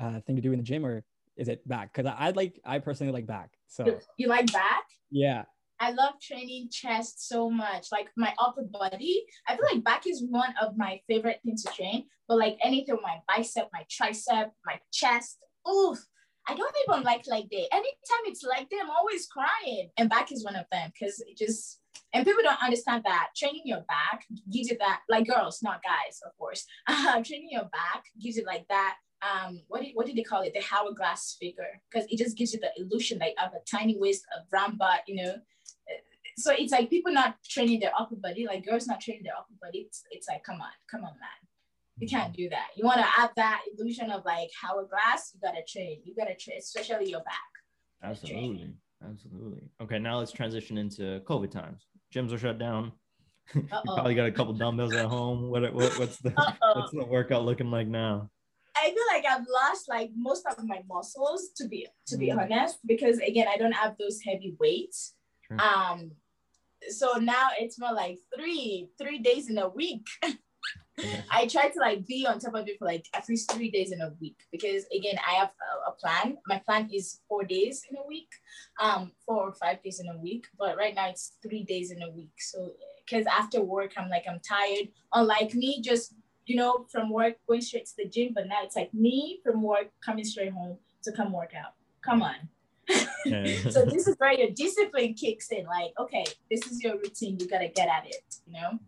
uh, 0.00 0.20
thing 0.20 0.36
to 0.36 0.42
do 0.42 0.52
in 0.52 0.58
the 0.58 0.64
gym, 0.64 0.84
or 0.84 1.04
is 1.36 1.48
it 1.48 1.66
back? 1.68 1.92
Because 1.92 2.10
I, 2.10 2.28
I 2.28 2.30
like, 2.30 2.60
I 2.64 2.78
personally 2.78 3.12
like 3.12 3.26
back. 3.26 3.50
So 3.68 3.86
you, 3.86 3.98
you 4.16 4.28
like 4.28 4.52
back? 4.52 4.84
Yeah. 5.10 5.44
I 5.80 5.92
love 5.92 6.14
training 6.20 6.70
chest 6.72 7.28
so 7.28 7.48
much. 7.48 7.86
Like 7.92 8.08
my 8.16 8.34
upper 8.38 8.64
body, 8.64 9.24
I 9.46 9.56
feel 9.56 9.66
like 9.72 9.84
back 9.84 10.06
is 10.06 10.24
one 10.28 10.52
of 10.60 10.76
my 10.76 11.00
favorite 11.08 11.40
things 11.44 11.62
to 11.62 11.72
train. 11.72 12.06
But 12.26 12.38
like 12.38 12.58
anything, 12.62 12.96
my 13.02 13.18
bicep, 13.28 13.68
my 13.72 13.84
tricep, 13.88 14.50
my 14.66 14.80
chest, 14.92 15.38
oof. 15.70 16.04
I 16.48 16.54
don't 16.54 16.74
even 16.88 17.04
like 17.04 17.26
leg 17.26 17.50
day. 17.50 17.68
Anytime 17.70 18.24
it's 18.24 18.42
like 18.42 18.70
day, 18.70 18.78
I'm 18.82 18.90
always 18.90 19.26
crying. 19.26 19.90
And 19.98 20.08
back 20.08 20.32
is 20.32 20.44
one 20.44 20.56
of 20.56 20.64
them 20.72 20.90
because 20.92 21.20
it 21.20 21.36
just 21.36 21.80
and 22.14 22.24
people 22.24 22.42
don't 22.42 22.62
understand 22.62 23.04
that 23.04 23.28
training 23.36 23.62
your 23.64 23.82
back 23.82 24.24
gives 24.50 24.70
you 24.70 24.78
that, 24.78 25.00
like 25.08 25.26
girls, 25.26 25.60
not 25.62 25.82
guys, 25.82 26.20
of 26.24 26.36
course. 26.38 26.64
Uh, 26.88 27.22
training 27.22 27.48
your 27.50 27.64
back 27.64 28.04
gives 28.20 28.36
you 28.36 28.44
like 28.44 28.66
that. 28.68 28.96
Um, 29.22 29.60
what 29.68 29.82
did, 29.82 29.90
what 29.94 30.06
did 30.06 30.16
they 30.16 30.22
call 30.22 30.42
it? 30.42 30.54
The 30.54 30.62
hourglass 30.74 31.36
figure, 31.40 31.80
because 31.90 32.08
it 32.10 32.18
just 32.18 32.36
gives 32.36 32.52
you 32.52 32.60
the 32.60 32.70
illusion 32.76 33.18
like 33.18 33.34
of 33.42 33.52
a 33.52 33.58
tiny 33.70 33.96
waist, 33.98 34.24
a 34.34 34.40
round 34.54 34.78
butt, 34.78 35.00
you 35.06 35.22
know. 35.22 35.34
So 36.36 36.52
it's 36.56 36.72
like 36.72 36.88
people 36.88 37.12
not 37.12 37.36
training 37.44 37.80
their 37.80 37.92
upper 37.98 38.16
body, 38.16 38.46
like 38.46 38.64
girls 38.64 38.86
not 38.86 39.00
training 39.00 39.24
their 39.24 39.34
upper 39.34 39.54
body. 39.60 39.80
It's, 39.80 40.02
it's 40.10 40.28
like, 40.28 40.44
come 40.44 40.60
on, 40.60 40.70
come 40.90 41.00
on, 41.00 41.12
man. 41.12 41.48
You 41.98 42.08
can't 42.08 42.32
do 42.32 42.48
that. 42.50 42.68
You 42.76 42.84
want 42.84 43.00
to 43.00 43.06
add 43.18 43.30
that 43.36 43.62
illusion 43.72 44.10
of 44.10 44.24
like 44.24 44.50
hourglass, 44.64 45.32
you 45.34 45.40
gotta 45.42 45.62
train. 45.66 46.00
You 46.04 46.14
gotta 46.14 46.36
train, 46.36 46.58
especially 46.58 47.10
your 47.10 47.20
back. 47.20 47.50
Absolutely. 48.02 48.74
Absolutely. 49.04 49.62
Okay, 49.80 49.98
now 49.98 50.18
let's 50.18 50.32
transition 50.32 50.78
into 50.78 51.20
COVID 51.26 51.50
times. 51.50 51.86
Gyms 52.14 52.32
are 52.32 52.38
shut 52.38 52.58
down. 52.58 52.92
you 53.54 53.62
probably 53.84 54.14
got 54.14 54.26
a 54.26 54.32
couple 54.32 54.52
dumbbells 54.52 54.94
at 54.94 55.06
home. 55.06 55.50
What, 55.50 55.62
what 55.72 55.98
what's 55.98 56.18
the 56.18 56.32
Uh-oh. 56.36 56.80
what's 56.80 56.92
the 56.92 57.04
workout 57.04 57.44
looking 57.44 57.70
like 57.70 57.86
now? 57.86 58.30
I 58.76 58.90
feel 58.90 59.04
like 59.12 59.24
I've 59.24 59.46
lost 59.48 59.88
like 59.88 60.10
most 60.14 60.46
of 60.46 60.62
my 60.64 60.82
muscles 60.86 61.48
to 61.56 61.66
be 61.66 61.86
to 62.06 62.16
be 62.16 62.28
mm. 62.28 62.38
honest 62.38 62.78
because 62.86 63.18
again 63.18 63.46
I 63.48 63.56
don't 63.56 63.72
have 63.72 63.96
those 63.98 64.20
heavy 64.20 64.54
weights. 64.58 65.14
Sure. 65.46 65.58
Um, 65.60 66.12
so 66.90 67.14
now 67.14 67.48
it's 67.58 67.78
more 67.78 67.92
like 67.92 68.18
three 68.36 68.88
three 68.98 69.18
days 69.18 69.48
in 69.48 69.58
a 69.58 69.68
week. 69.68 70.06
I 71.30 71.46
try 71.46 71.68
to 71.68 71.78
like 71.78 72.06
be 72.06 72.26
on 72.26 72.38
top 72.38 72.54
of 72.54 72.66
it 72.66 72.78
for 72.78 72.86
like 72.86 73.06
at 73.14 73.28
least 73.28 73.52
three 73.52 73.70
days 73.70 73.92
in 73.92 74.00
a 74.00 74.12
week 74.20 74.36
because 74.50 74.84
again 74.96 75.18
I 75.26 75.34
have 75.34 75.50
a, 75.50 75.90
a, 75.90 75.92
plan. 75.92 76.38
My 76.46 76.58
plan 76.58 76.88
is 76.92 77.20
four 77.28 77.44
days 77.44 77.82
in 77.90 77.96
a 77.96 78.06
week, 78.06 78.28
um, 78.80 79.12
four 79.26 79.48
or 79.48 79.54
five 79.54 79.82
days 79.82 80.00
in 80.00 80.08
a 80.08 80.18
week. 80.18 80.46
But 80.58 80.76
right 80.76 80.94
now 80.94 81.08
it's 81.08 81.36
three 81.42 81.64
days 81.64 81.90
in 81.90 82.02
a 82.02 82.10
week. 82.10 82.32
So 82.38 82.72
because 83.04 83.26
after 83.26 83.62
work 83.62 83.92
I'm 83.96 84.08
like 84.08 84.24
I'm 84.28 84.40
tired. 84.40 84.88
Unlike 85.12 85.54
me, 85.54 85.80
just 85.82 86.14
you 86.46 86.56
know 86.56 86.86
from 86.90 87.10
work 87.10 87.36
going 87.46 87.60
straight 87.60 87.86
to 87.86 87.96
the 87.96 88.08
gym, 88.08 88.32
but 88.34 88.46
now 88.46 88.62
it's 88.62 88.76
like 88.76 88.92
me 88.92 89.40
from 89.44 89.62
work 89.62 89.90
coming 90.04 90.24
straight 90.24 90.52
home 90.52 90.78
to 91.04 91.12
come 91.12 91.32
work 91.32 91.52
out. 91.54 91.74
Come 92.02 92.22
on. 92.22 92.36
so 93.70 93.84
this 93.84 94.08
is 94.08 94.16
where 94.16 94.32
your 94.32 94.50
discipline 94.50 95.12
kicks 95.12 95.50
in. 95.50 95.66
Like, 95.66 95.92
okay, 95.98 96.24
this 96.50 96.66
is 96.66 96.82
your 96.82 96.96
routine. 96.96 97.38
You 97.38 97.46
gotta 97.48 97.68
get 97.68 97.88
at 97.88 98.06
it. 98.06 98.36
You 98.46 98.54
know. 98.54 98.78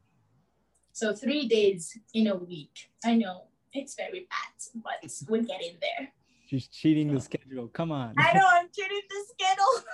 So 0.92 1.14
three 1.14 1.48
days 1.48 1.96
in 2.14 2.26
a 2.26 2.36
week. 2.36 2.90
I 3.04 3.14
know 3.14 3.44
it's 3.72 3.94
very 3.94 4.26
bad, 4.28 4.82
but 4.82 5.12
we're 5.28 5.42
getting 5.42 5.76
there. 5.80 6.12
She's 6.46 6.66
cheating 6.66 7.14
the 7.14 7.20
schedule. 7.20 7.68
Come 7.68 7.92
on. 7.92 8.14
I 8.18 8.32
know 8.32 8.44
I'm 8.44 8.68
cheating 8.74 9.02
the 9.08 9.24
schedule. 9.28 9.84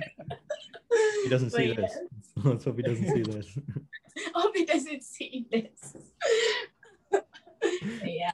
he 1.24 1.30
doesn't 1.30 1.50
see 1.50 1.72
this. 1.72 1.98
Let's 2.44 2.64
hope 2.64 2.76
he 2.76 2.82
doesn't 2.82 3.08
see 3.08 3.22
this. 3.22 3.58
hope 4.34 4.54
he 4.54 4.66
doesn't 4.66 5.02
see 5.02 5.46
this. 5.50 5.96
yeah. 8.04 8.32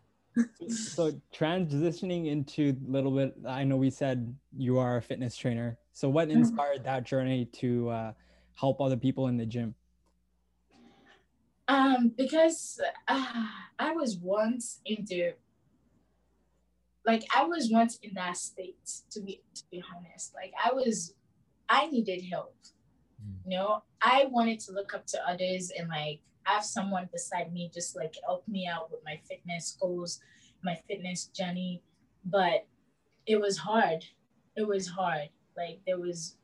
So 0.68 1.12
transitioning 1.32 2.26
into 2.26 2.76
a 2.88 2.90
little 2.90 3.12
bit, 3.12 3.36
I 3.46 3.62
know 3.62 3.76
we 3.76 3.90
said 3.90 4.34
you 4.56 4.78
are 4.78 4.96
a 4.96 5.02
fitness 5.02 5.36
trainer. 5.36 5.78
So 5.92 6.08
what 6.08 6.28
mm-hmm. 6.28 6.38
inspired 6.38 6.82
that 6.84 7.04
journey 7.04 7.44
to 7.60 7.90
uh, 7.90 8.12
help 8.56 8.80
other 8.80 8.96
people 8.96 9.28
in 9.28 9.36
the 9.36 9.46
gym? 9.46 9.76
Um, 11.66 12.12
because 12.16 12.80
uh, 13.08 13.46
I 13.78 13.92
was 13.92 14.16
once 14.18 14.80
into 14.84 15.32
like 17.06 17.24
I 17.34 17.44
was 17.44 17.70
once 17.70 17.98
in 18.02 18.14
that 18.14 18.36
state 18.36 18.90
to 19.10 19.20
be 19.20 19.40
to 19.54 19.62
be 19.70 19.82
honest. 19.94 20.34
Like 20.34 20.52
I 20.62 20.72
was 20.72 21.14
I 21.68 21.86
needed 21.86 22.22
help. 22.30 22.54
Mm. 23.22 23.34
You 23.44 23.58
know, 23.58 23.82
I 24.02 24.26
wanted 24.30 24.60
to 24.60 24.72
look 24.72 24.94
up 24.94 25.06
to 25.08 25.28
others 25.28 25.70
and 25.76 25.88
like 25.88 26.20
have 26.44 26.64
someone 26.64 27.08
beside 27.12 27.52
me 27.52 27.70
just 27.72 27.96
like 27.96 28.14
help 28.24 28.46
me 28.48 28.66
out 28.66 28.90
with 28.90 29.00
my 29.04 29.18
fitness 29.28 29.76
goals, 29.80 30.20
my 30.62 30.76
fitness 30.88 31.26
journey. 31.26 31.82
But 32.24 32.66
it 33.26 33.40
was 33.40 33.58
hard. 33.58 34.04
it 34.56 34.66
was 34.66 34.88
hard. 34.88 35.28
Like 35.56 35.80
there 35.86 35.98
was 35.98 36.36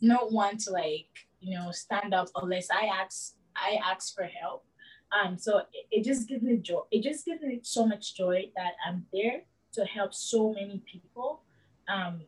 no 0.00 0.26
one 0.28 0.56
to 0.58 0.70
like, 0.72 1.06
you 1.40 1.56
know, 1.56 1.70
stand 1.70 2.12
up 2.12 2.28
unless 2.34 2.68
I 2.70 2.86
ask 2.86 3.34
I 3.62 3.78
ask 3.90 4.14
for 4.14 4.24
help. 4.24 4.64
Um, 5.12 5.38
so 5.38 5.58
it, 5.58 5.86
it 5.90 6.04
just 6.04 6.28
gives 6.28 6.42
me 6.42 6.56
joy. 6.56 6.82
It 6.90 7.02
just 7.02 7.24
gives 7.24 7.42
me 7.42 7.60
so 7.62 7.86
much 7.86 8.16
joy 8.16 8.50
that 8.56 8.72
I'm 8.86 9.06
there 9.12 9.42
to 9.74 9.84
help 9.84 10.14
so 10.14 10.52
many 10.52 10.82
people. 10.90 11.42
Um, 11.88 12.22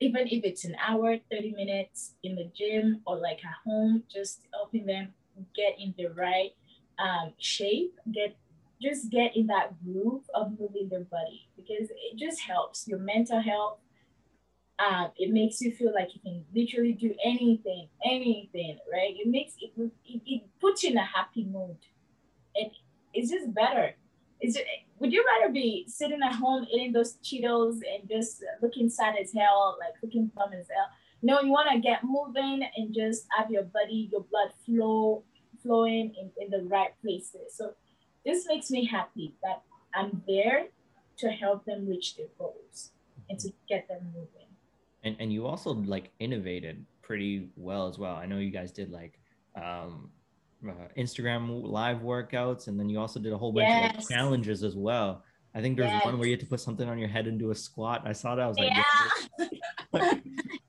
even 0.00 0.26
if 0.28 0.44
it's 0.44 0.64
an 0.64 0.76
hour, 0.84 1.16
30 1.30 1.52
minutes 1.52 2.14
in 2.22 2.34
the 2.36 2.50
gym 2.54 3.00
or 3.06 3.16
like 3.16 3.40
at 3.44 3.54
home, 3.64 4.02
just 4.12 4.40
helping 4.52 4.86
them 4.86 5.14
get 5.54 5.74
in 5.78 5.94
the 5.96 6.06
right 6.08 6.50
um, 6.98 7.32
shape, 7.38 7.98
get 8.12 8.36
just 8.82 9.10
get 9.10 9.34
in 9.36 9.46
that 9.46 9.72
groove 9.82 10.24
of 10.34 10.58
moving 10.58 10.88
their 10.90 11.04
body 11.04 11.48
because 11.56 11.88
it 11.90 12.18
just 12.18 12.40
helps 12.40 12.86
your 12.86 12.98
mental 12.98 13.40
health. 13.40 13.78
Um, 14.78 15.12
it 15.16 15.32
makes 15.32 15.60
you 15.60 15.70
feel 15.70 15.92
like 15.94 16.14
you 16.14 16.20
can 16.20 16.44
literally 16.54 16.92
do 16.92 17.14
anything, 17.24 17.88
anything, 18.04 18.78
right? 18.92 19.14
It 19.16 19.28
makes 19.28 19.54
it, 19.60 19.70
it, 20.04 20.20
it 20.26 20.42
puts 20.60 20.82
you 20.82 20.90
in 20.90 20.96
a 20.96 21.04
happy 21.04 21.44
mood, 21.44 21.76
and 22.56 22.70
it's 23.12 23.30
just 23.30 23.54
better. 23.54 23.94
Is 24.40 24.56
it? 24.56 24.64
Would 24.98 25.12
you 25.12 25.24
rather 25.24 25.52
be 25.52 25.84
sitting 25.86 26.20
at 26.22 26.34
home 26.34 26.66
eating 26.72 26.92
those 26.92 27.14
Cheetos 27.22 27.80
and 27.92 28.08
just 28.08 28.42
looking 28.62 28.88
sad 28.88 29.14
as 29.20 29.32
hell, 29.32 29.76
like 29.78 29.94
looking 30.02 30.30
dumb 30.36 30.52
as 30.52 30.66
hell? 30.68 30.88
No, 31.22 31.40
you 31.40 31.50
want 31.50 31.70
to 31.72 31.78
get 31.78 32.04
moving 32.04 32.68
and 32.76 32.94
just 32.94 33.26
have 33.36 33.50
your 33.50 33.62
body, 33.62 34.08
your 34.10 34.22
blood 34.22 34.50
flow 34.66 35.22
flowing 35.62 36.14
in, 36.20 36.30
in 36.40 36.50
the 36.50 36.68
right 36.68 36.90
places. 37.00 37.54
So 37.54 37.74
this 38.24 38.46
makes 38.46 38.70
me 38.70 38.86
happy 38.86 39.34
that 39.42 39.62
I'm 39.94 40.22
there 40.26 40.66
to 41.18 41.28
help 41.30 41.64
them 41.64 41.86
reach 41.86 42.16
their 42.16 42.26
goals 42.38 42.90
and 43.30 43.38
to 43.40 43.52
get 43.68 43.88
them 43.88 44.12
moving. 44.14 44.43
And 45.04 45.16
and 45.20 45.32
you 45.32 45.46
also 45.46 45.74
like 45.74 46.10
innovated 46.18 46.84
pretty 47.02 47.48
well 47.56 47.86
as 47.86 47.98
well. 47.98 48.16
I 48.16 48.26
know 48.26 48.38
you 48.38 48.50
guys 48.50 48.72
did 48.72 48.90
like 48.90 49.18
um, 49.54 50.10
uh, 50.66 50.72
Instagram 50.96 51.62
live 51.62 51.98
workouts, 51.98 52.68
and 52.68 52.78
then 52.78 52.88
you 52.88 52.98
also 52.98 53.20
did 53.20 53.32
a 53.32 53.38
whole 53.38 53.52
bunch 53.52 53.68
yes. 53.68 53.90
of 53.90 53.96
like, 53.98 54.08
challenges 54.08 54.62
as 54.62 54.74
well. 54.74 55.22
I 55.54 55.60
think 55.60 55.76
there's 55.76 55.90
yes. 55.90 56.04
one 56.04 56.18
where 56.18 56.26
you 56.26 56.32
had 56.32 56.40
to 56.40 56.46
put 56.46 56.60
something 56.60 56.88
on 56.88 56.98
your 56.98 57.08
head 57.08 57.26
and 57.26 57.38
do 57.38 57.50
a 57.50 57.54
squat. 57.54 58.02
I 58.04 58.12
saw 58.12 58.34
that. 58.34 58.42
I 58.42 58.48
was 58.48 58.58
like, 58.58 58.70
yeah. 58.70 58.82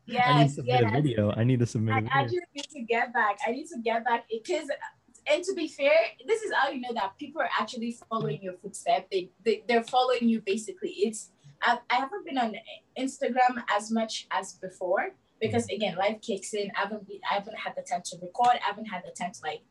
yes, 0.05 0.25
I 0.25 0.39
need 0.39 0.47
to 0.49 0.53
submit 0.53 0.81
yes. 0.81 0.91
a 0.91 1.01
video. 1.01 1.33
I 1.35 1.43
need 1.43 1.59
to 1.59 1.65
submit 1.65 1.95
I 1.95 1.97
a 1.97 2.01
video. 2.01 2.17
actually 2.19 2.39
need 2.55 2.69
to 2.71 2.81
get 2.81 3.13
back. 3.13 3.37
I 3.47 3.51
need 3.51 3.67
to 3.67 3.79
get 3.83 4.05
back 4.05 4.25
because 4.29 4.69
and 5.27 5.43
to 5.43 5.53
be 5.55 5.67
fair, 5.67 5.91
this 6.27 6.43
is 6.43 6.51
how 6.53 6.69
you 6.69 6.81
know 6.81 6.93
that 6.93 7.17
people 7.17 7.41
are 7.41 7.49
actually 7.59 7.97
following 8.09 8.41
your 8.43 8.53
footsteps. 8.53 9.07
They, 9.11 9.31
they 9.43 9.63
they're 9.67 9.83
following 9.83 10.29
you 10.29 10.41
basically. 10.41 10.91
It's 10.91 11.31
I, 11.65 11.79
I 11.89 11.95
haven't 11.95 12.25
been 12.25 12.37
on 12.37 12.55
Instagram 12.97 13.63
as 13.75 13.91
much 13.91 14.27
as 14.31 14.53
before 14.53 15.13
because 15.41 15.67
again, 15.69 15.95
life 15.97 16.21
kicks 16.21 16.53
in. 16.53 16.71
I 16.75 16.81
haven't 16.81 17.07
been, 17.07 17.19
I 17.29 17.35
haven't 17.35 17.57
had 17.57 17.75
the 17.75 17.81
time 17.81 18.01
to 18.05 18.17
record. 18.21 18.55
I 18.63 18.67
haven't 18.67 18.85
had 18.85 19.03
the 19.03 19.11
time 19.11 19.31
to 19.31 19.39
like 19.43 19.61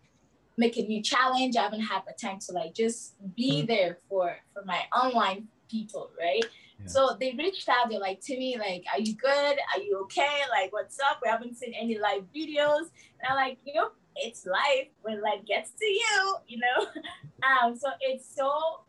make 0.57 0.77
a 0.77 0.83
new 0.83 1.03
challenge. 1.03 1.57
I 1.57 1.63
haven't 1.63 1.83
had 1.83 2.03
the 2.07 2.15
time 2.21 2.39
to 2.47 2.53
like 2.53 2.75
just 2.75 3.15
be 3.35 3.59
mm-hmm. 3.59 3.67
there 3.67 3.99
for 4.09 4.37
for 4.53 4.65
my 4.65 4.83
online 4.95 5.49
people, 5.71 6.11
right? 6.19 6.45
Yeah. 6.81 6.87
So 6.87 7.17
they 7.19 7.35
reached 7.39 7.69
out. 7.69 7.89
They're 7.89 8.01
like, 8.01 8.21
Timmy, 8.21 8.57
like, 8.59 8.85
are 8.93 9.01
you 9.01 9.15
good? 9.15 9.59
Are 9.75 9.81
you 9.81 10.01
okay? 10.03 10.41
Like, 10.51 10.73
what's 10.73 10.99
up? 11.01 11.21
We 11.23 11.29
haven't 11.29 11.57
seen 11.57 11.73
any 11.75 11.99
live 11.99 12.25
videos. 12.35 12.91
And 13.21 13.31
I'm 13.31 13.37
like, 13.37 13.59
you 13.65 13.75
know, 13.75 13.91
it's 14.17 14.47
life 14.47 14.89
when 15.03 15.23
life 15.23 15.45
gets 15.47 15.71
to 15.71 15.87
you, 15.87 16.37
you 16.49 16.59
know. 16.59 16.87
Um, 17.45 17.77
so 17.77 17.89
it's 18.01 18.35
so 18.35 18.81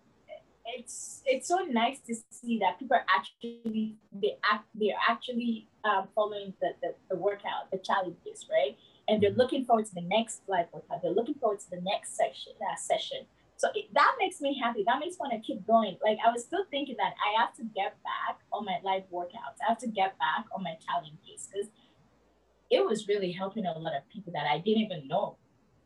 it's 0.66 1.22
it's 1.26 1.47
so 1.47 1.59
nice 1.70 1.99
to 2.07 2.16
see 2.32 2.59
that 2.59 2.80
people 2.80 2.97
are 2.97 3.05
actually 3.09 3.95
they 4.11 4.38
act 4.51 4.66
they're 4.74 4.97
actually 5.07 5.68
um, 5.84 6.07
following 6.16 6.53
the, 6.61 6.70
the 6.82 6.95
the 7.09 7.16
workout, 7.16 7.72
the 7.72 7.78
challenges, 7.78 8.47
right? 8.49 8.78
And 9.07 9.22
they're 9.22 9.32
looking 9.32 9.66
forward 9.66 9.86
to 9.86 9.93
the 9.93 10.01
next 10.01 10.41
live 10.47 10.66
workout. 10.74 11.01
They're 11.03 11.11
looking 11.11 11.36
forward 11.36 11.59
to 11.59 11.70
the 11.70 11.82
next 11.82 12.18
section, 12.18 12.53
that 12.59 12.80
session. 12.80 13.28
So 13.57 13.70
it, 13.76 13.93
that 13.93 14.16
makes 14.20 14.41
me 14.41 14.59
happy. 14.61 14.84
That 14.86 14.99
makes 14.99 15.13
me 15.13 15.18
want 15.20 15.34
to 15.34 15.39
keep 15.39 15.66
going. 15.66 15.97
Like 16.03 16.18
I 16.26 16.32
was 16.32 16.43
still 16.43 16.66
thinking 16.72 16.95
that 16.97 17.13
I 17.24 17.41
have 17.41 17.55
to 17.55 17.63
get 17.63 17.95
back 18.03 18.39
on 18.51 18.66
my 18.66 18.80
live 18.84 19.03
workouts. 19.13 19.61
I 19.63 19.70
have 19.70 19.78
to 19.80 19.88
get 19.88 20.18
back 20.20 20.45
on 20.53 20.63
my 20.63 20.78
challenges 20.86 21.47
because 21.47 21.70
it 22.70 22.84
was 22.86 23.07
really 23.07 23.32
helping 23.32 23.66
a 23.66 23.78
lot 23.78 23.95
of 23.95 24.07
people 24.09 24.34
that 24.34 24.47
I 24.47 24.57
didn't 24.57 24.84
even 24.84 25.07
know 25.07 25.38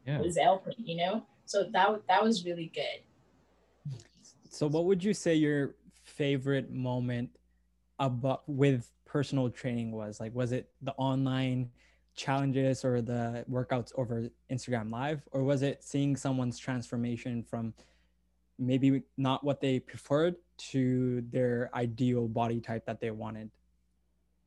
yeah. 0.06 0.20
was 0.20 0.38
helping, 0.38 0.74
you 0.78 0.98
know? 0.98 1.24
So 1.46 1.66
that, 1.74 2.02
that 2.08 2.24
was 2.24 2.46
really 2.46 2.72
good. 2.74 3.04
So 4.60 4.68
what 4.68 4.84
would 4.84 5.02
you 5.02 5.14
say 5.14 5.36
your 5.36 5.76
favorite 6.04 6.70
moment 6.70 7.30
about 7.98 8.44
with 8.46 8.92
personal 9.06 9.50
training 9.50 9.94
was? 9.94 10.20
Like, 10.20 10.36
was 10.36 10.52
it 10.52 10.70
the 10.82 10.92
online 10.96 11.70
challenges 12.14 12.84
or 12.84 13.02
the 13.02 13.46
workouts 13.50 13.94
over 13.96 14.28
Instagram 14.52 14.92
live, 14.92 15.22
or 15.32 15.46
was 15.46 15.62
it 15.62 15.82
seeing 15.82 16.18
someone's 16.18 16.60
transformation 16.60 17.42
from 17.42 17.74
maybe 18.58 19.02
not 19.16 19.46
what 19.46 19.62
they 19.62 19.80
preferred 19.80 20.36
to 20.72 21.22
their 21.32 21.70
ideal 21.74 22.28
body 22.28 22.60
type 22.60 22.86
that 22.86 23.00
they 23.00 23.12
wanted? 23.12 23.50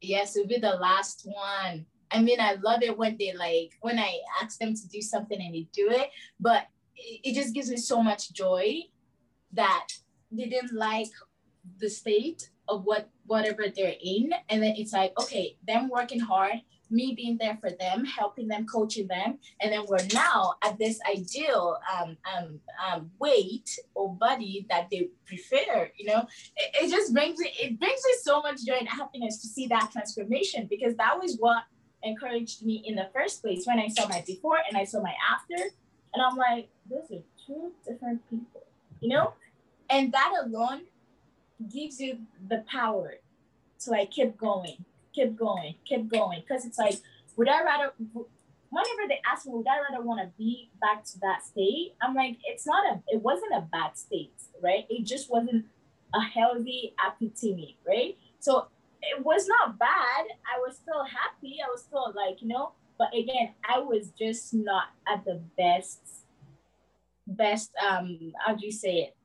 Yes, 0.03 0.37
it 0.37 0.41
would 0.41 0.51
be 0.51 0.59
the 0.59 0.77
last 0.77 1.23
one. 1.25 1.87
I 2.11 2.21
mean, 2.21 2.39
I 2.39 2.57
love 2.63 2.83
it 2.83 2.99
when 2.99 3.17
they 3.19 3.33
like 3.33 3.79
when 3.81 3.99
I 3.99 4.19
ask 4.43 4.59
them 4.59 4.75
to 4.75 4.89
do 4.89 5.01
something 5.01 5.41
and 5.41 5.55
they 5.55 5.69
do 5.73 5.89
it, 5.89 6.11
but 6.39 6.67
it, 6.97 7.21
it 7.25 7.35
just 7.35 7.55
gives 7.55 7.71
me 7.71 7.79
so 7.79 8.03
much 8.03 8.31
joy 8.35 8.83
that 9.55 9.89
didn't 10.37 10.72
like 10.72 11.11
the 11.78 11.89
state 11.89 12.51
of 12.68 12.85
what 12.85 13.09
whatever 13.26 13.64
they're 13.74 13.97
in, 14.03 14.33
and 14.49 14.62
then 14.62 14.74
it's 14.76 14.93
like 14.93 15.12
okay, 15.20 15.57
them 15.66 15.89
working 15.89 16.20
hard, 16.20 16.61
me 16.91 17.14
being 17.14 17.39
there 17.39 17.59
for 17.61 17.70
them, 17.70 18.05
helping 18.05 18.49
them, 18.49 18.66
coaching 18.66 19.09
them, 19.09 19.39
and 19.61 19.72
then 19.72 19.85
we're 19.89 20.07
now 20.12 20.55
at 20.62 20.78
this 20.78 20.99
ideal 21.11 21.78
um, 21.99 22.16
um, 22.37 22.61
um, 22.87 23.11
weight 23.18 23.78
or 23.95 24.14
body 24.14 24.66
that 24.70 24.89
they 24.91 25.09
prefer. 25.26 25.91
You 25.97 26.07
know, 26.07 26.26
it, 26.57 26.85
it 26.85 26.91
just 26.91 27.12
brings 27.12 27.39
me 27.39 27.53
it 27.61 27.78
brings 27.78 28.01
me 28.05 28.14
so 28.22 28.41
much 28.43 28.64
joy 28.64 28.76
and 28.78 28.89
happiness 28.89 29.41
to 29.43 29.49
see 29.49 29.66
that 29.68 29.91
transformation 29.93 30.66
because 30.68 30.97
that 30.97 31.18
was 31.20 31.37
what 31.39 31.64
encouraged 32.03 32.64
me 32.64 32.83
in 32.87 32.95
the 32.95 33.09
first 33.14 33.43
place 33.43 33.66
when 33.66 33.78
I 33.78 33.89
saw 33.89 34.09
my 34.09 34.22
before 34.26 34.59
and 34.68 34.76
I 34.76 34.85
saw 34.85 35.01
my 35.01 35.14
after. 35.33 35.70
And 36.14 36.22
I'm 36.22 36.37
like, 36.37 36.68
those 36.91 37.11
are 37.11 37.22
two 37.47 37.72
different 37.87 38.28
people, 38.28 38.62
you 39.01 39.09
know? 39.09 39.33
And 39.93 40.11
that 40.12 40.32
alone 40.43 40.82
gives 41.70 42.01
you 42.01 42.20
the 42.49 42.64
power 42.66 43.16
to 43.80 43.90
like 43.90 44.11
keep 44.11 44.38
going, 44.38 44.84
keep 45.14 45.36
going, 45.36 45.74
keep 45.84 46.09
going. 46.09 46.43
Cause 46.49 46.64
it's 46.64 46.78
like, 46.78 46.97
would 47.36 47.49
I 47.49 47.62
rather 47.62 47.93
whenever 48.72 49.07
they 49.07 49.20
ask 49.30 49.45
me, 49.45 49.53
would 49.53 49.66
I 49.68 49.80
rather 49.90 50.03
want 50.03 50.20
to 50.22 50.32
be 50.38 50.70
back 50.80 51.05
to 51.05 51.18
that 51.20 51.45
state? 51.45 51.95
I'm 52.01 52.14
like, 52.14 52.38
it's 52.45 52.66
not 52.66 52.86
a 52.86 53.03
it 53.09 53.20
wasn't 53.20 53.53
a 53.55 53.68
bad 53.70 53.99
state, 53.99 54.32
right? 54.62 54.86
It 54.88 55.05
just 55.05 55.30
wasn't 55.30 55.66
a 56.14 56.20
healthy, 56.20 56.95
me, 57.45 57.76
right? 57.86 58.16
So 58.40 58.68
it 59.03 59.22
was 59.22 59.47
not 59.47 59.78
bad. 59.78 60.26
I 60.47 60.59
was 60.59 60.76
still 60.76 61.05
happy. 61.05 61.59
I 61.62 61.70
was 61.70 61.82
still 61.82 62.12
like, 62.16 62.40
you 62.40 62.49
know, 62.49 62.72
but 62.99 63.09
again, 63.14 63.51
I 63.68 63.78
was 63.78 64.11
just 64.18 64.55
not 64.55 64.84
at 65.07 65.24
the 65.24 65.40
best, 65.59 66.01
best, 67.26 67.72
um, 67.86 68.32
how 68.47 68.55
do 68.55 68.64
you 68.64 68.72
say 68.72 68.95
it? 68.97 69.16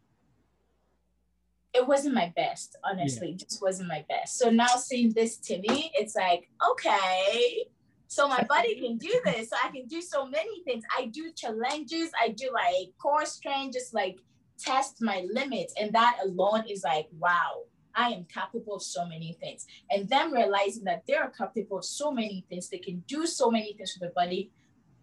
It 1.77 1.87
wasn't 1.87 2.15
my 2.15 2.33
best, 2.35 2.75
honestly. 2.83 3.29
Yeah. 3.31 3.37
just 3.37 3.61
wasn't 3.61 3.89
my 3.89 4.03
best. 4.09 4.39
So 4.39 4.49
now 4.49 4.73
seeing 4.87 5.11
this 5.13 5.37
to 5.47 5.59
me, 5.59 5.91
it's 5.93 6.15
like, 6.15 6.49
okay, 6.71 7.67
so 8.07 8.27
my 8.27 8.43
body 8.43 8.79
can 8.79 8.97
do 8.97 9.13
this. 9.25 9.49
So 9.49 9.57
I 9.63 9.69
can 9.69 9.85
do 9.87 10.01
so 10.01 10.25
many 10.25 10.63
things. 10.63 10.83
I 10.97 11.05
do 11.05 11.31
challenges. 11.33 12.09
I 12.21 12.29
do 12.29 12.49
like 12.53 12.93
core 13.01 13.25
strength, 13.25 13.73
just 13.73 13.93
like 13.93 14.17
test 14.57 15.01
my 15.01 15.25
limits. 15.31 15.73
And 15.79 15.93
that 15.93 16.17
alone 16.23 16.63
is 16.69 16.83
like, 16.83 17.07
wow, 17.19 17.63
I 17.93 18.09
am 18.09 18.25
capable 18.33 18.75
of 18.75 18.81
so 18.81 19.05
many 19.05 19.37
things. 19.39 19.67
And 19.91 20.09
them 20.09 20.33
realizing 20.33 20.85
that 20.85 21.03
they 21.07 21.15
are 21.15 21.29
capable 21.29 21.79
of 21.79 21.85
so 21.85 22.11
many 22.11 22.45
things, 22.49 22.69
they 22.69 22.79
can 22.79 23.03
do 23.07 23.27
so 23.27 23.51
many 23.51 23.73
things 23.73 23.95
with 23.95 24.01
their 24.01 24.25
body, 24.25 24.51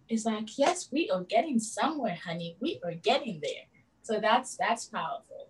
is 0.08 0.24
like, 0.24 0.58
yes, 0.58 0.88
we 0.90 1.10
are 1.10 1.22
getting 1.22 1.58
somewhere, 1.58 2.18
honey. 2.24 2.56
We 2.60 2.80
are 2.84 2.94
getting 2.94 3.40
there. 3.42 3.64
So 4.02 4.20
that's 4.20 4.56
that's 4.56 4.86
powerful. 4.86 5.48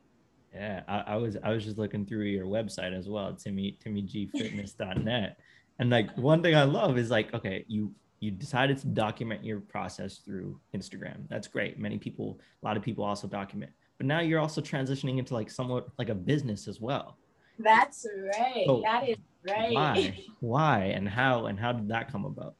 Yeah, 0.54 0.82
I, 0.86 1.14
I 1.14 1.16
was 1.16 1.36
I 1.42 1.50
was 1.50 1.64
just 1.64 1.78
looking 1.78 2.06
through 2.06 2.24
your 2.24 2.46
website 2.46 2.96
as 2.96 3.08
well, 3.08 3.34
Timmy 3.34 3.76
TimmyGFitness.net. 3.84 5.36
and 5.80 5.90
like 5.90 6.16
one 6.16 6.42
thing 6.42 6.54
I 6.54 6.62
love 6.62 6.96
is 6.96 7.10
like, 7.10 7.34
okay, 7.34 7.64
you 7.66 7.92
you 8.20 8.30
decided 8.30 8.78
to 8.78 8.86
document 8.86 9.44
your 9.44 9.60
process 9.60 10.18
through 10.18 10.58
Instagram. 10.74 11.28
That's 11.28 11.48
great. 11.48 11.78
Many 11.78 11.98
people, 11.98 12.40
a 12.62 12.66
lot 12.66 12.76
of 12.76 12.82
people 12.82 13.04
also 13.04 13.26
document. 13.26 13.72
But 13.98 14.06
now 14.06 14.20
you're 14.20 14.40
also 14.40 14.60
transitioning 14.60 15.18
into 15.18 15.34
like 15.34 15.50
somewhat 15.50 15.88
like 15.98 16.08
a 16.08 16.14
business 16.14 16.66
as 16.66 16.80
well. 16.80 17.18
That's 17.58 18.06
right. 18.38 18.64
So 18.66 18.80
that 18.84 19.08
is 19.08 19.16
right. 19.46 19.74
Why? 19.74 20.24
Why 20.40 20.78
and 20.96 21.08
how 21.08 21.46
and 21.46 21.58
how 21.58 21.72
did 21.72 21.88
that 21.88 22.10
come 22.10 22.24
about? 22.24 22.54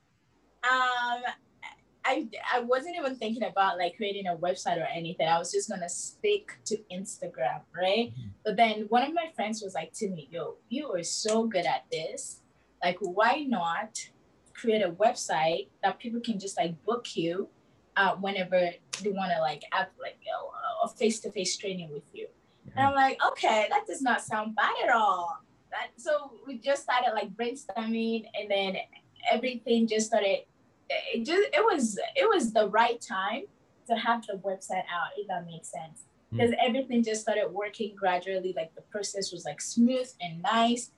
Um 0.71 1.23
I 2.15 2.29
I 2.57 2.61
wasn't 2.61 2.97
even 2.97 3.17
thinking 3.17 3.45
about 3.45 3.79
like 3.79 3.97
creating 3.97 4.27
a 4.27 4.37
website 4.37 4.79
or 4.79 4.89
anything. 5.01 5.27
I 5.29 5.39
was 5.39 5.51
just 5.53 5.69
gonna 5.69 5.89
stick 5.89 6.59
to 6.67 6.75
Instagram, 6.99 7.61
right? 7.75 8.07
Mhm. 8.13 8.31
But 8.45 8.57
then 8.57 8.87
one 8.97 9.03
of 9.03 9.13
my 9.15 9.29
friends 9.37 9.63
was 9.63 9.75
like 9.75 9.93
to 10.01 10.09
me, 10.09 10.29
"Yo, 10.31 10.57
you 10.69 10.85
are 10.95 11.03
so 11.03 11.35
good 11.55 11.67
at 11.67 11.83
this. 11.91 12.41
Like, 12.83 12.99
why 13.01 13.45
not 13.49 13.93
create 14.61 14.83
a 14.83 14.93
website 15.05 15.69
that 15.83 15.99
people 15.99 16.21
can 16.21 16.39
just 16.39 16.57
like 16.57 16.73
book 16.85 17.17
you 17.17 17.49
uh, 17.97 18.15
whenever 18.17 18.61
they 19.03 19.11
want 19.11 19.33
to 19.33 19.41
like 19.41 19.63
have 19.73 19.89
like 20.01 20.19
a 20.85 20.89
face 20.89 21.21
to 21.21 21.31
face 21.33 21.57
training 21.57 21.91
with 21.93 22.09
you?" 22.13 22.29
And 22.77 22.87
I'm 22.87 22.95
like, 22.95 23.19
"Okay, 23.31 23.67
that 23.71 23.87
does 23.87 24.03
not 24.03 24.21
sound 24.31 24.55
bad 24.55 24.75
at 24.85 24.91
all." 24.91 25.41
That 25.71 25.89
so 25.97 26.13
we 26.47 26.59
just 26.59 26.83
started 26.85 27.13
like 27.15 27.31
brainstorming, 27.39 28.27
and 28.39 28.51
then 28.51 28.77
everything 29.31 29.87
just 29.89 30.07
started 30.09 30.41
it 30.91 31.25
just 31.25 31.49
it 31.53 31.65
was 31.65 31.99
it 32.17 32.29
was 32.29 32.53
the 32.53 32.69
right 32.69 33.01
time 33.01 33.43
to 33.89 33.95
have 33.97 34.27
the 34.27 34.35
website 34.35 34.85
out 34.93 35.09
if 35.17 35.27
that 35.29 35.45
makes 35.47 35.69
sense 35.71 36.05
Mm. 36.33 36.39
because 36.39 36.55
everything 36.67 37.05
just 37.05 37.21
started 37.21 37.49
working 37.53 37.95
gradually 37.95 38.55
like 38.57 38.75
the 38.75 38.81
process 38.91 39.31
was 39.31 39.45
like 39.45 39.61
smooth 39.61 40.09
and 40.23 40.41
nice 40.43 40.91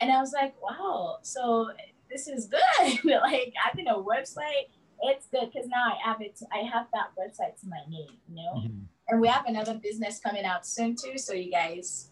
and 0.00 0.12
i 0.12 0.20
was 0.20 0.32
like 0.32 0.54
wow 0.62 1.18
so 1.22 1.70
this 2.08 2.28
is 2.28 2.46
good 2.46 3.04
like 3.22 3.52
having 3.56 3.88
a 3.88 3.94
website 3.94 4.66
it's 5.02 5.26
good 5.26 5.50
because 5.52 5.68
now 5.68 5.84
i 5.92 5.96
have 6.08 6.20
it 6.20 6.38
i 6.52 6.58
have 6.58 6.86
that 6.92 7.08
website 7.18 7.60
to 7.60 7.66
my 7.68 7.80
name 7.88 8.06
you 8.28 8.36
know 8.36 8.54
Mhm. 8.62 8.84
and 9.08 9.20
we 9.20 9.26
have 9.28 9.44
another 9.46 9.74
business 9.74 10.20
coming 10.20 10.44
out 10.44 10.64
soon 10.66 10.94
too 10.94 11.18
so 11.18 11.32
you 11.34 11.50
guys 11.50 12.10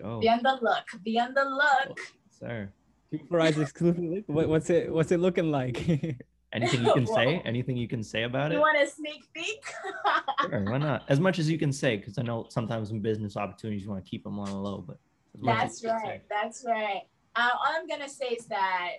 go, 0.00 0.18
be 0.18 0.28
on 0.30 0.42
the 0.42 0.58
look 0.62 0.86
be 1.04 1.18
on 1.20 1.34
the 1.34 1.44
look 1.44 2.00
sir. 2.30 2.70
Two 3.10 3.20
for 3.28 3.40
eyes 3.40 3.58
exclusively. 3.64 4.24
What, 4.26 4.48
what's 4.48 4.70
it? 4.70 4.90
What's 4.90 5.12
it 5.12 5.20
looking 5.20 5.50
like? 5.50 5.76
Anything 6.52 6.84
you 6.84 6.92
can 6.98 7.06
say? 7.06 7.40
Anything 7.44 7.76
you 7.76 7.88
can 7.88 8.02
say 8.02 8.24
about 8.24 8.50
you 8.50 8.56
it? 8.56 8.60
You 8.60 8.60
want 8.60 8.78
a 8.82 8.86
sneak 8.90 9.24
peek 9.32 9.64
Sure, 10.42 10.64
why 10.70 10.78
not? 10.78 11.04
As 11.08 11.20
much 11.20 11.38
as 11.38 11.50
you 11.50 11.58
can 11.58 11.72
say, 11.72 11.96
because 11.96 12.18
I 12.18 12.22
know 12.22 12.46
sometimes 12.48 12.90
in 12.90 13.00
business 13.00 13.36
opportunities 13.36 13.82
you 13.84 13.90
want 13.90 14.04
to 14.04 14.10
keep 14.10 14.24
them 14.24 14.38
on 14.38 14.46
the 14.46 14.56
low, 14.56 14.84
but 14.86 14.98
as 15.34 15.42
much 15.42 15.56
as 15.64 15.80
That's 15.80 15.84
right. 16.04 16.22
That's 16.28 16.64
right. 16.66 17.02
Uh, 17.34 17.48
all 17.54 17.74
I'm 17.74 17.88
gonna 17.88 18.08
say 18.08 18.26
is 18.26 18.46
that 18.46 18.90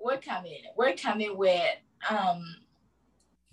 we're 0.00 0.16
coming. 0.18 0.62
We're 0.76 0.94
coming 0.94 1.36
with 1.36 1.76
um 2.08 2.42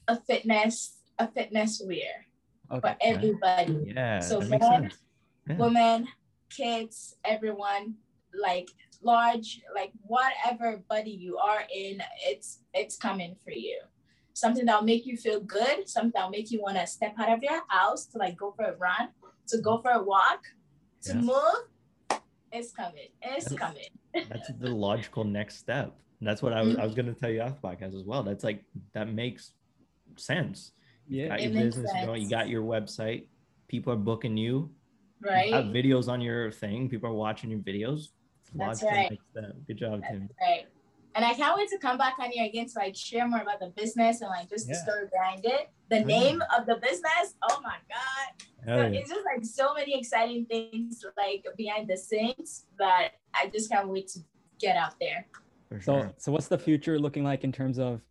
a 0.07 0.15
fitness 0.15 0.99
a 1.19 1.27
fitness 1.27 1.81
wear 1.85 2.25
okay. 2.71 2.79
for 2.79 2.95
everybody, 3.01 3.93
Yeah, 3.95 4.19
So 4.21 4.39
men- 4.39 4.91
Yeah. 5.49 5.55
women, 5.57 6.07
kids, 6.49 7.15
everyone. 7.25 7.95
Like 8.39 8.69
large, 9.01 9.61
like 9.75 9.91
whatever 10.01 10.83
body 10.89 11.11
you 11.11 11.37
are 11.37 11.61
in, 11.73 12.01
it's 12.25 12.59
it's 12.73 12.97
coming 12.97 13.35
for 13.43 13.51
you. 13.51 13.79
Something 14.33 14.65
that'll 14.65 14.83
make 14.83 15.05
you 15.05 15.17
feel 15.17 15.39
good. 15.39 15.89
Something 15.89 16.11
that'll 16.13 16.29
make 16.29 16.51
you 16.51 16.61
want 16.61 16.77
to 16.77 16.85
step 16.85 17.15
out 17.19 17.31
of 17.31 17.41
your 17.41 17.61
house 17.69 18.05
to 18.07 18.17
like 18.17 18.37
go 18.37 18.53
for 18.55 18.65
a 18.65 18.75
run, 18.75 19.09
to 19.47 19.57
go 19.59 19.79
for 19.79 19.91
a 19.91 20.03
walk, 20.03 20.43
to 21.03 21.13
Yeah. 21.13 21.21
move. 21.21 22.21
It's 22.51 22.71
coming. 22.71 23.09
It's 23.21 23.49
That's- 23.49 23.59
coming. 23.59 23.89
That's 24.29 24.51
the 24.59 24.69
logical 24.69 25.23
next 25.23 25.57
step. 25.57 25.95
That's 26.21 26.41
what 26.41 26.53
I 26.53 26.61
was, 26.61 26.75
I 26.77 26.83
was 26.83 26.93
mm-hmm. 26.93 27.01
going 27.01 27.13
to 27.13 27.19
tell 27.19 27.29
you 27.29 27.41
off 27.41 27.61
the 27.61 27.67
podcast 27.67 27.95
as 27.95 28.03
well. 28.03 28.23
That's 28.23 28.43
like, 28.43 28.63
that 28.93 29.11
makes 29.13 29.53
sense. 30.15 30.71
You 31.07 31.23
Yeah. 31.23 31.27
got 31.29 31.43
your 31.43 31.51
makes 31.51 31.75
business 31.75 31.91
going, 32.05 32.21
you 32.21 32.29
got 32.29 32.49
your 32.49 32.63
website, 32.63 33.27
people 33.67 33.93
are 33.93 33.97
booking 33.97 34.35
you, 34.35 34.71
you 35.23 35.29
right? 35.29 35.53
have 35.53 35.65
videos 35.65 36.07
on 36.07 36.21
your 36.21 36.51
thing, 36.51 36.89
people 36.89 37.09
are 37.09 37.13
watching 37.13 37.51
your 37.51 37.59
videos. 37.59 38.09
It's 38.55 38.81
That's 38.81 38.83
right. 38.83 39.11
next. 39.35 39.67
Good 39.67 39.77
job, 39.77 40.01
That's 40.01 40.13
Tim. 40.13 40.29
right. 40.41 40.65
And 41.15 41.25
I 41.25 41.33
can't 41.33 41.57
wait 41.57 41.69
to 41.69 41.77
come 41.79 41.97
back 41.97 42.15
on 42.19 42.29
here 42.29 42.45
again 42.45 42.67
to 42.67 42.73
like 42.77 42.95
share 42.95 43.27
more 43.27 43.39
about 43.41 43.59
the 43.59 43.69
business 43.75 44.21
and 44.21 44.29
like 44.29 44.49
just 44.49 44.67
the 44.67 44.73
Yeah. 44.73 44.83
story 44.83 45.05
behind 45.11 45.45
it. 45.45 45.69
The 45.89 45.95
Oh, 45.97 45.99
yeah. 45.99 46.05
name 46.05 46.43
of 46.57 46.65
the 46.67 46.75
business. 46.75 47.35
Oh 47.49 47.59
my 47.63 47.77
god. 47.89 48.47
So 48.65 48.75
yeah. 48.75 48.99
it's 48.99 49.09
just 49.09 49.25
like 49.25 49.43
so 49.43 49.73
many 49.73 49.97
exciting 49.97 50.45
things 50.45 51.03
like 51.17 51.45
behind 51.57 51.87
the 51.87 51.97
scenes 51.97 52.65
that 52.77 53.13
I 53.33 53.47
just 53.47 53.71
can't 53.71 53.87
wait 53.89 54.09
to 54.09 54.19
get 54.59 54.75
out 54.77 54.99
there. 54.99 55.25
For 55.69 55.81
So, 55.81 56.13
so 56.17 56.31
what's 56.31 56.47
the 56.47 56.57
future 56.57 56.99
looking 56.99 57.23
like 57.23 57.43
in 57.43 57.51
terms 57.51 57.79
of? 57.79 58.01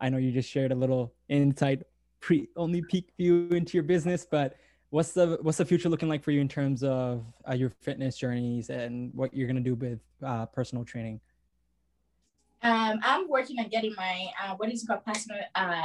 I 0.00 0.08
know 0.08 0.16
you 0.16 0.32
just 0.32 0.48
shared 0.48 0.72
a 0.72 0.74
little 0.74 1.12
insight, 1.28 1.82
pre 2.20 2.48
only 2.56 2.80
peek 2.80 3.12
view 3.18 3.48
into 3.50 3.76
your 3.76 3.82
business, 3.84 4.26
but 4.30 4.54
what's 4.90 5.12
the 5.12 5.38
what's 5.42 5.58
the 5.58 5.64
future 5.64 5.88
looking 5.88 6.08
like 6.08 6.22
for 6.22 6.32
you 6.32 6.40
in 6.40 6.48
terms 6.48 6.82
of 6.82 7.24
uh, 7.48 7.54
your 7.54 7.70
fitness 7.70 8.16
journeys 8.16 8.70
and 8.70 9.12
what 9.14 9.32
you're 9.32 9.46
gonna 9.46 9.60
do 9.60 9.74
with 9.74 10.00
uh, 10.24 10.46
personal 10.46 10.84
training? 10.84 11.20
Um, 12.62 13.00
I'm 13.02 13.28
working 13.28 13.58
on 13.58 13.68
getting 13.68 13.94
my 13.96 14.26
uh, 14.42 14.54
what 14.56 14.70
is 14.70 14.82
it 14.82 14.86
called 14.86 15.04
personal 15.04 15.40
uh, 15.54 15.84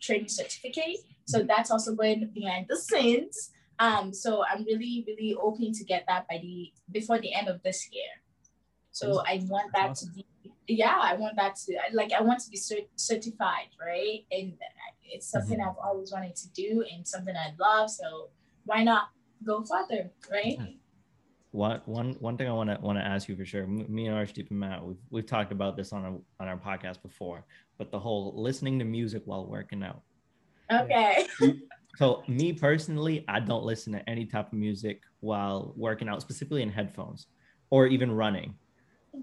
training 0.00 0.28
certificate. 0.28 0.98
So 1.26 1.42
that's 1.42 1.70
also 1.70 1.94
going 1.94 2.30
behind 2.34 2.66
the 2.68 2.76
scenes. 2.76 3.50
Um, 3.78 4.12
so 4.12 4.44
I'm 4.44 4.64
really, 4.64 5.04
really 5.06 5.36
hoping 5.38 5.72
to 5.74 5.84
get 5.84 6.04
that 6.08 6.26
by 6.28 6.38
the 6.40 6.72
before 6.90 7.18
the 7.18 7.34
end 7.34 7.48
of 7.48 7.62
this 7.62 7.88
year. 7.92 8.08
So 8.90 9.22
I 9.26 9.44
want 9.48 9.72
that 9.74 9.88
That's 9.88 10.06
to 10.06 10.10
be, 10.12 10.26
yeah, 10.66 10.98
I 10.98 11.14
want 11.14 11.36
that 11.36 11.56
to 11.66 11.76
like 11.92 12.12
I 12.12 12.22
want 12.22 12.40
to 12.40 12.50
be 12.50 12.56
cert- 12.56 12.88
certified, 12.96 13.68
right? 13.78 14.24
And 14.32 14.54
it's 15.04 15.26
something 15.30 15.60
I've 15.60 15.76
always 15.82 16.10
wanted 16.10 16.34
to 16.36 16.48
do 16.48 16.84
and 16.92 17.06
something 17.06 17.34
I 17.36 17.52
love. 17.58 17.90
So 17.90 18.30
why 18.66 18.84
not 18.84 19.08
go 19.44 19.64
further, 19.64 20.10
right? 20.30 20.56
Hmm. 20.58 20.64
Yeah. 20.64 20.70
One, 21.52 21.80
one, 21.86 22.12
one 22.20 22.36
thing 22.36 22.48
I 22.48 22.52
want 22.52 22.68
to 22.68 22.78
want 22.82 22.98
to 22.98 23.04
ask 23.04 23.28
you 23.30 23.36
for 23.36 23.46
sure. 23.46 23.66
Me 23.66 24.08
and 24.08 24.16
Arshdeep 24.16 24.50
and 24.50 24.60
Matt, 24.60 24.84
we've 24.84 24.98
we've 25.08 25.26
talked 25.26 25.52
about 25.52 25.76
this 25.76 25.92
on 25.92 26.04
our 26.04 26.18
on 26.38 26.48
our 26.48 26.58
podcast 26.58 27.00
before, 27.00 27.46
but 27.78 27.90
the 27.90 27.98
whole 27.98 28.34
listening 28.36 28.78
to 28.80 28.84
music 28.84 29.22
while 29.24 29.46
working 29.46 29.82
out. 29.82 30.02
Okay. 30.70 31.26
So 31.96 32.22
me 32.28 32.52
personally, 32.52 33.24
I 33.26 33.40
don't 33.40 33.64
listen 33.64 33.94
to 33.94 34.06
any 34.08 34.26
type 34.26 34.52
of 34.52 34.58
music 34.58 35.00
while 35.20 35.72
working 35.76 36.10
out, 36.10 36.20
specifically 36.20 36.62
in 36.62 36.68
headphones 36.68 37.26
or 37.70 37.86
even 37.86 38.12
running. 38.12 38.54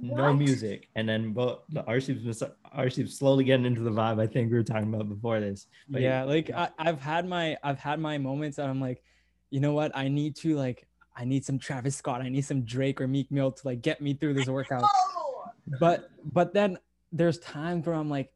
No 0.01 0.33
music. 0.33 0.89
And 0.95 1.07
then 1.07 1.33
but 1.33 1.65
the 1.69 1.83
Arshdeep's 1.83 2.41
Arshdeep's 2.75 3.15
slowly 3.15 3.43
getting 3.43 3.67
into 3.67 3.81
the 3.81 3.91
vibe. 3.91 4.19
I 4.19 4.25
think 4.25 4.51
we 4.51 4.57
were 4.57 4.63
talking 4.63 4.91
about 4.91 5.07
before 5.07 5.39
this. 5.39 5.67
But 5.87 6.01
yeah, 6.01 6.23
like 6.23 6.49
I, 6.49 6.69
I've 6.79 6.99
had 6.99 7.27
my 7.27 7.55
I've 7.63 7.77
had 7.77 7.99
my 7.99 8.17
moments 8.17 8.57
that 8.57 8.67
I'm 8.67 8.81
like, 8.81 9.03
you 9.53 9.59
know 9.59 9.73
what? 9.73 9.95
I 9.95 10.07
need 10.07 10.35
to 10.37 10.55
like 10.55 10.87
I 11.15 11.25
need 11.25 11.45
some 11.45 11.59
Travis 11.59 11.95
Scott, 11.95 12.21
I 12.21 12.29
need 12.29 12.41
some 12.43 12.61
Drake 12.63 12.99
or 12.99 13.07
Meek 13.07 13.29
Mill 13.31 13.51
to 13.51 13.67
like 13.67 13.83
get 13.83 14.01
me 14.01 14.15
through 14.15 14.33
this 14.33 14.47
workout. 14.47 14.83
But 15.79 16.09
but 16.33 16.53
then 16.55 16.79
there's 17.11 17.37
times 17.37 17.85
where 17.85 17.95
I'm 17.95 18.09
like, 18.09 18.33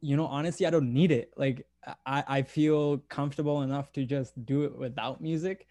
you 0.00 0.16
know, 0.16 0.26
honestly, 0.26 0.66
I 0.66 0.70
don't 0.70 0.92
need 0.92 1.10
it. 1.10 1.32
Like 1.36 1.66
I, 2.06 2.22
I 2.28 2.42
feel 2.42 2.98
comfortable 3.08 3.62
enough 3.62 3.92
to 3.94 4.04
just 4.04 4.32
do 4.46 4.62
it 4.62 4.78
without 4.78 5.20
music. 5.20 5.66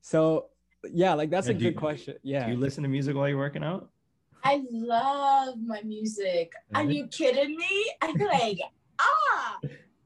So 0.00 0.46
yeah, 0.92 1.14
like 1.14 1.30
that's 1.30 1.48
Yeah, 1.48 1.54
a 1.56 1.58
good 1.58 1.74
you- 1.74 1.80
question. 1.86 2.14
do 2.14 2.20
Yeah. 2.22 2.46
you 2.48 2.56
listen 2.56 2.84
to 2.84 2.88
music 2.88 3.16
while 3.16 3.28
you're 3.28 3.36
working 3.36 3.64
out? 3.64 3.90
I 4.44 4.62
love 4.70 5.58
my 5.60 5.82
music. 5.82 6.52
Are 6.72 6.84
you 6.84 7.08
kidding 7.08 7.56
me? 7.56 7.92
I 8.00 8.12
feel 8.16 8.28
like, 8.28 8.60
ah, 9.00 9.58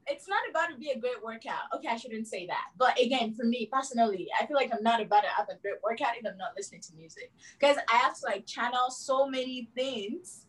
it's 0.07 0.27
not 0.27 0.41
about 0.49 0.69
to 0.69 0.77
be 0.77 0.91
a 0.91 0.99
great 0.99 1.23
workout. 1.23 1.63
Okay, 1.75 1.87
I 1.87 1.97
shouldn't 1.97 2.27
say 2.27 2.45
that. 2.47 2.65
But 2.77 2.99
again, 2.99 3.33
for 3.33 3.45
me 3.45 3.69
personally, 3.71 4.27
I 4.39 4.45
feel 4.45 4.55
like 4.55 4.71
I'm 4.73 4.83
not 4.83 5.01
about 5.01 5.23
to 5.23 5.29
have 5.29 5.49
a 5.49 5.55
great 5.61 5.75
workout 5.83 6.17
if 6.17 6.25
I'm 6.25 6.37
not 6.37 6.51
listening 6.57 6.81
to 6.81 6.95
music. 6.95 7.31
Because 7.59 7.77
I 7.91 7.97
have 7.97 8.15
to 8.19 8.25
like 8.25 8.45
channel 8.45 8.89
so 8.89 9.27
many 9.27 9.69
things 9.75 10.45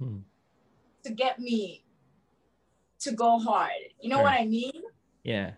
Mhm. 0.00 0.22
to 1.04 1.12
get 1.12 1.38
me 1.38 1.84
to 3.00 3.12
go 3.12 3.38
hard. 3.38 3.72
You 4.00 4.10
know 4.10 4.16
Sure. 4.16 4.24
what 4.24 4.34
I 4.34 4.44
mean? 4.44 4.82
Yeah. 5.24 5.52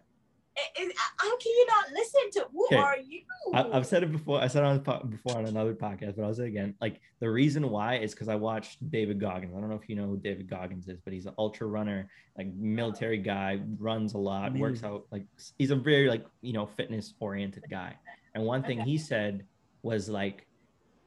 Eh, 0.56 0.60
eh, 0.60 0.82
uh, 0.82 0.86
it- 0.86 0.88
it- 0.90 0.96
how 1.18 1.36
can 1.38 1.52
you 1.52 1.66
not 1.66 1.92
listen 1.92 2.20
to 2.32 2.46
who 2.52 2.64
Okay. 2.66 2.76
are 2.76 2.98
you? 2.98 3.22
I, 3.54 3.70
I've 3.76 3.86
said 3.86 4.02
it 4.02 4.10
before. 4.12 4.40
I 4.40 4.46
said 4.48 4.62
it 4.62 4.66
on 4.66 4.76
the 4.76 4.82
po- 4.82 5.04
before 5.04 5.38
on 5.38 5.46
another 5.46 5.74
podcast, 5.74 6.16
but 6.16 6.24
I'll 6.24 6.34
say 6.34 6.44
it 6.44 6.48
again. 6.48 6.74
Like 6.80 7.00
the 7.20 7.30
reason 7.30 7.70
why 7.70 7.96
is 7.98 8.12
because 8.12 8.28
I 8.28 8.34
watched 8.34 8.88
David 8.90 9.20
Goggins. 9.20 9.54
I 9.56 9.60
don't 9.60 9.68
know 9.70 9.76
if 9.76 9.88
you 9.88 9.96
know 9.96 10.06
who 10.06 10.16
David 10.16 10.48
Goggins 10.48 10.88
is, 10.88 11.00
but 11.00 11.12
he's 11.12 11.26
an 11.26 11.34
ultra 11.38 11.66
runner, 11.66 12.10
like 12.36 12.48
military 12.54 13.18
guy, 13.18 13.60
runs 13.78 14.14
a 14.14 14.18
lot, 14.18 14.52
works 14.54 14.82
out. 14.84 15.06
Like 15.10 15.24
he's 15.58 15.70
a 15.70 15.76
very 15.76 16.08
like 16.08 16.26
you 16.42 16.52
know 16.52 16.66
fitness 16.66 17.14
oriented 17.20 17.64
guy. 17.70 17.96
And 18.34 18.44
one 18.44 18.62
thing 18.62 18.80
Okay. 18.80 18.90
he 18.90 18.98
said 18.98 19.44
was 19.82 20.08
like, 20.08 20.46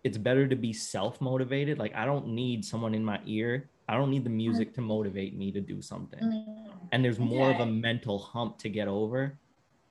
it's 0.03 0.17
better 0.17 0.47
to 0.47 0.55
be 0.55 0.73
self 0.73 1.19
motivated. 1.21 1.79
Like 1.79 1.93
I 1.95 2.05
don't 2.05 2.27
need 2.29 2.63
someone 2.65 2.93
in 2.95 3.03
my 3.03 3.19
ear. 3.25 3.69
I 3.87 3.95
don't 3.95 4.09
need 4.09 4.23
the 4.23 4.29
music 4.29 4.73
to 4.75 4.81
motivate 4.81 5.35
me 5.37 5.51
to 5.51 5.61
do 5.61 5.81
something. 5.81 6.19
Mm, 6.19 6.69
and 6.91 7.03
there's 7.03 7.19
more 7.19 7.51
of 7.51 7.59
a 7.59 7.65
mental 7.65 8.17
hump 8.17 8.57
to 8.59 8.69
get 8.69 8.87
over 8.87 9.37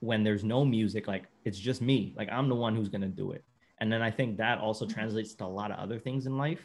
when 0.01 0.25
there's 0.25 0.43
no 0.43 0.65
music 0.65 1.07
like 1.07 1.25
it's 1.45 1.59
just 1.59 1.83
me. 1.83 2.15
Like 2.17 2.29
i'm 2.31 2.49
the 2.49 2.55
one 2.55 2.75
who's 2.75 2.89
going 2.89 3.03
to 3.03 3.09
do 3.09 3.33
it. 3.33 3.45
And 3.79 3.93
then 3.93 4.03
i 4.03 4.11
think 4.11 4.37
that 4.39 4.59
also 4.59 4.87
translates 4.87 5.35
to 5.35 5.45
a 5.45 5.47
lot 5.47 5.71
of 5.71 5.79
other 5.79 5.99
things 5.99 6.27
in 6.27 6.37
life 6.37 6.61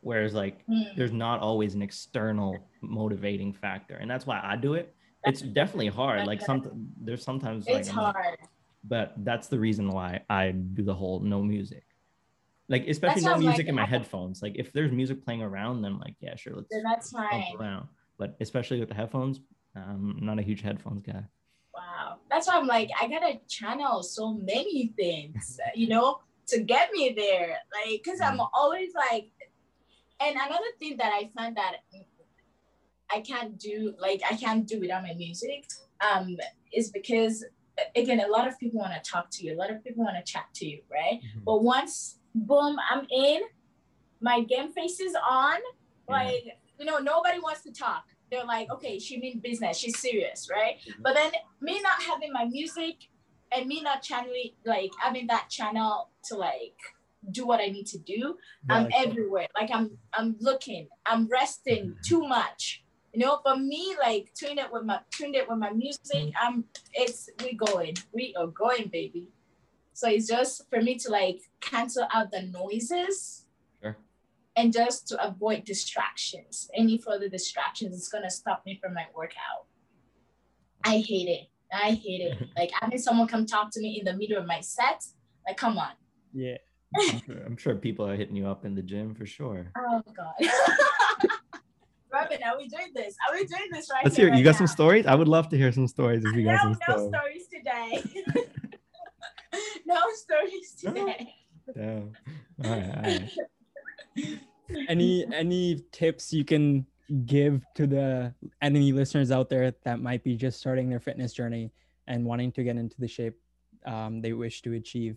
whereas 0.00 0.34
like 0.34 0.66
mm. 0.66 0.84
there's 0.96 1.12
not 1.12 1.38
always 1.40 1.74
an 1.74 1.82
external 1.82 2.58
motivating 2.80 3.52
factor. 3.52 3.94
And 3.94 4.10
that's 4.10 4.26
why 4.26 4.40
i 4.42 4.56
do 4.56 4.74
it. 4.74 4.94
It's 5.24 5.40
definitely 5.40 5.88
hard. 5.88 6.26
like 6.26 6.40
some 6.40 6.88
there's 7.00 7.24
sometimes 7.24 7.66
like 7.66 7.80
It's 7.80 7.88
hard. 7.88 8.36
but 8.82 9.14
that's 9.18 9.46
the 9.46 9.58
reason 9.58 9.88
why 9.88 10.20
i 10.28 10.50
do 10.50 10.82
the 10.82 10.94
whole 10.94 11.20
no 11.20 11.40
music 11.42 11.84
like 12.68 12.86
especially 12.86 13.22
no 13.22 13.30
how, 13.30 13.36
like, 13.36 13.44
music 13.46 13.66
in 13.66 13.74
my 13.74 13.82
I- 13.82 13.86
headphones 13.86 14.42
like 14.42 14.54
if 14.56 14.72
there's 14.72 14.92
music 14.92 15.24
playing 15.24 15.42
around 15.42 15.82
then 15.82 15.98
like 15.98 16.14
yeah 16.20 16.36
sure 16.36 16.54
let's 16.54 16.68
Then 16.70 16.82
that's 16.82 17.10
fine. 17.10 17.44
around 17.58 17.88
but 18.22 18.36
especially 18.40 18.78
with 18.78 18.88
the 18.88 18.94
headphones, 18.94 19.40
um, 19.74 20.14
I'm 20.16 20.24
not 20.24 20.38
a 20.38 20.42
huge 20.42 20.60
headphones 20.60 21.02
guy. 21.04 21.24
Wow. 21.74 22.18
That's 22.30 22.46
why 22.46 22.56
I'm 22.56 22.68
like, 22.68 22.88
I 23.00 23.08
gotta 23.08 23.40
channel 23.48 24.02
so 24.04 24.34
many 24.34 24.92
things, 24.96 25.58
you 25.74 25.88
know, 25.88 26.20
to 26.46 26.60
get 26.60 26.92
me 26.92 27.14
there. 27.16 27.58
Like, 27.74 28.04
cause 28.04 28.20
I'm 28.20 28.40
always 28.54 28.92
like, 28.94 29.32
and 30.20 30.36
another 30.36 30.70
thing 30.78 30.96
that 30.98 31.12
I 31.12 31.30
find 31.34 31.56
that 31.56 31.78
I 33.10 33.20
can't 33.22 33.58
do, 33.58 33.94
like, 33.98 34.22
I 34.30 34.36
can't 34.36 34.68
do 34.68 34.78
without 34.78 35.02
my 35.02 35.14
music, 35.14 35.66
um, 36.00 36.36
is 36.72 36.90
because 36.90 37.44
again, 37.96 38.20
a 38.20 38.28
lot 38.28 38.46
of 38.46 38.56
people 38.60 38.78
want 38.78 38.92
to 38.92 39.10
talk 39.10 39.30
to 39.32 39.44
you, 39.44 39.54
a 39.54 39.58
lot 39.58 39.70
of 39.72 39.82
people 39.82 40.04
want 40.04 40.16
to 40.16 40.32
chat 40.32 40.46
to 40.54 40.66
you, 40.66 40.80
right? 40.92 41.20
Mm-hmm. 41.20 41.40
But 41.44 41.64
once, 41.64 42.18
boom, 42.34 42.76
I'm 42.90 43.06
in, 43.10 43.42
my 44.20 44.42
game 44.42 44.72
face 44.72 45.00
is 45.00 45.14
on, 45.14 45.58
yeah. 46.08 46.14
like, 46.14 46.44
you 46.78 46.86
know, 46.86 46.98
nobody 46.98 47.38
wants 47.38 47.62
to 47.62 47.72
talk 47.72 48.04
they're 48.32 48.44
like, 48.44 48.70
okay, 48.70 48.98
she 48.98 49.18
means 49.18 49.40
business, 49.40 49.76
she's 49.76 49.98
serious, 49.98 50.48
right? 50.50 50.78
Mm-hmm. 50.80 51.02
But 51.02 51.14
then 51.14 51.32
me 51.60 51.80
not 51.82 52.02
having 52.02 52.32
my 52.32 52.46
music 52.46 52.96
and 53.54 53.66
me 53.66 53.82
not 53.82 54.02
channeling, 54.02 54.52
like 54.64 54.90
having 54.98 55.26
that 55.26 55.48
channel 55.50 56.08
to 56.24 56.36
like 56.36 56.74
do 57.30 57.46
what 57.46 57.60
I 57.60 57.66
need 57.66 57.86
to 57.88 57.98
do, 57.98 58.38
yeah, 58.68 58.74
I'm 58.74 58.88
everywhere. 58.96 59.46
Like 59.54 59.70
I'm, 59.72 59.98
I'm 60.14 60.36
looking, 60.40 60.88
I'm 61.06 61.28
resting 61.28 61.90
mm-hmm. 61.90 62.00
too 62.04 62.26
much. 62.26 62.82
You 63.12 63.20
know, 63.20 63.40
for 63.42 63.54
me, 63.56 63.94
like 64.00 64.32
tuned 64.34 64.58
it 64.58 64.72
with 64.72 64.84
my 64.84 65.00
tuned 65.10 65.36
it 65.36 65.46
with 65.46 65.58
my 65.58 65.70
music. 65.70 66.00
Mm-hmm. 66.14 66.30
I'm 66.40 66.64
it's 66.94 67.28
we 67.44 67.52
going, 67.52 67.94
we 68.14 68.34
are 68.38 68.46
going, 68.46 68.88
baby. 68.88 69.28
So 70.02 70.08
it's 70.08 70.26
just 70.26 70.68
for 70.68 70.82
me 70.82 70.96
to 70.96 71.10
like 71.12 71.42
cancel 71.60 72.08
out 72.12 72.32
the 72.32 72.42
noises 72.42 73.44
and 74.56 74.72
just 74.72 75.06
to 75.06 75.24
avoid 75.24 75.64
distractions. 75.64 76.68
Any 76.74 76.98
further 76.98 77.28
distractions 77.28 77.94
is 77.94 78.08
gonna 78.08 78.28
stop 78.28 78.66
me 78.66 78.80
from 78.82 78.94
my 78.94 79.06
workout. 79.14 79.66
I 80.82 80.98
hate 80.98 81.28
it. 81.28 81.46
I 81.72 81.92
hate 81.92 82.20
it. 82.20 82.48
like 82.56 82.72
having 82.80 82.98
someone 82.98 83.28
come 83.28 83.46
talk 83.46 83.70
to 83.74 83.80
me 83.80 84.00
in 84.00 84.04
the 84.04 84.14
middle 84.14 84.38
of 84.38 84.44
my 84.44 84.58
set. 84.58 85.04
Like, 85.46 85.56
come 85.56 85.78
on. 85.78 85.92
Yeah. 86.32 86.56
I'm 86.98 87.22
sure, 87.24 87.36
I'm 87.46 87.56
sure 87.56 87.76
people 87.76 88.04
are 88.04 88.16
hitting 88.16 88.34
you 88.34 88.48
up 88.48 88.64
in 88.64 88.74
the 88.74 88.82
gym 88.82 89.14
for 89.14 89.24
sure. 89.24 89.70
Oh 89.78 90.02
God. 90.16 90.34
Robin, 92.12 92.40
are 92.44 92.58
we 92.58 92.66
doing 92.66 92.90
this? 92.92 93.14
Are 93.28 93.34
we 93.34 93.46
doing 93.46 93.68
this 93.70 93.88
right? 93.88 94.04
Let's 94.04 94.16
hear. 94.16 94.30
Right 94.30 94.36
you 94.36 94.42
got 94.42 94.54
now? 94.54 94.58
some 94.58 94.66
stories? 94.66 95.06
I 95.06 95.14
would 95.14 95.28
love 95.28 95.48
to 95.50 95.56
hear 95.56 95.70
some 95.70 95.86
stories 95.86 96.24
if 96.24 96.34
you 96.34 96.44
got 96.44 96.64
no, 96.64 96.72
some 96.72 96.78
no 96.88 97.08
stories. 97.08 97.46
today. 97.46 98.41
no 99.92 100.00
stories 100.14 100.74
today. 100.74 101.34
No. 101.76 102.10
All 102.64 102.70
right. 102.70 102.96
All 102.96 103.02
right 103.02 103.30
any 104.88 105.26
any 105.32 105.84
tips 105.92 106.32
you 106.32 106.44
can 106.44 106.86
give 107.26 107.64
to 107.74 107.86
the 107.86 108.32
any 108.60 108.92
listeners 108.92 109.30
out 109.30 109.48
there 109.48 109.74
that 109.84 110.00
might 110.00 110.24
be 110.24 110.36
just 110.36 110.58
starting 110.58 110.88
their 110.88 111.00
fitness 111.00 111.32
journey 111.32 111.70
and 112.06 112.24
wanting 112.24 112.52
to 112.52 112.62
get 112.62 112.76
into 112.76 112.98
the 112.98 113.08
shape 113.08 113.38
um, 113.86 114.20
they 114.20 114.32
wish 114.32 114.62
to 114.62 114.74
achieve 114.74 115.16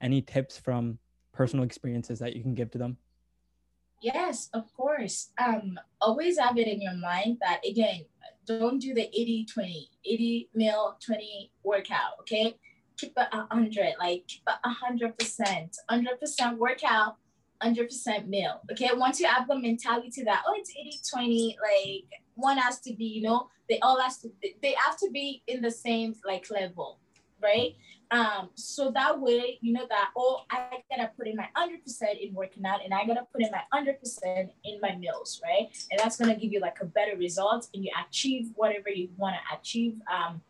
any 0.00 0.20
tips 0.20 0.58
from 0.58 0.98
personal 1.32 1.64
experiences 1.64 2.18
that 2.18 2.34
you 2.34 2.42
can 2.42 2.54
give 2.54 2.70
to 2.70 2.78
them 2.78 2.96
yes 4.02 4.50
of 4.52 4.72
course 4.74 5.30
um, 5.38 5.78
always 6.00 6.38
have 6.38 6.58
it 6.58 6.66
in 6.66 6.80
your 6.80 6.94
mind 6.94 7.38
that 7.40 7.60
again 7.66 8.04
don't 8.46 8.80
do 8.80 8.92
the 8.92 9.08
80 9.08 9.46
20 9.46 9.90
80 10.04 10.50
mil 10.54 10.96
20 11.04 11.52
workout 11.62 12.18
okay 12.20 12.56
keep 13.00 13.12
it 13.16 13.28
100 13.32 13.94
like 13.98 14.26
keep 14.26 14.42
it 14.46 15.14
100% 15.16 15.76
100% 15.90 16.56
workout 16.58 17.16
100% 17.62 18.26
meal. 18.26 18.60
Okay. 18.72 18.90
Once 18.94 19.20
you 19.20 19.26
have 19.26 19.46
the 19.46 19.58
mentality 19.58 20.10
to 20.10 20.24
that, 20.24 20.42
oh, 20.46 20.54
it's 20.56 20.70
80 20.70 21.00
20, 21.10 21.58
like 21.62 22.20
one 22.34 22.56
has 22.56 22.80
to 22.80 22.94
be, 22.94 23.04
you 23.04 23.22
know, 23.22 23.48
they 23.68 23.78
all 23.80 24.00
has 24.00 24.18
to, 24.18 24.30
they 24.62 24.74
have 24.84 24.96
to 24.98 25.10
be 25.10 25.42
in 25.46 25.60
the 25.60 25.70
same 25.70 26.14
like 26.24 26.50
level. 26.50 26.98
Right. 27.42 27.76
Um, 28.10 28.50
so 28.54 28.90
that 28.90 29.20
way, 29.20 29.58
you 29.60 29.72
know 29.72 29.86
that, 29.88 30.10
oh, 30.16 30.42
I 30.50 30.82
gotta 30.90 31.10
put 31.16 31.28
in 31.28 31.36
my 31.36 31.46
100% 31.56 32.20
in 32.20 32.34
working 32.34 32.66
out 32.66 32.84
and 32.84 32.92
I 32.92 33.06
gotta 33.06 33.24
put 33.32 33.40
in 33.40 33.50
my 33.52 33.62
100% 33.72 34.50
in 34.64 34.80
my 34.80 34.96
meals. 34.96 35.40
Right. 35.42 35.68
And 35.90 36.00
that's 36.00 36.16
gonna 36.16 36.34
give 36.34 36.52
you 36.52 36.60
like 36.60 36.78
a 36.80 36.86
better 36.86 37.16
result 37.16 37.68
and 37.72 37.84
you 37.84 37.90
achieve 38.08 38.50
whatever 38.56 38.90
you 38.90 39.10
wanna 39.16 39.40
achieve, 39.56 40.00
um, 40.12 40.42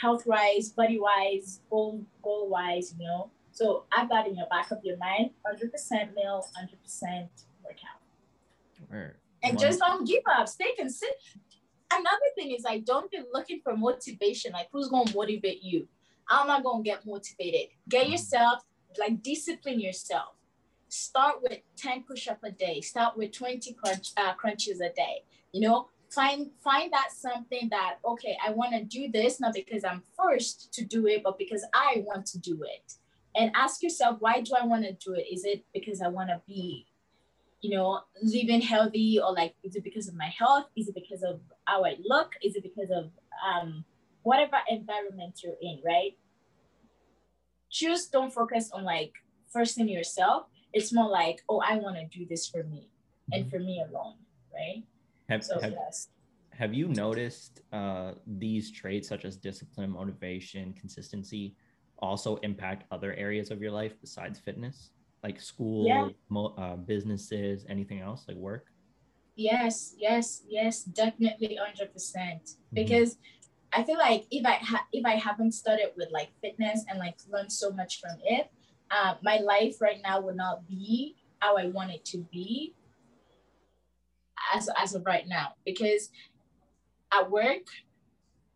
health 0.00 0.26
wise, 0.26 0.70
body 0.70 0.98
wise, 0.98 1.60
goal, 1.70 2.04
goal 2.22 2.48
wise, 2.48 2.94
you 2.98 3.06
know. 3.06 3.30
So 3.52 3.84
have 3.90 4.08
that 4.08 4.26
in 4.26 4.36
your 4.36 4.46
back 4.48 4.70
of 4.70 4.78
your 4.82 4.96
mind 4.96 5.30
100% 5.46 6.14
meal, 6.14 6.46
100% 6.58 7.28
workout. 7.62 8.90
Word. 8.90 9.16
And 9.42 9.58
just 9.58 9.78
don't 9.78 10.06
give 10.06 10.22
up. 10.26 10.48
Stay 10.48 10.74
consistent. 10.76 11.12
Another 11.92 12.30
thing 12.34 12.50
is, 12.52 12.64
like, 12.64 12.84
don't 12.84 13.10
be 13.10 13.20
looking 13.32 13.60
for 13.62 13.76
motivation. 13.76 14.52
Like, 14.52 14.68
who's 14.72 14.88
going 14.88 15.06
to 15.06 15.14
motivate 15.14 15.62
you? 15.62 15.86
I'm 16.28 16.46
not 16.46 16.64
going 16.64 16.82
to 16.82 16.90
get 16.90 17.06
motivated. 17.06 17.68
Get 17.88 18.08
yourself, 18.08 18.64
like, 18.98 19.22
discipline 19.22 19.80
yourself. 19.80 20.34
Start 20.88 21.36
with 21.42 21.58
10 21.76 22.04
push 22.04 22.26
up 22.26 22.38
a 22.42 22.50
day. 22.50 22.80
Start 22.80 23.16
with 23.16 23.32
20 23.32 23.74
crunch, 23.74 24.12
uh, 24.16 24.32
crunches 24.34 24.80
a 24.80 24.90
day. 24.90 25.24
You 25.52 25.60
know, 25.60 25.88
find 26.14 26.50
find 26.62 26.92
that 26.92 27.08
something 27.12 27.68
that 27.70 27.96
okay 28.04 28.36
i 28.46 28.50
want 28.50 28.72
to 28.72 28.84
do 28.84 29.10
this 29.10 29.40
not 29.40 29.54
because 29.54 29.84
i'm 29.84 30.02
forced 30.16 30.72
to 30.72 30.84
do 30.84 31.06
it 31.06 31.22
but 31.22 31.38
because 31.38 31.64
i 31.74 32.02
want 32.06 32.26
to 32.26 32.38
do 32.38 32.62
it. 32.62 32.94
And 33.36 33.50
ask 33.56 33.82
yourself 33.82 34.18
why 34.20 34.40
do 34.40 34.52
i 34.60 34.64
want 34.64 34.84
to 34.84 34.92
do 34.92 35.14
it? 35.14 35.26
Is 35.30 35.44
it 35.44 35.64
because 35.74 36.00
i 36.00 36.08
want 36.08 36.28
to 36.30 36.40
be 36.46 36.86
you 37.60 37.70
know 37.74 38.00
living 38.22 38.60
healthy 38.60 39.18
or 39.22 39.32
like 39.32 39.54
is 39.64 39.74
it 39.76 39.84
because 39.84 40.08
of 40.08 40.14
my 40.14 40.32
health? 40.38 40.66
Is 40.76 40.88
it 40.88 40.94
because 40.94 41.22
of 41.22 41.40
how 41.64 41.84
i 41.84 41.96
look? 42.04 42.32
Is 42.42 42.54
it 42.56 42.62
because 42.62 42.90
of 42.90 43.10
um 43.48 43.84
whatever 44.22 44.58
environment 44.68 45.40
you're 45.42 45.60
in 45.60 45.80
right? 45.84 46.16
Choose 47.70 48.06
don't 48.06 48.32
focus 48.32 48.70
on 48.72 48.84
like 48.84 49.12
first 49.52 49.78
in 49.78 49.88
yourself. 49.88 50.46
It's 50.72 50.92
more 50.92 51.08
like 51.08 51.42
oh 51.48 51.60
i 51.60 51.76
want 51.76 51.96
to 51.96 52.18
do 52.18 52.26
this 52.26 52.48
for 52.48 52.62
me 52.64 52.88
and 53.32 53.48
for 53.50 53.58
me 53.58 53.82
alone 53.88 54.16
right 54.52 54.82
have, 55.28 55.44
so, 55.44 55.60
have, 55.60 55.72
yes. 55.72 56.08
have 56.50 56.74
you 56.74 56.88
noticed 56.88 57.62
uh, 57.72 58.12
these 58.26 58.70
traits 58.70 59.08
such 59.08 59.24
as 59.24 59.36
discipline 59.36 59.90
motivation 59.90 60.72
consistency 60.74 61.56
also 61.98 62.36
impact 62.36 62.84
other 62.90 63.14
areas 63.14 63.50
of 63.50 63.62
your 63.62 63.70
life 63.70 63.94
besides 64.00 64.38
fitness, 64.38 64.90
like 65.22 65.40
school, 65.40 65.86
yeah. 65.86 66.08
mo- 66.28 66.54
uh, 66.58 66.76
businesses, 66.76 67.64
anything 67.68 68.00
else, 68.00 68.24
like 68.28 68.36
work? 68.36 68.66
Yes, 69.36 69.94
yes, 69.98 70.42
yes, 70.48 70.82
definitely, 70.82 71.56
hundred 71.56 71.92
percent. 71.92 72.42
Mm-hmm. 72.42 72.74
Because 72.74 73.16
I 73.72 73.82
feel 73.82 73.98
like 73.98 74.26
if 74.30 74.46
I 74.46 74.54
ha- 74.54 74.86
if 74.92 75.04
I 75.04 75.16
haven't 75.16 75.52
started 75.52 75.90
with 75.96 76.08
like 76.12 76.30
fitness 76.40 76.84
and 76.88 76.98
like 76.98 77.16
learned 77.28 77.50
so 77.50 77.72
much 77.72 78.00
from 78.00 78.16
it, 78.24 78.50
uh, 78.90 79.14
my 79.22 79.38
life 79.38 79.80
right 79.80 79.98
now 80.02 80.20
would 80.20 80.36
not 80.36 80.68
be 80.68 81.16
how 81.40 81.56
I 81.56 81.66
want 81.66 81.90
it 81.90 82.04
to 82.06 82.18
be 82.32 82.74
as 84.54 84.68
as 84.76 84.94
of 84.94 85.04
right 85.06 85.26
now. 85.26 85.54
Because 85.64 86.10
at 87.12 87.30
work, 87.30 87.66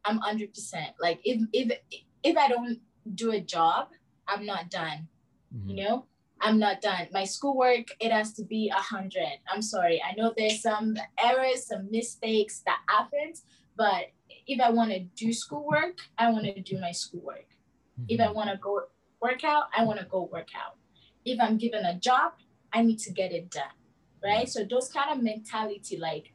I'm 0.04 0.18
hundred 0.18 0.54
percent. 0.54 0.94
Like 1.00 1.20
if 1.24 1.42
if 1.52 1.78
if 2.22 2.36
I 2.36 2.48
don't 2.48 2.80
do 3.14 3.32
a 3.32 3.40
job, 3.40 3.88
I'm 4.26 4.44
not 4.44 4.70
done. 4.70 5.08
Mm-hmm. 5.54 5.70
You 5.70 5.84
know, 5.84 6.04
I'm 6.40 6.58
not 6.58 6.80
done. 6.80 7.08
My 7.12 7.24
schoolwork, 7.24 7.88
it 8.00 8.12
has 8.12 8.32
to 8.34 8.44
be 8.44 8.68
a 8.68 8.80
hundred. 8.80 9.38
I'm 9.52 9.62
sorry. 9.62 10.02
I 10.02 10.14
know 10.16 10.32
there's 10.36 10.62
some 10.62 10.96
errors, 11.18 11.66
some 11.66 11.90
mistakes 11.90 12.62
that 12.66 12.80
happens, 12.88 13.44
but 13.76 14.06
if 14.46 14.60
I 14.60 14.70
want 14.70 14.90
to 14.92 15.00
do 15.00 15.32
schoolwork, 15.32 15.98
I 16.16 16.30
want 16.30 16.44
to 16.44 16.60
do 16.60 16.78
my 16.80 16.92
schoolwork. 16.92 17.46
Mm-hmm. 18.00 18.04
If 18.08 18.20
I 18.20 18.30
want 18.30 18.50
to 18.50 18.56
go 18.56 18.82
work 19.20 19.44
out, 19.44 19.64
I 19.76 19.84
want 19.84 20.00
to 20.00 20.06
go 20.06 20.28
work 20.32 20.48
out. 20.56 20.76
If 21.24 21.40
I'm 21.40 21.58
given 21.58 21.84
a 21.84 21.98
job, 21.98 22.32
I 22.72 22.82
need 22.82 22.98
to 23.00 23.12
get 23.12 23.32
it 23.32 23.50
done. 23.50 23.77
Right. 24.22 24.48
So 24.48 24.64
those 24.64 24.88
kind 24.88 25.16
of 25.16 25.22
mentality, 25.22 25.96
like 25.96 26.32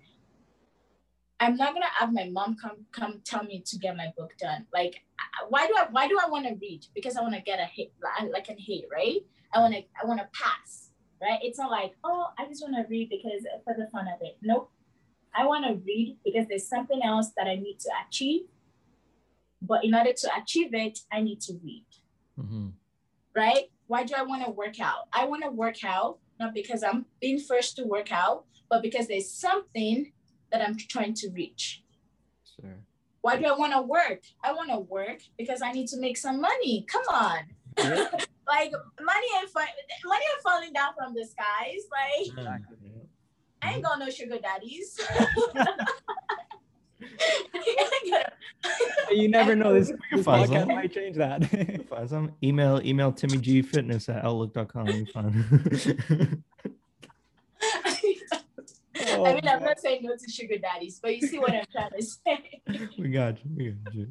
I'm 1.44 1.58
not 1.58 1.74
gonna 1.74 1.86
have 2.00 2.14
my 2.14 2.30
mom 2.30 2.56
come 2.56 2.86
come 2.92 3.22
tell 3.26 3.44
me 3.44 3.62
to 3.66 3.78
get 3.78 3.98
my 3.98 4.14
book 4.18 4.32
done. 4.40 4.66
Like, 4.74 5.02
why 5.50 5.68
do 5.68 5.74
I 5.76 5.88
why 5.92 6.08
do 6.08 6.18
I 6.24 6.30
want 6.30 6.46
to 6.46 6.56
read? 6.62 6.86
Because 6.96 7.18
I 7.18 7.22
want 7.22 7.34
to 7.34 7.42
get 7.42 7.60
a 7.60 7.66
hit, 7.66 7.92
like 8.32 8.48
a 8.50 8.54
hit, 8.54 8.86
right? 8.92 9.22
I 9.54 9.60
want 9.60 9.74
to 9.74 9.82
I 10.02 10.06
want 10.06 10.22
to 10.22 10.28
pass, 10.32 10.92
right? 11.22 11.40
It's 11.42 11.60
not 11.60 11.70
like 11.70 11.96
oh 12.04 12.28
I 12.40 12.46
just 12.46 12.64
want 12.64 12.76
to 12.76 12.90
read 12.90 13.10
because 13.10 13.46
for 13.66 13.76
the 13.78 13.88
fun 13.92 14.08
of 14.08 14.22
it. 14.22 14.38
Nope. 14.42 14.72
I 15.36 15.46
want 15.46 15.66
to 15.66 15.74
read 15.86 16.18
because 16.24 16.48
there's 16.48 16.68
something 16.68 17.02
else 17.04 17.32
that 17.36 17.48
I 17.48 17.56
need 17.56 17.80
to 17.82 17.90
achieve. 18.08 18.44
But 19.62 19.84
in 19.84 19.96
order 19.96 20.14
to 20.14 20.30
achieve 20.42 20.74
it, 20.74 21.00
I 21.12 21.22
need 21.22 21.42
to 21.42 21.54
read. 21.64 21.86
Mm-hmm. 22.40 22.68
Right? 23.36 23.66
Why 23.88 24.04
do 24.04 24.14
I 24.16 24.24
want 24.24 24.46
to 24.46 24.52
work 24.52 24.80
out? 24.80 25.08
I 25.12 25.26
want 25.26 25.44
to 25.44 25.50
work 25.50 25.84
out 25.84 26.20
not 26.44 26.54
because 26.54 26.84
I'm 26.84 27.06
being 27.22 27.40
first 27.40 27.78
to 27.78 27.84
work 27.84 28.12
out, 28.12 28.46
but 28.70 28.82
because 28.82 29.08
there's 29.08 29.32
something 29.32 30.12
that 30.52 30.62
I'm 30.62 30.78
trying 30.78 31.14
to 31.16 31.30
reach. 31.30 31.84
Sure. 32.56 32.78
Why 33.22 33.38
do 33.38 33.46
I 33.46 33.54
want 33.54 33.74
to 33.74 33.82
work? 33.82 34.22
I 34.44 34.52
want 34.52 34.70
to 34.70 34.80
work 34.80 35.20
because 35.38 35.62
I 35.62 35.72
need 35.72 35.88
to 35.88 36.00
make 36.00 36.18
some 36.18 36.42
money. 36.42 36.86
Come 36.90 37.04
on. 37.10 37.40
Yeah. 37.78 38.10
like 38.48 38.72
money 39.02 39.28
ain't 39.40 39.50
fa- 39.50 39.76
money 40.06 40.26
ain't 40.34 40.44
falling 40.44 40.74
down 40.74 40.94
from 40.98 41.14
the 41.14 41.26
skies. 41.26 41.84
Like 41.90 42.60
I 43.62 43.76
ain't 43.76 43.84
got 43.84 44.00
no 44.00 44.10
sugar 44.10 44.40
daddies. 44.40 45.00
you 49.12 49.28
never 49.28 49.56
know. 49.56 49.74
This, 49.74 49.90
You're 49.90 50.00
this 50.18 50.26
podcast 50.26 50.60
huh? 50.60 50.66
might 50.66 50.94
change 50.94 51.18
that. 51.18 51.86
Find 51.90 52.10
some 52.10 52.32
email 52.44 52.82
email 52.84 53.12
Timmy 53.12 53.38
G 53.38 53.62
Fitness 53.62 54.10
at 54.10 54.24
outlook.com. 54.24 54.88
You're 54.88 55.06
fine. 55.08 56.44
Oh, 59.16 59.26
I 59.26 59.34
mean, 59.36 59.48
I'm 59.48 59.64
not 59.64 59.80
saying 59.80 60.02
no 60.04 60.16
to 60.16 60.32
sugar 60.32 60.58
daddies, 60.58 61.00
but 61.02 61.16
you 61.16 61.28
see 61.28 61.40
what 61.40 61.52
I'm 61.52 61.66
trying 61.72 61.92
to 61.92 62.02
say. 62.02 62.62
we 62.98 63.10
got 63.10 63.44
you. 63.44 63.52
We 63.56 63.72
got 63.72 63.94
you. 63.94 64.08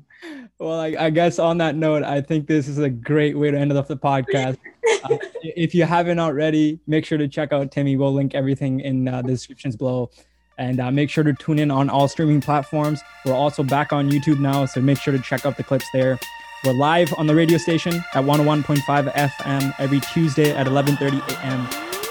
Well, 0.58 0.80
I, 0.80 0.94
I 0.98 1.10
guess 1.10 1.38
on 1.38 1.58
that 1.58 1.76
note, 1.76 2.02
I 2.02 2.20
think 2.20 2.46
this 2.46 2.68
is 2.68 2.78
a 2.78 2.90
great 2.90 3.36
way 3.36 3.50
to 3.50 3.58
end 3.58 3.72
off 3.72 3.88
the 3.88 3.96
podcast. 3.96 4.58
Uh, 5.04 5.16
if 5.42 5.74
you 5.74 5.84
haven't 5.84 6.20
already, 6.20 6.78
make 6.86 7.04
sure 7.04 7.18
to 7.18 7.26
check 7.26 7.52
out 7.52 7.72
Timmy. 7.72 7.96
We'll 7.96 8.12
link 8.12 8.36
everything 8.36 8.78
in 8.78 9.08
uh, 9.08 9.20
the 9.22 9.28
descriptions 9.28 9.74
below. 9.74 10.10
And 10.58 10.80
uh, 10.80 10.90
make 10.90 11.10
sure 11.10 11.24
to 11.24 11.32
tune 11.32 11.58
in 11.58 11.70
on 11.70 11.88
all 11.88 12.08
streaming 12.08 12.40
platforms. 12.40 13.00
We're 13.24 13.34
also 13.34 13.62
back 13.62 13.92
on 13.92 14.10
YouTube 14.10 14.38
now, 14.38 14.66
so 14.66 14.80
make 14.80 14.98
sure 14.98 15.12
to 15.12 15.22
check 15.22 15.46
out 15.46 15.56
the 15.56 15.64
clips 15.64 15.86
there. 15.92 16.18
We're 16.64 16.74
live 16.74 17.12
on 17.18 17.26
the 17.26 17.34
radio 17.34 17.58
station 17.58 17.94
at 18.14 18.24
101.5 18.24 19.12
FM 19.12 19.74
every 19.78 20.00
Tuesday 20.12 20.54
at 20.54 20.66
11:30 20.66 21.18
a.m. 21.28 21.68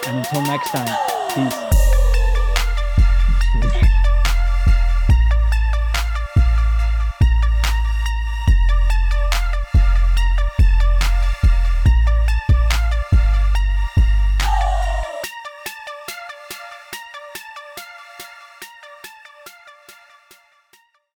And 0.07 0.17
until 0.17 0.41
next 0.41 0.71
time, 0.71 0.89
peace. 1.33 1.80